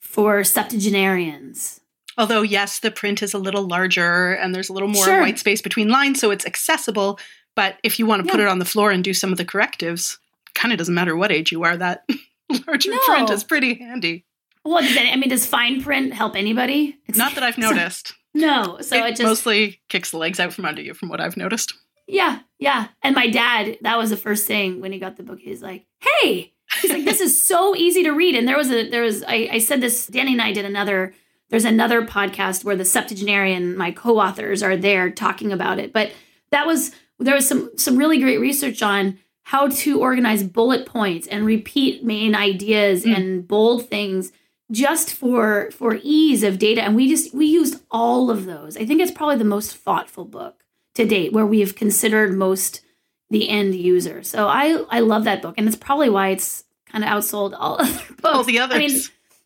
for 0.02 0.44
septuagenarians. 0.44 1.82
Although, 2.18 2.42
yes, 2.44 2.80
the 2.80 2.92
print 2.92 3.22
is 3.22 3.34
a 3.34 3.38
little 3.38 3.68
larger 3.68 4.34
and 4.34 4.56
there's 4.56 4.70
a 4.70 4.74
little 4.74 4.88
more 4.88 5.04
Sure. 5.04 5.20
white 5.20 5.38
space 5.40 5.62
between 5.62 5.90
lines, 5.90 6.20
so 6.22 6.32
it's 6.32 6.46
accessible. 6.46 7.20
But 7.56 7.78
if 7.84 8.00
you 8.00 8.06
want 8.06 8.26
to 8.26 8.32
put 8.32 8.40
it 8.40 8.48
on 8.48 8.60
the 8.60 8.66
floor 8.66 8.92
and 8.92 9.04
do 9.04 9.14
some 9.14 9.32
of 9.34 9.38
the 9.38 9.44
correctives, 9.46 10.18
kind 10.54 10.72
of 10.72 10.78
doesn't 10.78 10.94
matter 10.96 11.16
what 11.18 11.32
age 11.32 11.52
you 11.52 11.64
are, 11.64 11.76
that 11.76 12.06
larger 12.68 12.92
No. 12.92 13.00
print 13.00 13.30
is 13.30 13.44
pretty 13.44 13.74
handy. 13.76 14.24
Well, 14.64 14.82
does 14.82 14.96
any- 14.96 15.12
I 15.12 15.18
mean, 15.18 15.30
does 15.30 15.46
fine 15.46 15.82
print 15.84 16.14
help 16.14 16.36
anybody? 16.38 16.98
It's 17.08 17.18
Not 17.18 17.36
that 17.36 17.44
I've 17.44 17.58
noticed. 17.68 18.14
No, 18.34 18.78
so 18.82 18.96
it, 18.98 19.10
it 19.10 19.12
just 19.18 19.24
mostly 19.24 19.82
kicks 19.90 20.12
the 20.12 20.18
legs 20.18 20.40
out 20.40 20.54
from 20.54 20.66
under 20.66 20.82
you, 20.82 20.94
from 20.94 21.10
what 21.10 21.20
I've 21.22 21.38
noticed. 21.38 21.74
Yeah, 22.08 22.40
yeah. 22.60 22.88
And 23.02 23.16
my 23.16 23.30
dad, 23.30 23.78
that 23.82 23.98
was 23.98 24.10
the 24.10 24.18
first 24.18 24.46
thing 24.48 24.82
when 24.82 24.92
he 24.92 25.00
got 25.00 25.18
the 25.18 25.24
book. 25.24 25.40
He's 25.40 25.62
like, 25.62 25.86
"Hey," 26.00 26.54
he's 26.82 26.92
like, 26.92 27.06
"This 27.06 27.22
is 27.22 27.40
so 27.42 27.76
easy 27.76 28.04
to 28.04 28.12
read." 28.12 28.36
And 28.36 28.48
there 28.48 28.58
was 28.58 28.70
a 28.72 28.90
there 28.90 29.04
was 29.04 29.24
I, 29.24 29.50
I 29.54 29.58
said 29.60 29.82
this. 29.82 30.08
Danny 30.08 30.34
and 30.34 30.42
I 30.42 30.52
did 30.54 30.66
another. 30.66 31.14
There's 31.50 31.66
another 31.66 32.02
podcast 32.04 32.64
where 32.64 32.76
the 32.76 32.86
septuagenarian, 32.86 33.78
my 33.78 33.92
co-authors, 33.92 34.64
are 34.64 34.76
there 34.76 35.12
talking 35.12 35.52
about 35.52 35.78
it. 35.80 35.94
But 35.94 36.12
that 36.52 36.66
was 36.66 36.92
there 37.20 37.36
was 37.36 37.48
some 37.48 37.70
some 37.78 37.98
really 37.98 38.20
great 38.20 38.40
research 38.40 38.82
on 38.82 39.20
how 39.44 39.68
to 39.68 40.02
organize 40.02 40.42
bullet 40.44 40.88
points 40.88 41.28
and 41.28 41.46
repeat 41.46 42.04
main 42.04 42.34
ideas 42.36 43.06
Mm. 43.06 43.16
and 43.16 43.48
bold 43.48 43.88
things 43.90 44.32
just 44.72 45.14
for 45.14 45.70
for 45.72 46.00
ease 46.02 46.42
of 46.42 46.58
data 46.58 46.82
and 46.82 46.96
we 46.96 47.08
just 47.08 47.32
we 47.36 47.46
used 47.46 47.80
all 47.92 48.32
of 48.32 48.46
those 48.46 48.76
i 48.76 48.84
think 48.84 49.00
it's 49.00 49.12
probably 49.12 49.36
the 49.38 49.44
most 49.44 49.78
thoughtful 49.78 50.26
book 50.26 50.65
to 50.96 51.06
date 51.06 51.32
where 51.32 51.46
we've 51.46 51.76
considered 51.76 52.34
most 52.34 52.82
the 53.30 53.48
end 53.50 53.74
user 53.76 54.22
so 54.24 54.48
i 54.48 54.84
i 54.90 55.00
love 55.00 55.24
that 55.24 55.42
book 55.42 55.56
and 55.58 55.68
it's 55.68 55.76
probably 55.78 56.10
why 56.10 56.30
it's 56.30 56.64
kind 56.92 57.04
of 57.04 57.10
outsold 57.10 57.56
all 57.58 57.76
other 57.82 57.94
books. 58.10 58.20
All 58.24 58.44
the 58.44 58.60
others. 58.60 58.76
I 58.76 58.80
mean, 58.80 59.00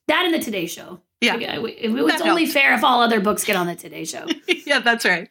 that 0.08 0.26
and 0.26 0.34
the 0.34 0.40
Today 0.40 0.66
Show. 0.68 1.00
Yeah. 1.22 1.36
Like, 1.36 1.50
I- 1.50 1.68
it 1.82 1.90
was 1.92 2.22
only 2.22 2.46
fair 2.46 2.74
if 2.74 2.84
all 2.84 3.02
other 3.02 3.20
books 3.22 3.44
get 3.44 3.56
on 3.56 3.68
the 3.68 3.76
Today 3.76 4.04
Show. 4.06 4.26
yeah, 4.66 4.80
that's 4.80 5.06
right. 5.06 5.30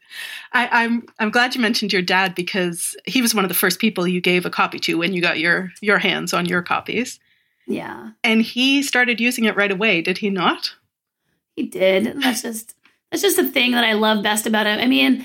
I, 0.52 0.84
I'm 0.84 1.06
I'm 1.18 1.30
glad 1.30 1.54
you 1.54 1.60
mentioned 1.60 1.92
your 1.92 2.02
dad 2.02 2.34
because 2.34 2.96
he 3.04 3.20
was 3.22 3.34
one 3.34 3.44
of 3.44 3.48
the 3.48 3.54
first 3.54 3.78
people 3.78 4.06
you 4.08 4.20
gave 4.20 4.46
a 4.46 4.50
copy 4.50 4.78
to 4.80 4.96
when 4.98 5.12
you 5.12 5.20
got 5.20 5.38
your 5.38 5.70
your 5.80 5.98
hands 5.98 6.32
on 6.32 6.46
your 6.46 6.62
copies, 6.62 7.20
yeah, 7.66 8.10
and 8.24 8.42
he 8.42 8.82
started 8.82 9.20
using 9.20 9.44
it 9.44 9.56
right 9.56 9.70
away. 9.70 10.00
Did 10.00 10.18
he 10.18 10.30
not? 10.30 10.74
he 11.56 11.64
did. 11.64 12.06
And 12.06 12.22
That's 12.22 12.42
just 12.42 12.74
that's 13.10 13.22
just 13.22 13.36
the 13.36 13.48
thing 13.48 13.72
that 13.72 13.84
I 13.84 13.92
love 13.94 14.22
best 14.22 14.46
about 14.46 14.66
him. 14.66 14.78
I 14.80 14.86
mean, 14.86 15.24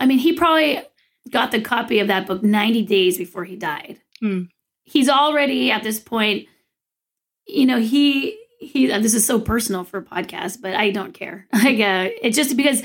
I 0.00 0.06
mean, 0.06 0.18
he 0.18 0.32
probably 0.32 0.80
got 1.30 1.50
the 1.50 1.60
copy 1.60 1.98
of 2.00 2.08
that 2.08 2.26
book 2.26 2.42
90 2.42 2.82
days 2.86 3.18
before 3.18 3.44
he 3.44 3.56
died. 3.56 3.98
Hmm. 4.20 4.42
He's 4.84 5.08
already 5.08 5.70
at 5.70 5.82
this 5.82 5.98
point, 5.98 6.46
you 7.46 7.66
know, 7.66 7.80
he 7.80 8.38
he 8.60 8.86
this 8.86 9.14
is 9.14 9.26
so 9.26 9.38
personal 9.40 9.84
for 9.84 9.98
a 9.98 10.02
podcast, 10.04 10.60
but 10.62 10.74
I 10.74 10.90
don't 10.90 11.12
care. 11.12 11.46
Like 11.52 11.80
uh, 11.80 12.10
it's 12.22 12.36
just 12.36 12.56
because 12.56 12.82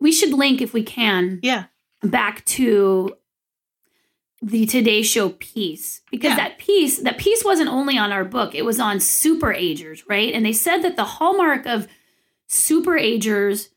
we 0.00 0.12
should 0.12 0.32
link 0.32 0.60
if 0.60 0.72
we 0.72 0.82
can 0.82 1.40
Yeah. 1.42 1.64
back 2.02 2.44
to 2.46 3.14
the 4.42 4.66
Today 4.66 5.02
Show 5.02 5.30
piece 5.30 6.02
because 6.10 6.30
Yeah. 6.30 6.36
that 6.36 6.58
piece 6.58 6.98
that 6.98 7.18
piece 7.18 7.44
wasn't 7.44 7.70
only 7.70 7.96
on 7.96 8.12
our 8.12 8.24
book; 8.24 8.54
it 8.54 8.64
was 8.64 8.78
on 8.80 9.00
super 9.00 9.52
agers, 9.52 10.04
right? 10.08 10.32
And 10.34 10.44
they 10.44 10.52
said 10.52 10.82
that 10.82 10.96
the 10.96 11.04
hallmark 11.04 11.66
of 11.66 11.88
super 12.48 12.96
agers, 12.98 13.70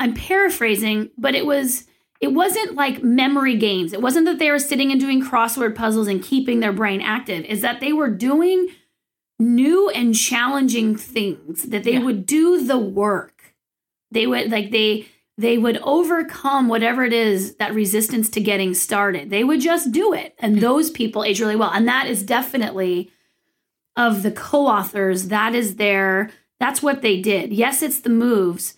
I'm 0.00 0.14
paraphrasing, 0.14 1.10
but 1.18 1.34
it 1.34 1.46
was 1.46 1.86
it 2.20 2.32
wasn't 2.32 2.74
like 2.74 3.02
memory 3.02 3.56
games. 3.56 3.92
It 3.92 4.02
wasn't 4.02 4.26
that 4.26 4.38
they 4.40 4.50
were 4.50 4.58
sitting 4.58 4.90
and 4.90 5.00
doing 5.00 5.22
crossword 5.22 5.74
puzzles 5.76 6.08
and 6.08 6.22
keeping 6.22 6.60
their 6.60 6.72
brain 6.72 7.00
active. 7.00 7.44
Is 7.44 7.60
that 7.60 7.80
they 7.80 7.92
were 7.92 8.10
doing 8.10 8.68
new 9.38 9.88
and 9.90 10.14
challenging 10.16 10.96
things 10.96 11.64
that 11.64 11.84
they 11.84 11.92
Yeah. 11.92 12.02
would 12.04 12.26
do 12.26 12.64
the 12.64 12.78
work. 12.78 13.54
They 14.10 14.26
would 14.26 14.50
like 14.50 14.70
they 14.72 15.06
they 15.36 15.56
would 15.56 15.76
overcome 15.84 16.66
whatever 16.66 17.04
it 17.04 17.12
is 17.12 17.54
that 17.56 17.72
resistance 17.72 18.28
to 18.30 18.40
getting 18.40 18.74
started. 18.74 19.30
They 19.30 19.44
would 19.44 19.60
just 19.60 19.92
do 19.92 20.12
it. 20.12 20.34
And 20.40 20.60
those 20.60 20.90
people 20.90 21.22
age 21.22 21.40
really 21.40 21.54
well. 21.54 21.70
And 21.70 21.86
that 21.86 22.08
is 22.08 22.24
definitely 22.24 23.12
of 23.96 24.24
the 24.24 24.32
co-authors. 24.32 25.28
That 25.28 25.54
is 25.54 25.76
their 25.76 26.30
that's 26.58 26.82
what 26.82 27.02
they 27.02 27.20
did. 27.20 27.52
Yes 27.52 27.82
it's 27.82 28.00
the 28.00 28.10
moves 28.10 28.74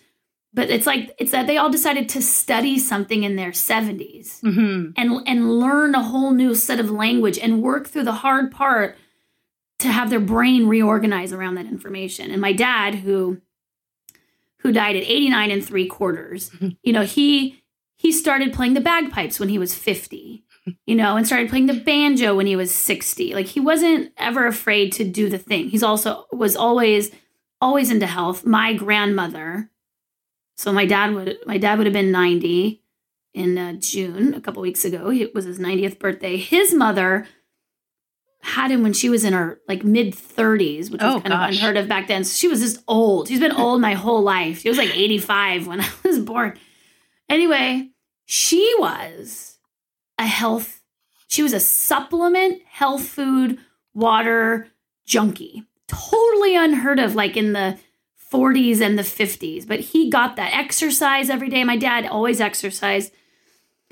but 0.53 0.69
it's 0.69 0.85
like 0.85 1.15
it's 1.17 1.31
that 1.31 1.47
they 1.47 1.57
all 1.57 1.69
decided 1.69 2.09
to 2.09 2.21
study 2.21 2.77
something 2.77 3.23
in 3.23 3.35
their 3.35 3.51
70s 3.51 4.41
hmm 4.41 4.91
and 4.97 5.27
and 5.27 5.59
learn 5.59 5.95
a 5.95 6.03
whole 6.03 6.31
new 6.31 6.53
set 6.55 6.79
of 6.79 6.89
language 6.91 7.37
and 7.39 7.61
work 7.61 7.87
through 7.87 8.03
the 8.03 8.11
hard 8.11 8.51
part 8.51 8.97
to 9.81 9.87
have 9.87 10.09
their 10.09 10.19
brain 10.19 10.67
reorganize 10.67 11.33
around 11.33 11.55
that 11.55 11.65
information. 11.65 12.31
And 12.31 12.39
my 12.39 12.53
dad, 12.53 12.95
who 12.95 13.41
who 14.59 14.71
died 14.71 14.95
at 14.95 15.03
89 15.03 15.49
and 15.49 15.65
three 15.65 15.87
quarters, 15.87 16.51
you 16.83 16.93
know, 16.93 17.03
he 17.03 17.63
he 17.97 18.11
started 18.11 18.53
playing 18.53 18.75
the 18.75 18.81
bagpipes 18.81 19.39
when 19.39 19.49
he 19.49 19.57
was 19.57 19.75
50, 19.75 20.43
you 20.85 20.95
know, 20.95 21.17
and 21.17 21.25
started 21.25 21.49
playing 21.49 21.65
the 21.65 21.79
banjo 21.79 22.35
when 22.35 22.47
he 22.47 22.55
was 22.55 22.73
60. 22.73 23.33
Like 23.33 23.47
he 23.47 23.59
wasn't 23.59 24.11
ever 24.17 24.45
afraid 24.45 24.91
to 24.93 25.03
do 25.03 25.29
the 25.29 25.37
thing. 25.37 25.69
He's 25.69 25.83
also 25.83 26.25
was 26.31 26.55
always 26.55 27.11
always 27.59 27.91
into 27.91 28.07
health. 28.07 28.45
My 28.45 28.73
grandmother, 28.73 29.71
so 30.61 30.71
my 30.71 30.85
dad 30.85 31.13
would 31.13 31.37
my 31.45 31.57
dad 31.57 31.77
would 31.77 31.87
have 31.87 31.93
been 31.93 32.11
90 32.11 32.81
in 33.33 33.57
uh, 33.57 33.73
June 33.73 34.33
a 34.33 34.41
couple 34.41 34.61
weeks 34.61 34.83
ago. 34.85 35.09
It 35.11 35.33
was 35.33 35.45
his 35.45 35.59
90th 35.59 35.97
birthday. 35.99 36.37
His 36.37 36.73
mother 36.73 37.27
had 38.43 38.71
him 38.71 38.81
when 38.83 38.93
she 38.93 39.09
was 39.09 39.23
in 39.23 39.33
her 39.33 39.59
like 39.67 39.83
mid 39.83 40.13
30s, 40.13 40.91
which 40.91 41.01
was 41.01 41.15
Oh, 41.15 41.21
kind 41.21 41.29
gosh. 41.29 41.49
of 41.49 41.55
unheard 41.55 41.77
of 41.77 41.87
back 41.87 42.07
then. 42.07 42.23
So 42.23 42.33
she 42.35 42.47
was 42.47 42.59
just 42.59 42.83
old. 42.87 43.27
She's 43.27 43.39
been 43.39 43.51
old 43.51 43.81
my 43.81 43.93
whole 43.93 44.21
life. 44.21 44.61
She 44.61 44.69
was 44.69 44.77
like 44.77 44.89
85 44.95 45.67
when 45.67 45.81
I 45.81 45.89
was 46.03 46.19
born. 46.19 46.57
Anyway, 47.29 47.89
she 48.25 48.73
was 48.79 49.57
a 50.17 50.25
health, 50.25 50.81
she 51.27 51.41
was 51.43 51.53
a 51.53 51.59
supplement, 51.59 52.61
health 52.67 53.03
food, 53.07 53.57
water 53.93 54.67
junkie. 55.05 55.63
Totally 55.87 56.55
unheard 56.55 56.99
of, 56.99 57.15
like 57.15 57.35
in 57.37 57.53
the 57.53 57.77
40s 58.31 58.81
and 58.81 58.97
the 58.97 59.03
50s. 59.03 59.67
But 59.67 59.79
he 59.79 60.09
got 60.09 60.35
that 60.37 60.53
exercise 60.53 61.29
every 61.29 61.49
day. 61.49 61.63
My 61.63 61.77
dad 61.77 62.05
always 62.05 62.39
exercised. 62.39 63.11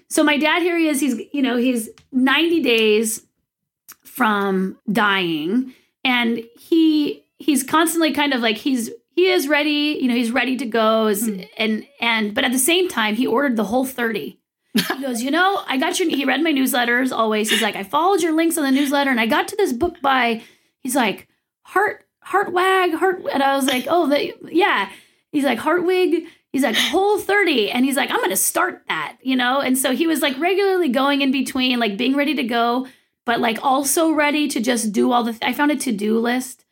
So 0.07 0.23
my 0.23 0.37
dad 0.37 0.61
here 0.61 0.77
he 0.77 0.87
is. 0.87 0.99
He's 1.01 1.19
you 1.31 1.41
know 1.41 1.57
he's 1.57 1.89
90 2.11 2.61
days 2.61 3.23
from 4.03 4.77
dying, 4.91 5.73
and 6.03 6.43
he 6.59 7.23
he's 7.37 7.63
constantly 7.63 8.11
kind 8.13 8.33
of 8.33 8.41
like 8.41 8.57
he's 8.57 8.89
he 9.15 9.27
is 9.27 9.47
ready. 9.47 9.99
You 10.01 10.07
know 10.07 10.15
he's 10.15 10.31
ready 10.31 10.57
to 10.57 10.65
go. 10.65 11.07
Is, 11.07 11.25
Hmm. 11.27 11.41
And 11.57 11.87
and 11.99 12.33
but 12.33 12.43
at 12.43 12.51
the 12.51 12.59
same 12.59 12.87
time 12.87 13.15
he 13.15 13.27
ordered 13.27 13.55
the 13.55 13.65
whole 13.65 13.85
30. 13.85 14.39
He 14.73 15.01
goes, 15.01 15.21
you 15.21 15.31
know, 15.31 15.61
I 15.67 15.77
got 15.77 15.99
your. 15.99 16.09
He 16.09 16.25
read 16.25 16.41
my 16.41 16.53
newsletters 16.53 17.11
always. 17.11 17.49
He's 17.49 17.61
like, 17.61 17.75
I 17.75 17.83
followed 17.83 18.21
your 18.21 18.33
links 18.33 18.57
on 18.57 18.63
the 18.63 18.71
newsletter, 18.71 19.09
and 19.09 19.19
I 19.19 19.25
got 19.25 19.47
to 19.49 19.55
this 19.55 19.73
book 19.73 20.01
by. 20.01 20.41
He's 20.79 20.95
like, 20.95 21.27
Heart 21.63 22.05
Heartwag 22.29 22.93
Heart, 22.95 23.23
and 23.33 23.41
I 23.41 23.55
was 23.55 23.65
like, 23.65 23.85
oh, 23.89 24.07
the, 24.07 24.33
yeah. 24.51 24.89
He's 25.31 25.43
like 25.43 25.59
Hartwig. 25.59 26.25
He's 26.51 26.63
like 26.63 26.75
whole 26.75 27.19
30, 27.19 27.69
and 27.71 27.85
he's 27.85 27.95
like, 27.95 28.09
I'm 28.09 28.21
gonna 28.21 28.35
start 28.35 28.83
that, 28.87 29.17
you 29.21 29.35
know. 29.35 29.61
And 29.61 29.77
so 29.77 29.93
he 29.93 30.07
was 30.07 30.21
like 30.21 30.37
regularly 30.39 30.89
going 30.89 31.21
in 31.21 31.31
between, 31.31 31.79
like 31.79 31.95
being 31.97 32.15
ready 32.15 32.33
to 32.35 32.43
go, 32.43 32.87
but 33.25 33.39
like 33.39 33.63
also 33.63 34.11
ready 34.11 34.47
to 34.47 34.59
just 34.59 34.91
do 34.91 35.11
all 35.11 35.23
the. 35.23 35.37
I 35.43 35.53
found 35.53 35.71
a 35.71 35.75
to 35.75 35.91
do 35.91 36.19
list 36.19 36.65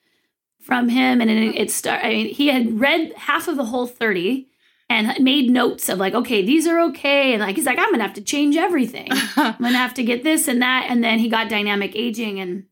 from 0.59 0.89
him, 0.89 1.21
and 1.21 1.29
it, 1.29 1.55
it 1.55 1.71
start. 1.71 2.03
I 2.03 2.09
mean, 2.09 2.33
he 2.33 2.47
had 2.47 2.79
read 2.79 3.13
half 3.15 3.47
of 3.47 3.55
the 3.55 3.65
whole 3.65 3.85
30 3.85 4.47
and 4.89 5.23
made 5.23 5.49
notes 5.51 5.89
of 5.89 5.99
like, 5.99 6.15
okay, 6.15 6.43
these 6.43 6.65
are 6.65 6.79
okay, 6.89 7.33
and 7.33 7.41
like 7.41 7.55
he's 7.55 7.65
like, 7.65 7.77
I'm 7.77 7.91
gonna 7.91 8.03
have 8.03 8.15
to 8.15 8.21
change 8.21 8.57
everything. 8.57 9.09
I'm 9.35 9.57
gonna 9.59 9.77
have 9.77 9.93
to 9.95 10.03
get 10.03 10.23
this 10.23 10.47
and 10.47 10.61
that. 10.63 10.87
And 10.89 11.03
then 11.03 11.19
he 11.19 11.29
got 11.29 11.49
dynamic 11.49 11.95
aging 11.95 12.39
and 12.39 12.65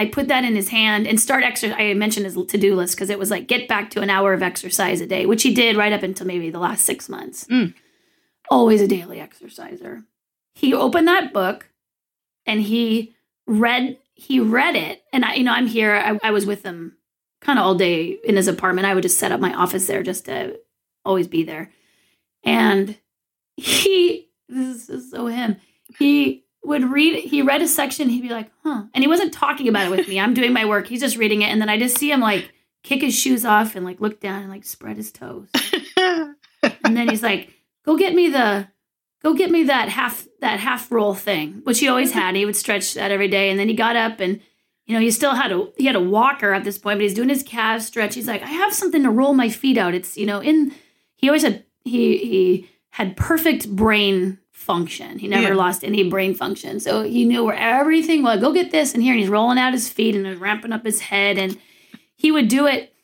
I 0.00 0.06
put 0.06 0.28
that 0.28 0.44
in 0.44 0.56
his 0.56 0.70
hand 0.70 1.06
and 1.06 1.20
start 1.20 1.44
exercise. 1.44 1.76
I 1.78 1.92
mentioned 1.92 2.24
his 2.24 2.34
to-do 2.34 2.74
list 2.74 2.96
because 2.96 3.10
it 3.10 3.18
was 3.18 3.30
like 3.30 3.46
get 3.46 3.68
back 3.68 3.90
to 3.90 4.00
an 4.00 4.08
hour 4.08 4.32
of 4.32 4.42
exercise 4.42 5.02
a 5.02 5.06
day, 5.06 5.26
which 5.26 5.42
he 5.42 5.52
did 5.52 5.76
right 5.76 5.92
up 5.92 6.02
until 6.02 6.26
maybe 6.26 6.48
the 6.48 6.58
last 6.58 6.86
six 6.86 7.06
months. 7.06 7.44
Mm. 7.48 7.74
Always 8.48 8.80
a 8.80 8.88
daily 8.88 9.20
exerciser. 9.20 10.04
He 10.54 10.72
opened 10.72 11.06
that 11.06 11.34
book 11.34 11.68
and 12.46 12.62
he 12.62 13.14
read 13.46 13.98
he 14.14 14.40
read 14.40 14.74
it. 14.74 15.02
And 15.12 15.22
I, 15.22 15.34
you 15.34 15.44
know, 15.44 15.52
I'm 15.52 15.66
here. 15.66 15.94
I, 15.94 16.18
I 16.28 16.30
was 16.30 16.46
with 16.46 16.62
him 16.62 16.96
kind 17.42 17.58
of 17.58 17.66
all 17.66 17.74
day 17.74 18.18
in 18.24 18.36
his 18.36 18.48
apartment. 18.48 18.86
I 18.86 18.94
would 18.94 19.02
just 19.02 19.18
set 19.18 19.32
up 19.32 19.40
my 19.40 19.52
office 19.52 19.86
there 19.86 20.02
just 20.02 20.24
to 20.24 20.58
always 21.04 21.28
be 21.28 21.42
there. 21.42 21.72
And 22.42 22.96
he 23.58 24.30
this 24.48 24.88
is 24.88 25.10
so 25.10 25.26
him. 25.26 25.56
He 25.98 26.39
would 26.62 26.84
read 26.84 27.24
he 27.24 27.42
read 27.42 27.62
a 27.62 27.68
section, 27.68 28.08
he'd 28.08 28.22
be 28.22 28.28
like, 28.28 28.50
huh. 28.62 28.84
And 28.94 29.02
he 29.02 29.08
wasn't 29.08 29.32
talking 29.32 29.68
about 29.68 29.86
it 29.86 29.90
with 29.90 30.08
me. 30.08 30.20
I'm 30.20 30.34
doing 30.34 30.52
my 30.52 30.64
work. 30.64 30.86
He's 30.86 31.00
just 31.00 31.16
reading 31.16 31.42
it. 31.42 31.46
And 31.46 31.60
then 31.60 31.68
I 31.68 31.78
just 31.78 31.98
see 31.98 32.10
him 32.10 32.20
like 32.20 32.52
kick 32.82 33.02
his 33.02 33.18
shoes 33.18 33.44
off 33.44 33.76
and 33.76 33.84
like 33.84 34.00
look 34.00 34.20
down 34.20 34.42
and 34.42 34.50
like 34.50 34.64
spread 34.64 34.96
his 34.96 35.12
toes. 35.12 35.48
and 35.96 36.36
then 36.82 37.08
he's 37.08 37.22
like, 37.22 37.50
go 37.84 37.96
get 37.96 38.14
me 38.14 38.28
the 38.28 38.68
go 39.22 39.34
get 39.34 39.50
me 39.50 39.64
that 39.64 39.88
half 39.88 40.26
that 40.40 40.60
half 40.60 40.90
roll 40.90 41.14
thing, 41.14 41.60
which 41.64 41.80
he 41.80 41.88
always 41.88 42.12
had. 42.12 42.36
He 42.36 42.44
would 42.44 42.56
stretch 42.56 42.94
that 42.94 43.10
every 43.10 43.28
day. 43.28 43.50
And 43.50 43.58
then 43.58 43.68
he 43.68 43.74
got 43.74 43.96
up 43.96 44.20
and 44.20 44.40
you 44.90 44.96
know, 44.96 45.00
he 45.00 45.12
still 45.12 45.36
had 45.36 45.52
a 45.52 45.68
he 45.76 45.86
had 45.86 45.94
a 45.94 46.00
walker 46.00 46.52
at 46.52 46.64
this 46.64 46.76
point, 46.76 46.98
but 46.98 47.02
he's 47.02 47.14
doing 47.14 47.28
his 47.28 47.44
calf 47.44 47.80
stretch. 47.80 48.16
He's 48.16 48.26
like, 48.26 48.42
I 48.42 48.48
have 48.48 48.74
something 48.74 49.04
to 49.04 49.10
roll 49.10 49.34
my 49.34 49.48
feet 49.48 49.78
out. 49.78 49.94
It's, 49.94 50.18
you 50.18 50.26
know, 50.26 50.40
in 50.40 50.74
he 51.14 51.28
always 51.28 51.44
had 51.44 51.64
he 51.84 52.18
he 52.18 52.70
had 52.90 53.16
perfect 53.16 53.70
brain 53.70 54.39
function. 54.60 55.18
He 55.18 55.26
never 55.26 55.48
Yeah. 55.48 55.54
lost 55.54 55.82
any 55.82 56.08
brain 56.08 56.34
function. 56.34 56.80
So 56.80 57.02
he 57.02 57.24
knew 57.24 57.44
where 57.44 57.56
everything 57.56 58.22
was. 58.22 58.40
Go 58.40 58.52
get 58.52 58.70
this 58.70 58.92
and 58.92 59.02
here. 59.02 59.14
And 59.14 59.20
he's 59.20 59.30
rolling 59.30 59.58
out 59.58 59.72
his 59.72 59.88
feet 59.88 60.14
and 60.14 60.40
ramping 60.40 60.72
up 60.72 60.84
his 60.84 61.00
head. 61.00 61.38
And 61.38 61.56
he 62.14 62.30
would 62.30 62.48
do 62.48 62.66
it 62.66 62.94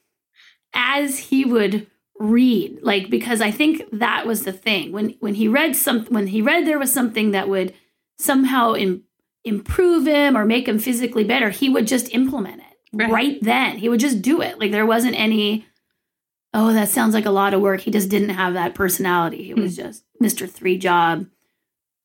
as 0.74 1.18
he 1.18 1.44
would 1.44 1.86
read. 2.18 2.78
Like 2.82 3.08
because 3.08 3.40
I 3.40 3.50
think 3.50 3.82
that 3.90 4.26
was 4.26 4.44
the 4.44 4.52
thing. 4.52 4.92
When 4.92 5.16
when 5.20 5.34
he 5.34 5.48
read 5.48 5.74
something 5.74 6.12
when 6.12 6.26
he 6.26 6.42
read 6.42 6.66
there 6.66 6.78
was 6.78 6.92
something 6.92 7.30
that 7.30 7.48
would 7.48 7.72
somehow 8.18 8.74
im- 8.74 9.04
improve 9.44 10.06
him 10.06 10.36
or 10.36 10.44
make 10.44 10.68
him 10.68 10.78
physically 10.78 11.24
better, 11.24 11.50
he 11.50 11.70
would 11.70 11.86
just 11.86 12.14
implement 12.14 12.60
it 12.60 12.76
Right. 12.92 13.10
right 13.10 13.42
then. 13.42 13.78
He 13.78 13.88
would 13.88 14.00
just 14.00 14.20
do 14.20 14.42
it. 14.42 14.60
Like 14.60 14.72
there 14.72 14.86
wasn't 14.86 15.18
any 15.18 15.66
oh, 16.54 16.72
that 16.72 16.88
sounds 16.88 17.12
like 17.14 17.26
a 17.26 17.30
lot 17.30 17.52
of 17.54 17.60
work. 17.60 17.80
He 17.80 17.90
just 17.90 18.08
didn't 18.08 18.30
have 18.30 18.54
that 18.54 18.74
personality. 18.74 19.42
He 19.44 19.52
hmm. 19.52 19.62
was 19.62 19.76
just 19.76 20.04
Mr. 20.22 20.48
Three 20.50 20.78
Job, 20.78 21.26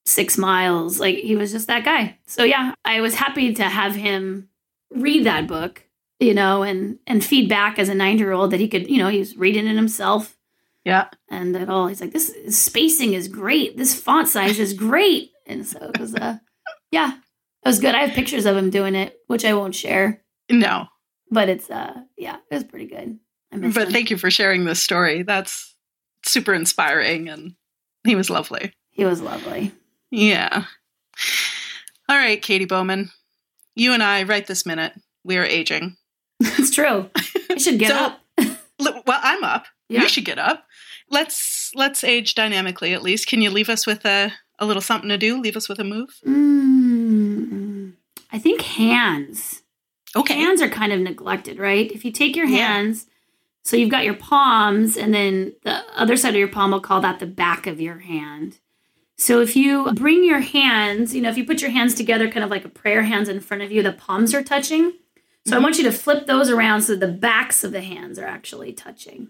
six 0.05 0.37
miles. 0.37 0.99
Like 0.99 1.17
he 1.17 1.35
was 1.35 1.51
just 1.51 1.67
that 1.67 1.85
guy. 1.85 2.17
So 2.27 2.43
yeah, 2.43 2.73
I 2.85 3.01
was 3.01 3.15
happy 3.15 3.53
to 3.55 3.63
have 3.63 3.95
him 3.95 4.49
read 4.91 5.25
that 5.25 5.47
book, 5.47 5.83
you 6.19 6.33
know, 6.33 6.63
and 6.63 6.99
and 7.07 7.23
feed 7.23 7.49
back 7.49 7.79
as 7.79 7.89
a 7.89 7.95
nine 7.95 8.17
year 8.17 8.31
old 8.31 8.51
that 8.51 8.59
he 8.59 8.67
could, 8.67 8.89
you 8.89 8.97
know, 8.97 9.09
he 9.09 9.19
was 9.19 9.37
reading 9.37 9.67
it 9.67 9.75
himself 9.75 10.37
yeah. 10.83 11.09
and 11.29 11.55
at 11.55 11.69
all. 11.69 11.87
He's 11.87 12.01
like, 12.01 12.11
this 12.11 12.33
spacing 12.49 13.13
is 13.13 13.27
great. 13.27 13.77
This 13.77 13.99
font 13.99 14.27
size 14.27 14.59
is 14.59 14.73
great. 14.73 15.29
And 15.47 15.65
so 15.67 15.79
it 15.93 15.99
was 15.99 16.15
uh 16.15 16.37
yeah. 16.91 17.13
It 17.13 17.67
was 17.67 17.79
good. 17.79 17.93
I 17.93 18.05
have 18.05 18.15
pictures 18.15 18.45
of 18.45 18.55
him 18.55 18.69
doing 18.69 18.95
it, 18.95 19.17
which 19.27 19.43
I 19.43 19.53
won't 19.53 19.75
share. 19.75 20.23
No, 20.49 20.87
But 21.29 21.49
it's 21.49 21.69
uh 21.69 22.03
yeah, 22.15 22.37
it 22.49 22.55
was 22.55 22.63
pretty 22.63 22.85
good. 22.85 23.19
But 23.51 23.61
him. 23.63 23.91
thank 23.91 24.11
you 24.11 24.17
for 24.17 24.31
sharing 24.31 24.63
this 24.63 24.81
story. 24.81 25.23
That's 25.23 25.75
super 26.23 26.53
inspiring, 26.53 27.27
and 27.27 27.55
he 28.05 28.15
was 28.15 28.29
lovely. 28.29 28.71
he 28.91 29.03
was 29.03 29.19
lovely. 29.19 29.73
Yeah. 30.11 30.65
All 32.09 32.17
right, 32.17 32.41
Katy 32.41 32.65
Bowman, 32.65 33.09
you 33.75 33.93
and 33.93 34.03
I, 34.03 34.23
right 34.23 34.45
this 34.45 34.65
minute, 34.65 34.93
we 35.23 35.37
are 35.37 35.45
aging. 35.45 35.95
That's 36.39 36.71
true. 36.71 37.09
I 37.49 37.57
should 37.57 37.79
get 37.79 37.89
So- 37.89 37.95
up. 37.97 38.17
Well, 38.79 39.19
I'm 39.21 39.43
up. 39.43 39.65
Yeah. 39.89 40.01
You 40.01 40.09
should 40.09 40.25
get 40.25 40.39
up. 40.39 40.65
Let's 41.09 41.71
let's 41.75 42.03
age 42.03 42.33
dynamically 42.35 42.93
at 42.93 43.03
least. 43.03 43.27
Can 43.27 43.41
you 43.41 43.49
leave 43.51 43.69
us 43.69 43.85
with 43.85 44.05
a 44.05 44.31
a 44.59 44.65
little 44.65 44.81
something 44.81 45.09
to 45.09 45.17
do? 45.19 45.39
Leave 45.39 45.55
us 45.55 45.69
with 45.69 45.77
a 45.79 45.83
move. 45.83 46.09
Mm, 46.25 47.93
I 48.31 48.39
think 48.39 48.61
hands. 48.61 49.61
Okay. 50.15 50.33
Hands 50.33 50.61
are 50.61 50.69
kind 50.69 50.91
of 50.93 50.99
neglected, 50.99 51.59
right? 51.59 51.91
If 51.91 52.03
you 52.05 52.11
take 52.11 52.35
your 52.35 52.45
Yeah. 52.47 52.57
hands, 52.67 53.05
so 53.63 53.77
you've 53.77 53.91
got 53.91 54.03
your 54.05 54.15
palms, 54.15 54.97
and 54.97 55.13
then 55.13 55.53
the 55.63 55.83
other 55.95 56.17
side 56.17 56.29
of 56.33 56.39
your 56.39 56.47
palm, 56.47 56.71
we'll 56.71 56.79
call 56.81 57.01
that 57.01 57.19
the 57.19 57.27
back 57.27 57.67
of 57.67 57.79
your 57.79 57.99
hand. 57.99 58.57
So 59.21 59.39
if 59.39 59.55
you 59.55 59.93
bring 59.93 60.23
your 60.23 60.39
hands, 60.39 61.13
you 61.13 61.21
know, 61.21 61.29
if 61.29 61.37
you 61.37 61.45
put 61.45 61.61
your 61.61 61.69
hands 61.69 61.93
together, 61.93 62.27
kind 62.27 62.43
of 62.43 62.49
like 62.49 62.65
a 62.65 62.69
prayer 62.69 63.03
hands 63.03 63.29
in 63.29 63.39
front 63.39 63.61
of 63.61 63.71
you, 63.71 63.83
the 63.83 63.93
palms 63.93 64.33
are 64.33 64.41
touching. 64.43 64.93
So 65.45 65.55
I 65.55 65.59
Mhm. 65.59 65.63
want 65.63 65.77
you 65.77 65.83
to 65.83 65.91
flip 65.91 66.25
those 66.25 66.49
around 66.49 66.81
so 66.81 66.95
the 66.95 67.07
backs 67.07 67.63
of 67.63 67.71
the 67.71 67.81
hands 67.81 68.17
are 68.17 68.25
actually 68.25 68.73
touching. 68.73 69.29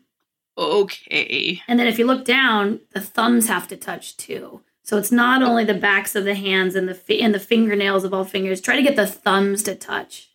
Okay. 0.57 1.61
And 1.67 1.77
then 1.77 1.87
if 1.87 1.99
you 1.99 2.05
look 2.05 2.23
down, 2.23 2.79
the 2.93 3.01
thumbs 3.01 3.47
have 3.49 3.67
to 3.67 3.75
touch 3.75 4.15
too. 4.15 4.61
So 4.83 4.97
it's 4.97 5.11
not 5.11 5.43
only 5.43 5.65
the 5.65 5.73
backs 5.73 6.15
of 6.15 6.23
the 6.23 6.35
hands 6.35 6.75
and 6.75 6.87
the 6.87 6.95
fi- 6.95 7.19
and 7.21 7.35
the 7.35 7.39
fingernails 7.39 8.05
of 8.05 8.13
all 8.13 8.23
fingers. 8.23 8.61
Try 8.61 8.77
to 8.77 8.81
get 8.81 8.95
the 8.95 9.05
thumbs 9.07 9.61
to 9.63 9.75
touch. 9.75 10.29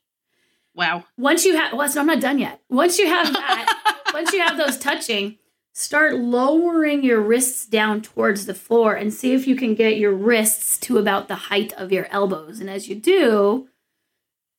Wow. 0.75 1.05
Once 1.17 1.47
you 1.47 1.57
have, 1.57 1.73
well, 1.73 1.89
so 1.89 2.01
I'm 2.01 2.07
not 2.07 2.21
done 2.21 2.39
yet. 2.39 2.61
Once 2.69 2.99
you 2.99 3.07
have 3.07 3.33
that, 3.33 3.95
once 4.13 4.33
you 4.35 4.41
have 4.43 4.59
those 4.59 4.77
touching, 4.79 5.39
start 5.79 6.15
lowering 6.15 7.05
your 7.05 7.21
wrists 7.21 7.67
down 7.67 8.01
towards 8.01 8.47
the 8.47 8.55
floor 8.55 8.95
and 8.95 9.13
see 9.13 9.35
if 9.35 9.47
you 9.47 9.55
can 9.55 9.75
get 9.75 9.99
your 9.99 10.15
wrists 10.15 10.79
to 10.79 10.97
about 10.97 11.29
the 11.29 11.35
height 11.35 11.71
of 11.75 11.93
your 11.93 12.07
elbows. 12.11 12.61
And 12.61 12.71
as 12.71 12.89
you 12.89 12.95
do, 12.95 13.69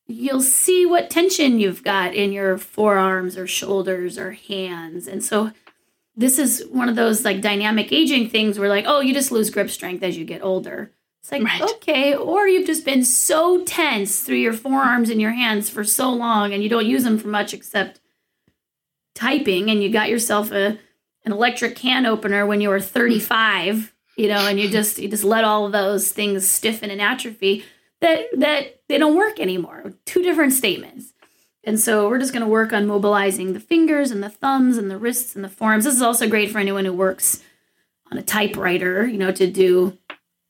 you'll 0.06 0.40
see 0.40 0.86
what 0.86 1.10
tension 1.10 1.58
you've 1.58 1.82
got 1.82 2.14
in 2.14 2.30
your 2.30 2.56
forearms 2.56 3.36
or 3.36 3.48
shoulders 3.48 4.16
or 4.16 4.30
hands. 4.30 5.08
And 5.08 5.24
so 5.24 5.50
this 6.14 6.38
is 6.38 6.64
one 6.70 6.88
of 6.88 6.94
those 6.94 7.24
like 7.24 7.40
dynamic 7.40 7.92
aging 7.92 8.30
things 8.30 8.56
where 8.56 8.68
like, 8.68 8.84
oh, 8.86 9.00
you 9.00 9.12
just 9.12 9.32
lose 9.32 9.50
grip 9.50 9.70
strength 9.70 10.04
as 10.04 10.16
you 10.16 10.24
get 10.24 10.44
older. 10.44 10.92
It's 11.20 11.32
like, 11.32 11.42
Right. 11.42 11.62
okay, 11.62 12.14
or 12.14 12.46
you've 12.46 12.68
just 12.68 12.84
been 12.84 13.04
so 13.04 13.64
tense 13.64 14.20
through 14.20 14.36
your 14.36 14.52
forearms 14.52 15.10
and 15.10 15.20
your 15.20 15.32
hands 15.32 15.68
for 15.68 15.82
so 15.82 16.12
long 16.12 16.52
and 16.52 16.62
you 16.62 16.68
don't 16.68 16.86
use 16.86 17.02
them 17.02 17.18
for 17.18 17.26
much 17.26 17.52
except 17.52 17.98
typing 19.16 19.68
and 19.68 19.82
you 19.82 19.90
got 19.90 20.10
yourself 20.10 20.52
a 20.52 20.78
an 21.28 21.34
electric 21.34 21.76
can 21.76 22.06
opener 22.06 22.46
when 22.46 22.62
you 22.62 22.70
were 22.70 22.80
35, 22.80 23.92
you 24.16 24.28
know, 24.28 24.48
and 24.48 24.58
you 24.58 24.68
just 24.70 24.98
you 24.98 25.08
just 25.08 25.24
let 25.24 25.44
all 25.44 25.66
of 25.66 25.72
those 25.72 26.10
things 26.10 26.48
stiffen 26.48 26.90
and 26.90 27.02
atrophy 27.02 27.64
that 28.00 28.26
that 28.38 28.80
they 28.88 28.96
don't 28.96 29.14
work 29.16 29.38
anymore. 29.38 29.92
Two 30.06 30.22
different 30.22 30.54
statements. 30.54 31.12
And 31.64 31.78
so 31.78 32.08
we're 32.08 32.18
just 32.18 32.32
going 32.32 32.44
to 32.44 32.48
work 32.48 32.72
on 32.72 32.86
mobilizing 32.86 33.52
the 33.52 33.60
fingers 33.60 34.10
and 34.10 34.22
the 34.22 34.30
thumbs 34.30 34.78
and 34.78 34.90
the 34.90 34.96
wrists 34.96 35.36
and 35.36 35.44
the 35.44 35.50
forearms. 35.50 35.84
This 35.84 35.96
is 35.96 36.02
also 36.02 36.26
great 36.26 36.50
for 36.50 36.58
anyone 36.58 36.86
who 36.86 36.94
works 36.94 37.42
on 38.10 38.16
a 38.16 38.22
typewriter, 38.22 39.06
you 39.06 39.18
know, 39.18 39.32
to 39.32 39.50
do 39.50 39.98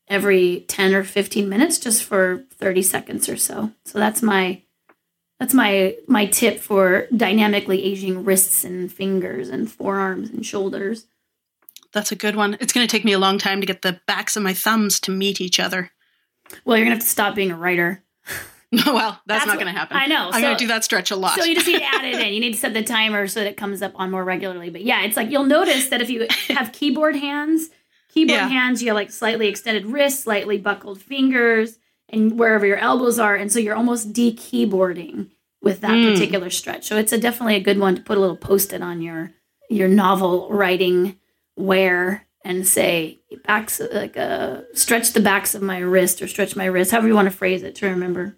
every 0.07 0.61
10 0.69 0.95
or 0.95 1.03
15 1.03 1.49
minutes 1.49 1.77
just 1.77 2.03
for 2.03 2.45
30 2.51 2.81
seconds 2.83 3.27
or 3.27 3.35
so. 3.35 3.73
So 3.83 3.99
that's 3.99 4.21
my 4.21 4.61
that's 5.39 5.53
my 5.53 5.95
my 6.07 6.25
tip 6.25 6.59
for 6.59 7.07
dynamically 7.15 7.83
aging 7.83 8.23
wrists 8.25 8.63
and 8.63 8.91
fingers 8.91 9.49
and 9.49 9.71
forearms 9.71 10.29
and 10.29 10.45
shoulders. 10.45 11.07
That's 11.91 12.11
a 12.11 12.15
good 12.15 12.35
one. 12.35 12.55
It's 12.59 12.71
going 12.73 12.85
to 12.87 12.91
take 12.91 13.03
me 13.05 13.13
a 13.13 13.19
long 13.19 13.39
time 13.39 13.61
to 13.61 13.65
get 13.67 13.81
the 13.81 13.99
backs 14.05 14.35
of 14.35 14.43
my 14.43 14.53
thumbs 14.53 14.99
to 15.01 15.11
meet 15.11 15.41
each 15.41 15.59
other. 15.59 15.91
Well, 16.63 16.77
you're 16.77 16.85
going 16.85 16.97
to 16.97 17.01
have 17.01 17.03
to 17.03 17.09
stop 17.09 17.33
being 17.35 17.51
a 17.51 17.57
writer. 17.57 18.03
No, 18.71 18.93
well, 18.93 19.19
that's, 19.25 19.39
That's 19.39 19.47
not 19.47 19.55
going 19.55 19.65
to 19.65 19.71
happen. 19.79 19.97
I 19.97 20.05
know. 20.05 20.29
i'm 20.31 20.41
going 20.43 20.55
to 20.55 20.63
do 20.63 20.67
that 20.67 20.83
stretch 20.83 21.09
a 21.09 21.15
lot. 21.15 21.35
So 21.39 21.43
you 21.43 21.55
just 21.55 21.65
need 21.65 21.79
to 21.79 21.83
add 21.83 22.05
it 22.05 22.19
in. 22.27 22.31
You 22.35 22.39
need 22.39 22.53
to 22.53 22.59
set 22.59 22.75
the 22.75 22.83
timer 22.83 23.27
so 23.27 23.39
that 23.39 23.47
it 23.49 23.57
comes 23.57 23.81
up 23.81 23.93
on 23.95 24.11
more 24.11 24.23
regularly. 24.23 24.69
But 24.69 24.83
yeah, 24.83 25.01
it's 25.05 25.17
like 25.17 25.31
you'll 25.31 25.45
notice 25.47 25.89
that 25.89 26.03
if 26.03 26.09
you 26.11 26.27
have 26.49 26.71
keyboard 26.71 27.15
hands, 27.15 27.71
keyboard 28.13 28.37
Yeah. 28.37 28.47
hands, 28.47 28.83
you 28.83 28.89
have 28.89 28.95
like 28.95 29.09
slightly 29.09 29.47
extended 29.47 29.87
wrists, 29.87 30.23
slightly 30.23 30.59
buckled 30.59 31.01
fingers, 31.01 31.79
and 32.11 32.37
wherever 32.39 32.65
your 32.65 32.77
elbows 32.77 33.19
are, 33.19 33.35
and 33.35 33.51
so 33.51 33.59
you're 33.59 33.75
almost 33.75 34.13
de-keyboarding 34.13 35.27
with 35.61 35.81
that 35.81 35.91
Mm. 35.91 36.11
particular 36.13 36.49
stretch. 36.49 36.85
So 36.85 36.97
it's 36.97 37.11
a 37.13 37.17
definitely 37.17 37.55
a 37.55 37.59
good 37.59 37.79
one 37.79 37.95
to 37.95 38.01
put 38.01 38.17
a 38.17 38.21
little 38.21 38.37
post-it 38.37 38.81
on 38.81 39.01
your 39.01 39.31
your 39.69 39.87
novel 39.87 40.47
writing 40.49 41.17
where 41.55 42.25
and 42.43 42.65
say 42.65 43.19
backs 43.45 43.79
like 43.91 44.17
uh 44.17 44.61
stretch 44.73 45.13
the 45.13 45.19
backs 45.19 45.53
of 45.53 45.61
my 45.61 45.77
wrist 45.77 46.21
or 46.21 46.27
stretch 46.27 46.55
my 46.55 46.65
wrist, 46.65 46.91
however 46.91 47.07
you 47.07 47.13
want 47.13 47.29
to 47.29 47.35
phrase 47.37 47.61
it 47.63 47.75
to 47.75 47.85
remember. 47.87 48.35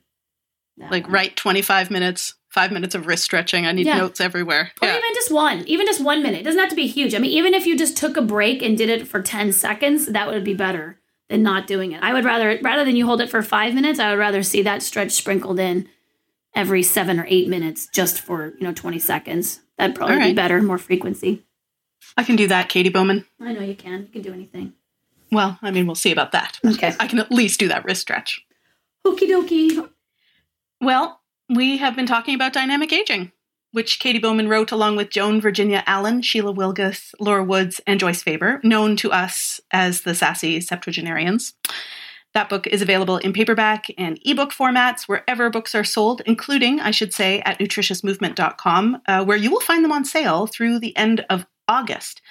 like 0.90 1.04
one. 1.04 1.12
right 1.14 1.36
25 1.36 1.92
minutes, 1.92 2.34
five 2.50 2.72
minutes 2.72 2.96
of 2.96 3.06
wrist 3.06 3.24
stretching. 3.24 3.68
I 3.68 3.72
need 3.72 3.86
Yeah. 3.86 3.98
notes 4.00 4.20
everywhere. 4.20 4.72
Or 4.82 4.88
Yeah. 4.88 4.98
even 4.98 5.14
just 5.14 5.32
one, 5.32 5.64
even 5.68 5.86
just 5.86 6.02
one 6.02 6.24
minute. 6.24 6.42
It 6.42 6.44
doesn't 6.44 6.60
have 6.60 6.70
to 6.72 6.76
be 6.76 6.88
huge. 6.88 7.14
I 7.14 7.20
mean, 7.20 7.30
even 7.32 7.54
if 7.54 7.68
you 7.68 7.78
just 7.78 7.96
took 7.96 8.18
a 8.18 8.22
break 8.24 8.64
and 8.64 8.76
did 8.76 8.90
it 8.90 9.08
for 9.08 9.22
10 9.22 9.52
seconds, 9.54 10.08
that 10.08 10.28
would 10.28 10.44
be 10.44 10.56
better 10.56 10.98
than 11.32 11.42
not 11.44 11.66
doing 11.66 11.94
it. 11.94 12.04
I 12.04 12.14
would 12.14 12.26
rather, 12.26 12.60
rather 12.62 12.84
than 12.84 12.96
you 12.96 13.06
hold 13.06 13.22
it 13.22 13.30
for 13.30 13.42
five 13.42 13.74
minutes, 13.74 14.00
I 14.00 14.12
would 14.12 14.20
rather 14.20 14.44
see 14.44 14.62
that 14.64 14.84
stretch 14.84 15.12
sprinkled 15.12 15.60
in 15.60 15.88
every 16.54 16.84
seven 16.84 17.20
or 17.20 17.26
eight 17.30 17.48
minutes 17.48 17.88
just 17.94 18.20
for, 18.20 18.54
you 18.60 18.68
know, 18.68 18.74
20 18.74 19.00
seconds. 19.00 19.62
That'd 19.78 19.96
probably 19.96 20.18
All 20.18 20.22
be 20.22 20.34
better, 20.34 20.62
more 20.62 20.78
frequency. 20.78 21.44
I 22.18 22.24
can 22.24 22.36
do 22.36 22.48
that, 22.48 22.68
Katy 22.68 22.90
Bowman. 22.90 23.26
I 23.40 23.54
know 23.54 23.62
you 23.62 23.76
can. 23.76 24.02
You 24.02 24.08
can 24.08 24.22
do 24.22 24.34
anything. 24.34 24.74
Well, 25.32 25.58
I 25.62 25.72
mean, 25.72 25.86
we'll 25.86 25.96
see 25.96 26.12
about 26.12 26.34
that. 26.34 26.60
Okay. 26.66 26.94
I 27.00 27.08
can 27.08 27.20
at 27.20 27.32
least 27.32 27.60
do 27.60 27.70
that 27.70 27.86
wrist 27.86 28.02
stretch. 28.02 28.46
Okie 29.06 29.30
dokie. 29.30 29.90
Well, 30.82 31.22
we 31.48 31.78
have 31.78 31.96
been 31.96 32.06
talking 32.06 32.36
about 32.36 32.52
dynamic 32.52 32.92
aging, 32.92 33.32
which 33.72 34.00
Katy 34.00 34.20
Bowman 34.20 34.50
wrote 34.50 34.72
along 34.72 34.96
with 34.96 35.10
Joan 35.10 35.40
Virginia 35.40 35.84
Allen, 35.88 36.22
Shelah 36.22 36.56
Wilgus, 36.56 37.14
Lora 37.20 37.44
Woods, 37.44 37.80
and 37.88 38.00
Joyce 38.00 38.22
Faber, 38.22 38.60
known 38.64 38.96
to 38.98 39.12
us 39.12 39.62
as 39.72 40.02
the 40.02 40.14
Sassy 40.14 40.60
Septuagenarians. 40.60 41.54
That 42.34 42.50
book 42.50 42.66
is 42.68 42.82
available 42.82 43.18
in 43.18 43.34
paperback 43.34 43.88
and 43.98 44.20
ebook 44.24 44.52
formats 44.52 45.04
wherever 45.04 45.50
books 45.50 45.76
are 45.76 45.84
sold, 45.84 46.22
including, 46.26 46.80
I 46.80 46.92
should 46.92 47.14
say, 47.14 47.42
at 47.42 47.60
nutritiousmovement.com, 47.60 49.02
uh, 49.08 49.26
where 49.26 49.38
you 49.38 49.52
will 49.52 49.60
find 49.60 49.84
them 49.84 49.92
on 49.92 50.06
sale 50.06 50.48
through 50.48 50.80
the 50.80 50.96
end 50.96 51.26
of 51.30 51.46
August. 51.68 52.22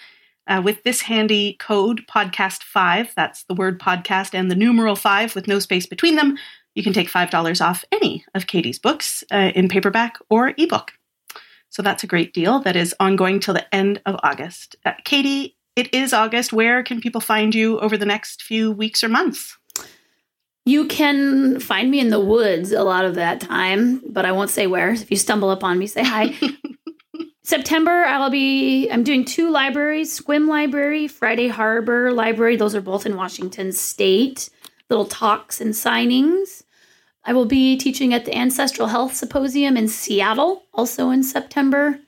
Uh, 0.47 0.61
with 0.65 0.83
this 0.85 1.03
handy 1.03 1.57
code, 1.61 2.07
podcast5, 2.09 3.15
that's 3.15 3.45
the 3.45 3.55
word 3.55 3.79
podcast 3.79 4.35
and 4.35 4.51
the 4.51 4.55
numeral 4.55 4.97
5 4.97 5.35
with 5.35 5.47
no 5.47 5.59
space 5.59 5.87
between 5.87 6.17
them, 6.17 6.37
you 6.75 6.83
can 6.83 6.93
take 6.93 7.11
$5 7.11 7.65
off 7.65 7.85
any 7.93 8.25
of 8.35 8.47
Katy's 8.47 8.79
books 8.79 9.23
uh, 9.31 9.53
in 9.55 9.69
paperback 9.69 10.19
or 10.31 10.55
ebook. 10.57 10.93
So 11.71 11.83
that's 11.83 12.05
a 12.05 12.09
great 12.09 12.35
deal 12.35 12.61
that 12.61 12.77
is 12.77 12.95
ongoing 13.01 13.41
till 13.41 13.55
the 13.55 13.75
end 13.75 14.03
of 14.05 14.17
August. 14.23 14.77
Uh, 14.85 14.93
Katy, 15.05 15.57
it 15.77 15.95
is 15.95 16.13
August. 16.13 16.53
Where 16.53 16.83
can 16.83 17.01
people 17.01 17.21
find 17.21 17.55
you 17.55 17.79
over 17.81 17.97
the 17.97 18.07
next 18.07 18.43
few 18.43 18.73
weeks 18.73 19.03
or 19.03 19.09
months? 19.09 19.57
You 20.67 20.87
can 20.87 21.59
find 21.59 21.91
me 21.91 22.01
in 22.01 22.11
the 22.11 22.21
woods 22.21 22.73
a 22.73 22.83
lot 22.83 23.05
of 23.05 23.15
that 23.15 23.41
time, 23.41 24.03
but 24.09 24.27
I 24.27 24.33
won't 24.33 24.51
say 24.51 24.67
where. 24.67 24.91
If 24.91 25.11
you 25.11 25.17
stumble 25.17 25.51
upon 25.51 25.79
me, 25.79 25.87
say 25.87 26.05
hi. 26.05 26.35
September, 27.45 28.05
I'll 28.05 28.31
be 28.31 28.91
I'm 28.91 29.03
doing 29.03 29.25
two 29.25 29.51
libraries, 29.51 30.21
Sequim 30.21 30.49
Library, 30.49 31.09
Friday 31.09 31.49
Harbor 31.49 32.13
Library. 32.13 32.57
Those 32.57 32.75
are 32.75 32.81
both 32.81 33.07
in 33.07 33.17
Washington 33.17 33.73
State. 33.73 34.51
Little 34.89 35.07
talks 35.07 35.61
and 35.61 35.73
signings. 35.73 36.63
I 37.25 37.33
will 37.33 37.47
be 37.47 37.77
teaching 37.77 38.15
at 38.15 38.25
the 38.25 38.37
Ancestral 38.37 38.89
Health 38.89 39.15
Symposium 39.15 39.77
in 39.77 39.89
Seattle, 39.89 40.65
also 40.73 41.11
in 41.11 41.23
September. 41.23 42.01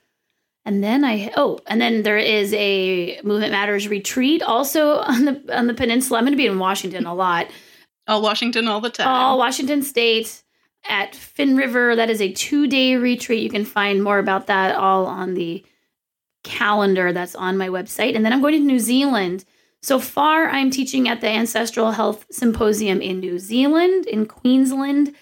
And 0.64 0.82
then 0.82 1.04
I 1.04 1.32
oh, 1.36 1.58
and 1.66 1.80
then 1.80 2.02
there 2.02 2.18
is 2.18 2.54
a 2.54 3.20
Movement 3.24 3.52
Matters 3.52 3.88
retreat 3.88 4.42
also 4.42 4.98
on 4.98 5.24
the 5.24 5.56
on 5.56 5.66
the 5.66 5.74
peninsula. 5.74 6.18
I'm 6.18 6.24
going 6.24 6.32
to 6.32 6.36
be 6.36 6.46
in 6.46 6.58
Washington 6.58 7.04
a 7.06 7.14
lot. 7.14 7.48
All 8.06 8.22
Washington 8.22 8.68
all 8.68 8.80
the 8.80 8.90
time. 8.90 9.08
All 9.08 9.38
Washington 9.38 9.82
State 9.82 10.42
at 10.88 11.12
Finnriver. 11.12 11.96
That 11.96 12.10
is 12.10 12.20
a 12.20 12.32
two 12.32 12.66
day 12.66 12.96
retreat. 12.96 13.42
You 13.42 13.50
can 13.50 13.64
find 13.64 14.02
more 14.02 14.18
about 14.18 14.46
that 14.46 14.76
all 14.76 15.06
on 15.06 15.34
the 15.34 15.64
calendar 16.44 17.12
that's 17.12 17.34
on 17.34 17.56
my 17.56 17.68
website. 17.68 18.14
And 18.14 18.24
then 18.24 18.32
I'm 18.32 18.40
going 18.40 18.54
to 18.54 18.60
New 18.60 18.80
Zealand. 18.80 19.44
So 19.82 19.98
far, 19.98 20.48
I'm 20.48 20.70
teaching 20.70 21.08
at 21.08 21.20
the 21.20 21.28
Ancestral 21.28 21.90
Health 21.90 22.26
Symposium 22.30 23.00
in 23.00 23.18
New 23.18 23.40
Zealand, 23.40 24.06
in 24.06 24.26
Queensland, 24.26 25.12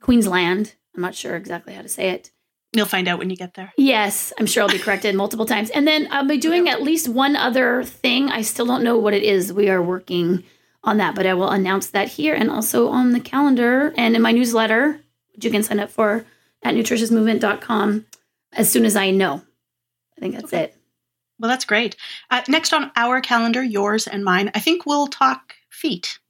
Queensland. 0.00 0.74
I'm 0.94 1.02
not 1.02 1.16
sure 1.16 1.34
exactly 1.34 1.74
how 1.74 1.82
to 1.82 1.88
say 1.88 2.10
it. 2.10 2.30
You'll 2.72 2.86
find 2.86 3.08
out 3.08 3.18
when 3.18 3.28
you 3.28 3.36
get 3.36 3.54
there. 3.54 3.72
Yes, 3.76 4.32
I'm 4.38 4.46
sure 4.46 4.62
I'll 4.62 4.68
be 4.68 4.78
corrected 4.78 5.14
multiple 5.14 5.46
times. 5.46 5.68
And 5.70 5.86
then 5.86 6.08
I'll 6.10 6.26
be 6.26 6.38
doing 6.38 6.68
at 6.68 6.82
least 6.82 7.08
one 7.08 7.36
other 7.36 7.82
thing. 7.82 8.30
I 8.30 8.42
still 8.42 8.66
don't 8.66 8.84
know 8.84 8.96
what 8.96 9.14
it 9.14 9.24
is. 9.24 9.52
We 9.52 9.68
are 9.68 9.82
working 9.82 10.44
on 10.84 10.96
that. 10.98 11.14
But 11.14 11.26
I 11.26 11.34
will 11.34 11.50
announce 11.50 11.88
that 11.88 12.08
here 12.08 12.34
and 12.34 12.50
also 12.50 12.88
on 12.88 13.12
the 13.12 13.20
calendar 13.20 13.92
and 13.96 14.16
in 14.16 14.22
my 14.22 14.32
newsletter, 14.32 15.00
which 15.34 15.44
you 15.44 15.50
can 15.50 15.62
sign 15.62 15.80
up 15.80 15.90
for 15.90 16.24
at 16.62 16.74
nutritiousmovement.com 16.74 18.06
as 18.52 18.70
soon 18.70 18.84
as 18.84 18.96
I 18.96 19.10
know. 19.10 19.42
I 20.16 20.20
think 20.20 20.34
that's 20.34 20.46
okay. 20.46 20.64
it. 20.64 20.76
Well, 21.42 21.48
that's 21.48 21.64
great. 21.64 21.96
Uh, 22.30 22.40
next 22.46 22.72
on 22.72 22.92
our 22.94 23.20
calendar, 23.20 23.64
yours 23.64 24.06
and 24.06 24.24
mine, 24.24 24.52
I 24.54 24.60
think 24.60 24.86
we'll 24.86 25.08
talk 25.08 25.56
feet. 25.70 26.20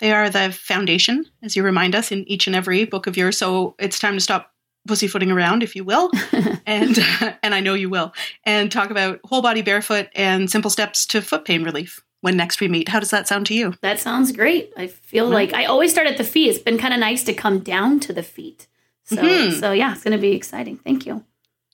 They 0.00 0.12
are 0.12 0.28
the 0.28 0.52
foundation, 0.52 1.24
as 1.42 1.56
you 1.56 1.62
remind 1.62 1.94
us 1.94 2.12
in 2.12 2.28
each 2.28 2.46
and 2.46 2.54
every 2.54 2.84
book 2.84 3.06
of 3.06 3.16
yours. 3.16 3.38
So 3.38 3.74
it's 3.78 3.98
time 3.98 4.14
to 4.14 4.20
stop 4.20 4.52
pussyfooting 4.86 5.30
around, 5.30 5.62
if 5.62 5.74
you 5.74 5.82
will, 5.82 6.10
and 6.66 6.98
and 7.42 7.54
I 7.54 7.60
know 7.60 7.72
you 7.72 7.88
will, 7.88 8.12
and 8.44 8.70
talk 8.70 8.90
about 8.90 9.18
whole 9.24 9.40
body 9.40 9.62
barefoot 9.62 10.08
and 10.14 10.50
simple 10.50 10.70
steps 10.70 11.06
to 11.06 11.22
foot 11.22 11.46
pain 11.46 11.64
relief 11.64 12.04
when 12.20 12.36
next 12.36 12.60
we 12.60 12.68
meet. 12.68 12.90
How 12.90 13.00
does 13.00 13.10
that 13.10 13.26
sound 13.26 13.46
to 13.46 13.54
you? 13.54 13.72
That 13.80 13.98
sounds 13.98 14.30
great. 14.30 14.74
I 14.76 14.88
feel 14.88 15.26
like 15.26 15.54
I 15.54 15.64
always 15.64 15.90
start 15.90 16.06
at 16.06 16.18
the 16.18 16.24
feet. 16.24 16.50
It's 16.50 16.58
been 16.58 16.76
kind 16.76 16.92
of 16.92 17.00
nice 17.00 17.24
to 17.24 17.32
come 17.32 17.60
down 17.60 17.98
to 18.00 18.12
the 18.12 18.22
feet. 18.22 18.66
So 19.04 19.16
mm-hmm. 19.16 19.58
so 19.58 19.72
yeah, 19.72 19.92
it's 19.92 20.04
going 20.04 20.12
to 20.12 20.20
be 20.20 20.32
exciting. 20.32 20.76
Thank 20.76 21.06
you. 21.06 21.24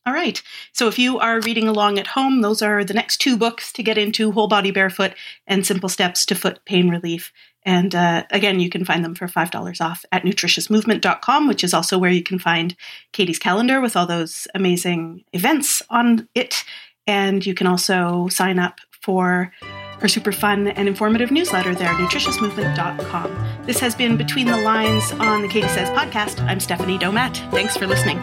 All 0.07 0.15
right. 0.15 0.43
So 0.73 0.89
if 0.89 0.99
you 0.99 1.19
are 1.19 1.41
reading 1.41 1.69
along 1.69 1.99
at 1.99 2.07
home, 2.07 2.41
those 2.41 2.63
are 2.63 2.85
the 2.85 2.95
next 2.95 3.19
two 3.19 3.37
books 3.37 3.73
to 3.75 3.83
get 3.83 3.99
into 3.99 4.33
Whole 4.33 4.49
Body 4.49 4.71
Barefoot 4.71 5.13
and 5.47 5.67
Simple 5.67 5.89
Steps 5.91 6.25
to 6.27 6.35
Foot 6.35 6.65
Pain 6.65 6.89
Relief. 6.89 7.33
And 7.65 7.95
uh, 7.95 8.25
again, 8.31 8.61
you 8.61 8.71
can 8.71 8.87
find 8.87 9.05
them 9.05 9.15
for 9.15 9.27
$5 9.27 9.81
off 9.81 10.05
at 10.11 10.23
nutritiousmovement.com, 10.23 11.47
which 11.47 11.63
is 11.63 11.75
also 11.75 11.99
where 11.99 12.11
you 12.11 12.23
can 12.23 12.39
find 12.39 12.75
Katy's 13.13 13.39
calendar 13.39 13.81
with 13.83 13.97
all 13.97 14.07
those 14.07 14.49
amazing 14.55 15.25
events 15.35 15.83
on 15.91 16.27
it. 16.35 16.65
And 17.07 17.45
you 17.45 17.55
can 17.55 17.67
also 17.67 18.29
sign 18.29 18.59
up 18.59 18.81
for 19.03 19.53
her 20.01 20.09
super 20.09 20.33
fun 20.33 20.69
and 20.69 20.89
informative 20.89 21.31
newsletter 21.31 21.75
there, 21.75 21.93
nutritiousmovement.com. 21.95 23.65
This 23.67 23.81
has 23.81 23.95
been 23.95 24.17
Between 24.17 24.47
the 24.47 24.57
Lines 24.57 25.13
on 25.13 25.43
the 25.43 25.49
Katy 25.49 25.69
Says 25.69 25.91
podcast. 25.91 26.41
I'm 26.45 26.61
Stephanie 26.61 26.99
Domet. 26.99 27.37
Thanks 27.51 27.77
for 27.77 27.87
listening. 27.87 28.19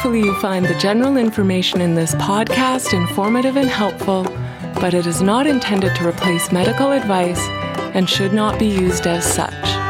Hopefully, 0.00 0.24
you 0.24 0.34
find 0.36 0.64
the 0.64 0.78
general 0.78 1.18
information 1.18 1.82
in 1.82 1.94
this 1.94 2.14
podcast 2.14 2.94
informative 2.94 3.58
and 3.58 3.68
helpful, 3.68 4.22
but 4.80 4.94
it 4.94 5.06
is 5.06 5.20
not 5.20 5.46
intended 5.46 5.94
to 5.96 6.08
replace 6.08 6.50
medical 6.50 6.92
advice 6.92 7.38
and 7.92 8.08
should 8.08 8.32
not 8.32 8.58
be 8.58 8.64
used 8.64 9.06
as 9.06 9.30
such. 9.30 9.89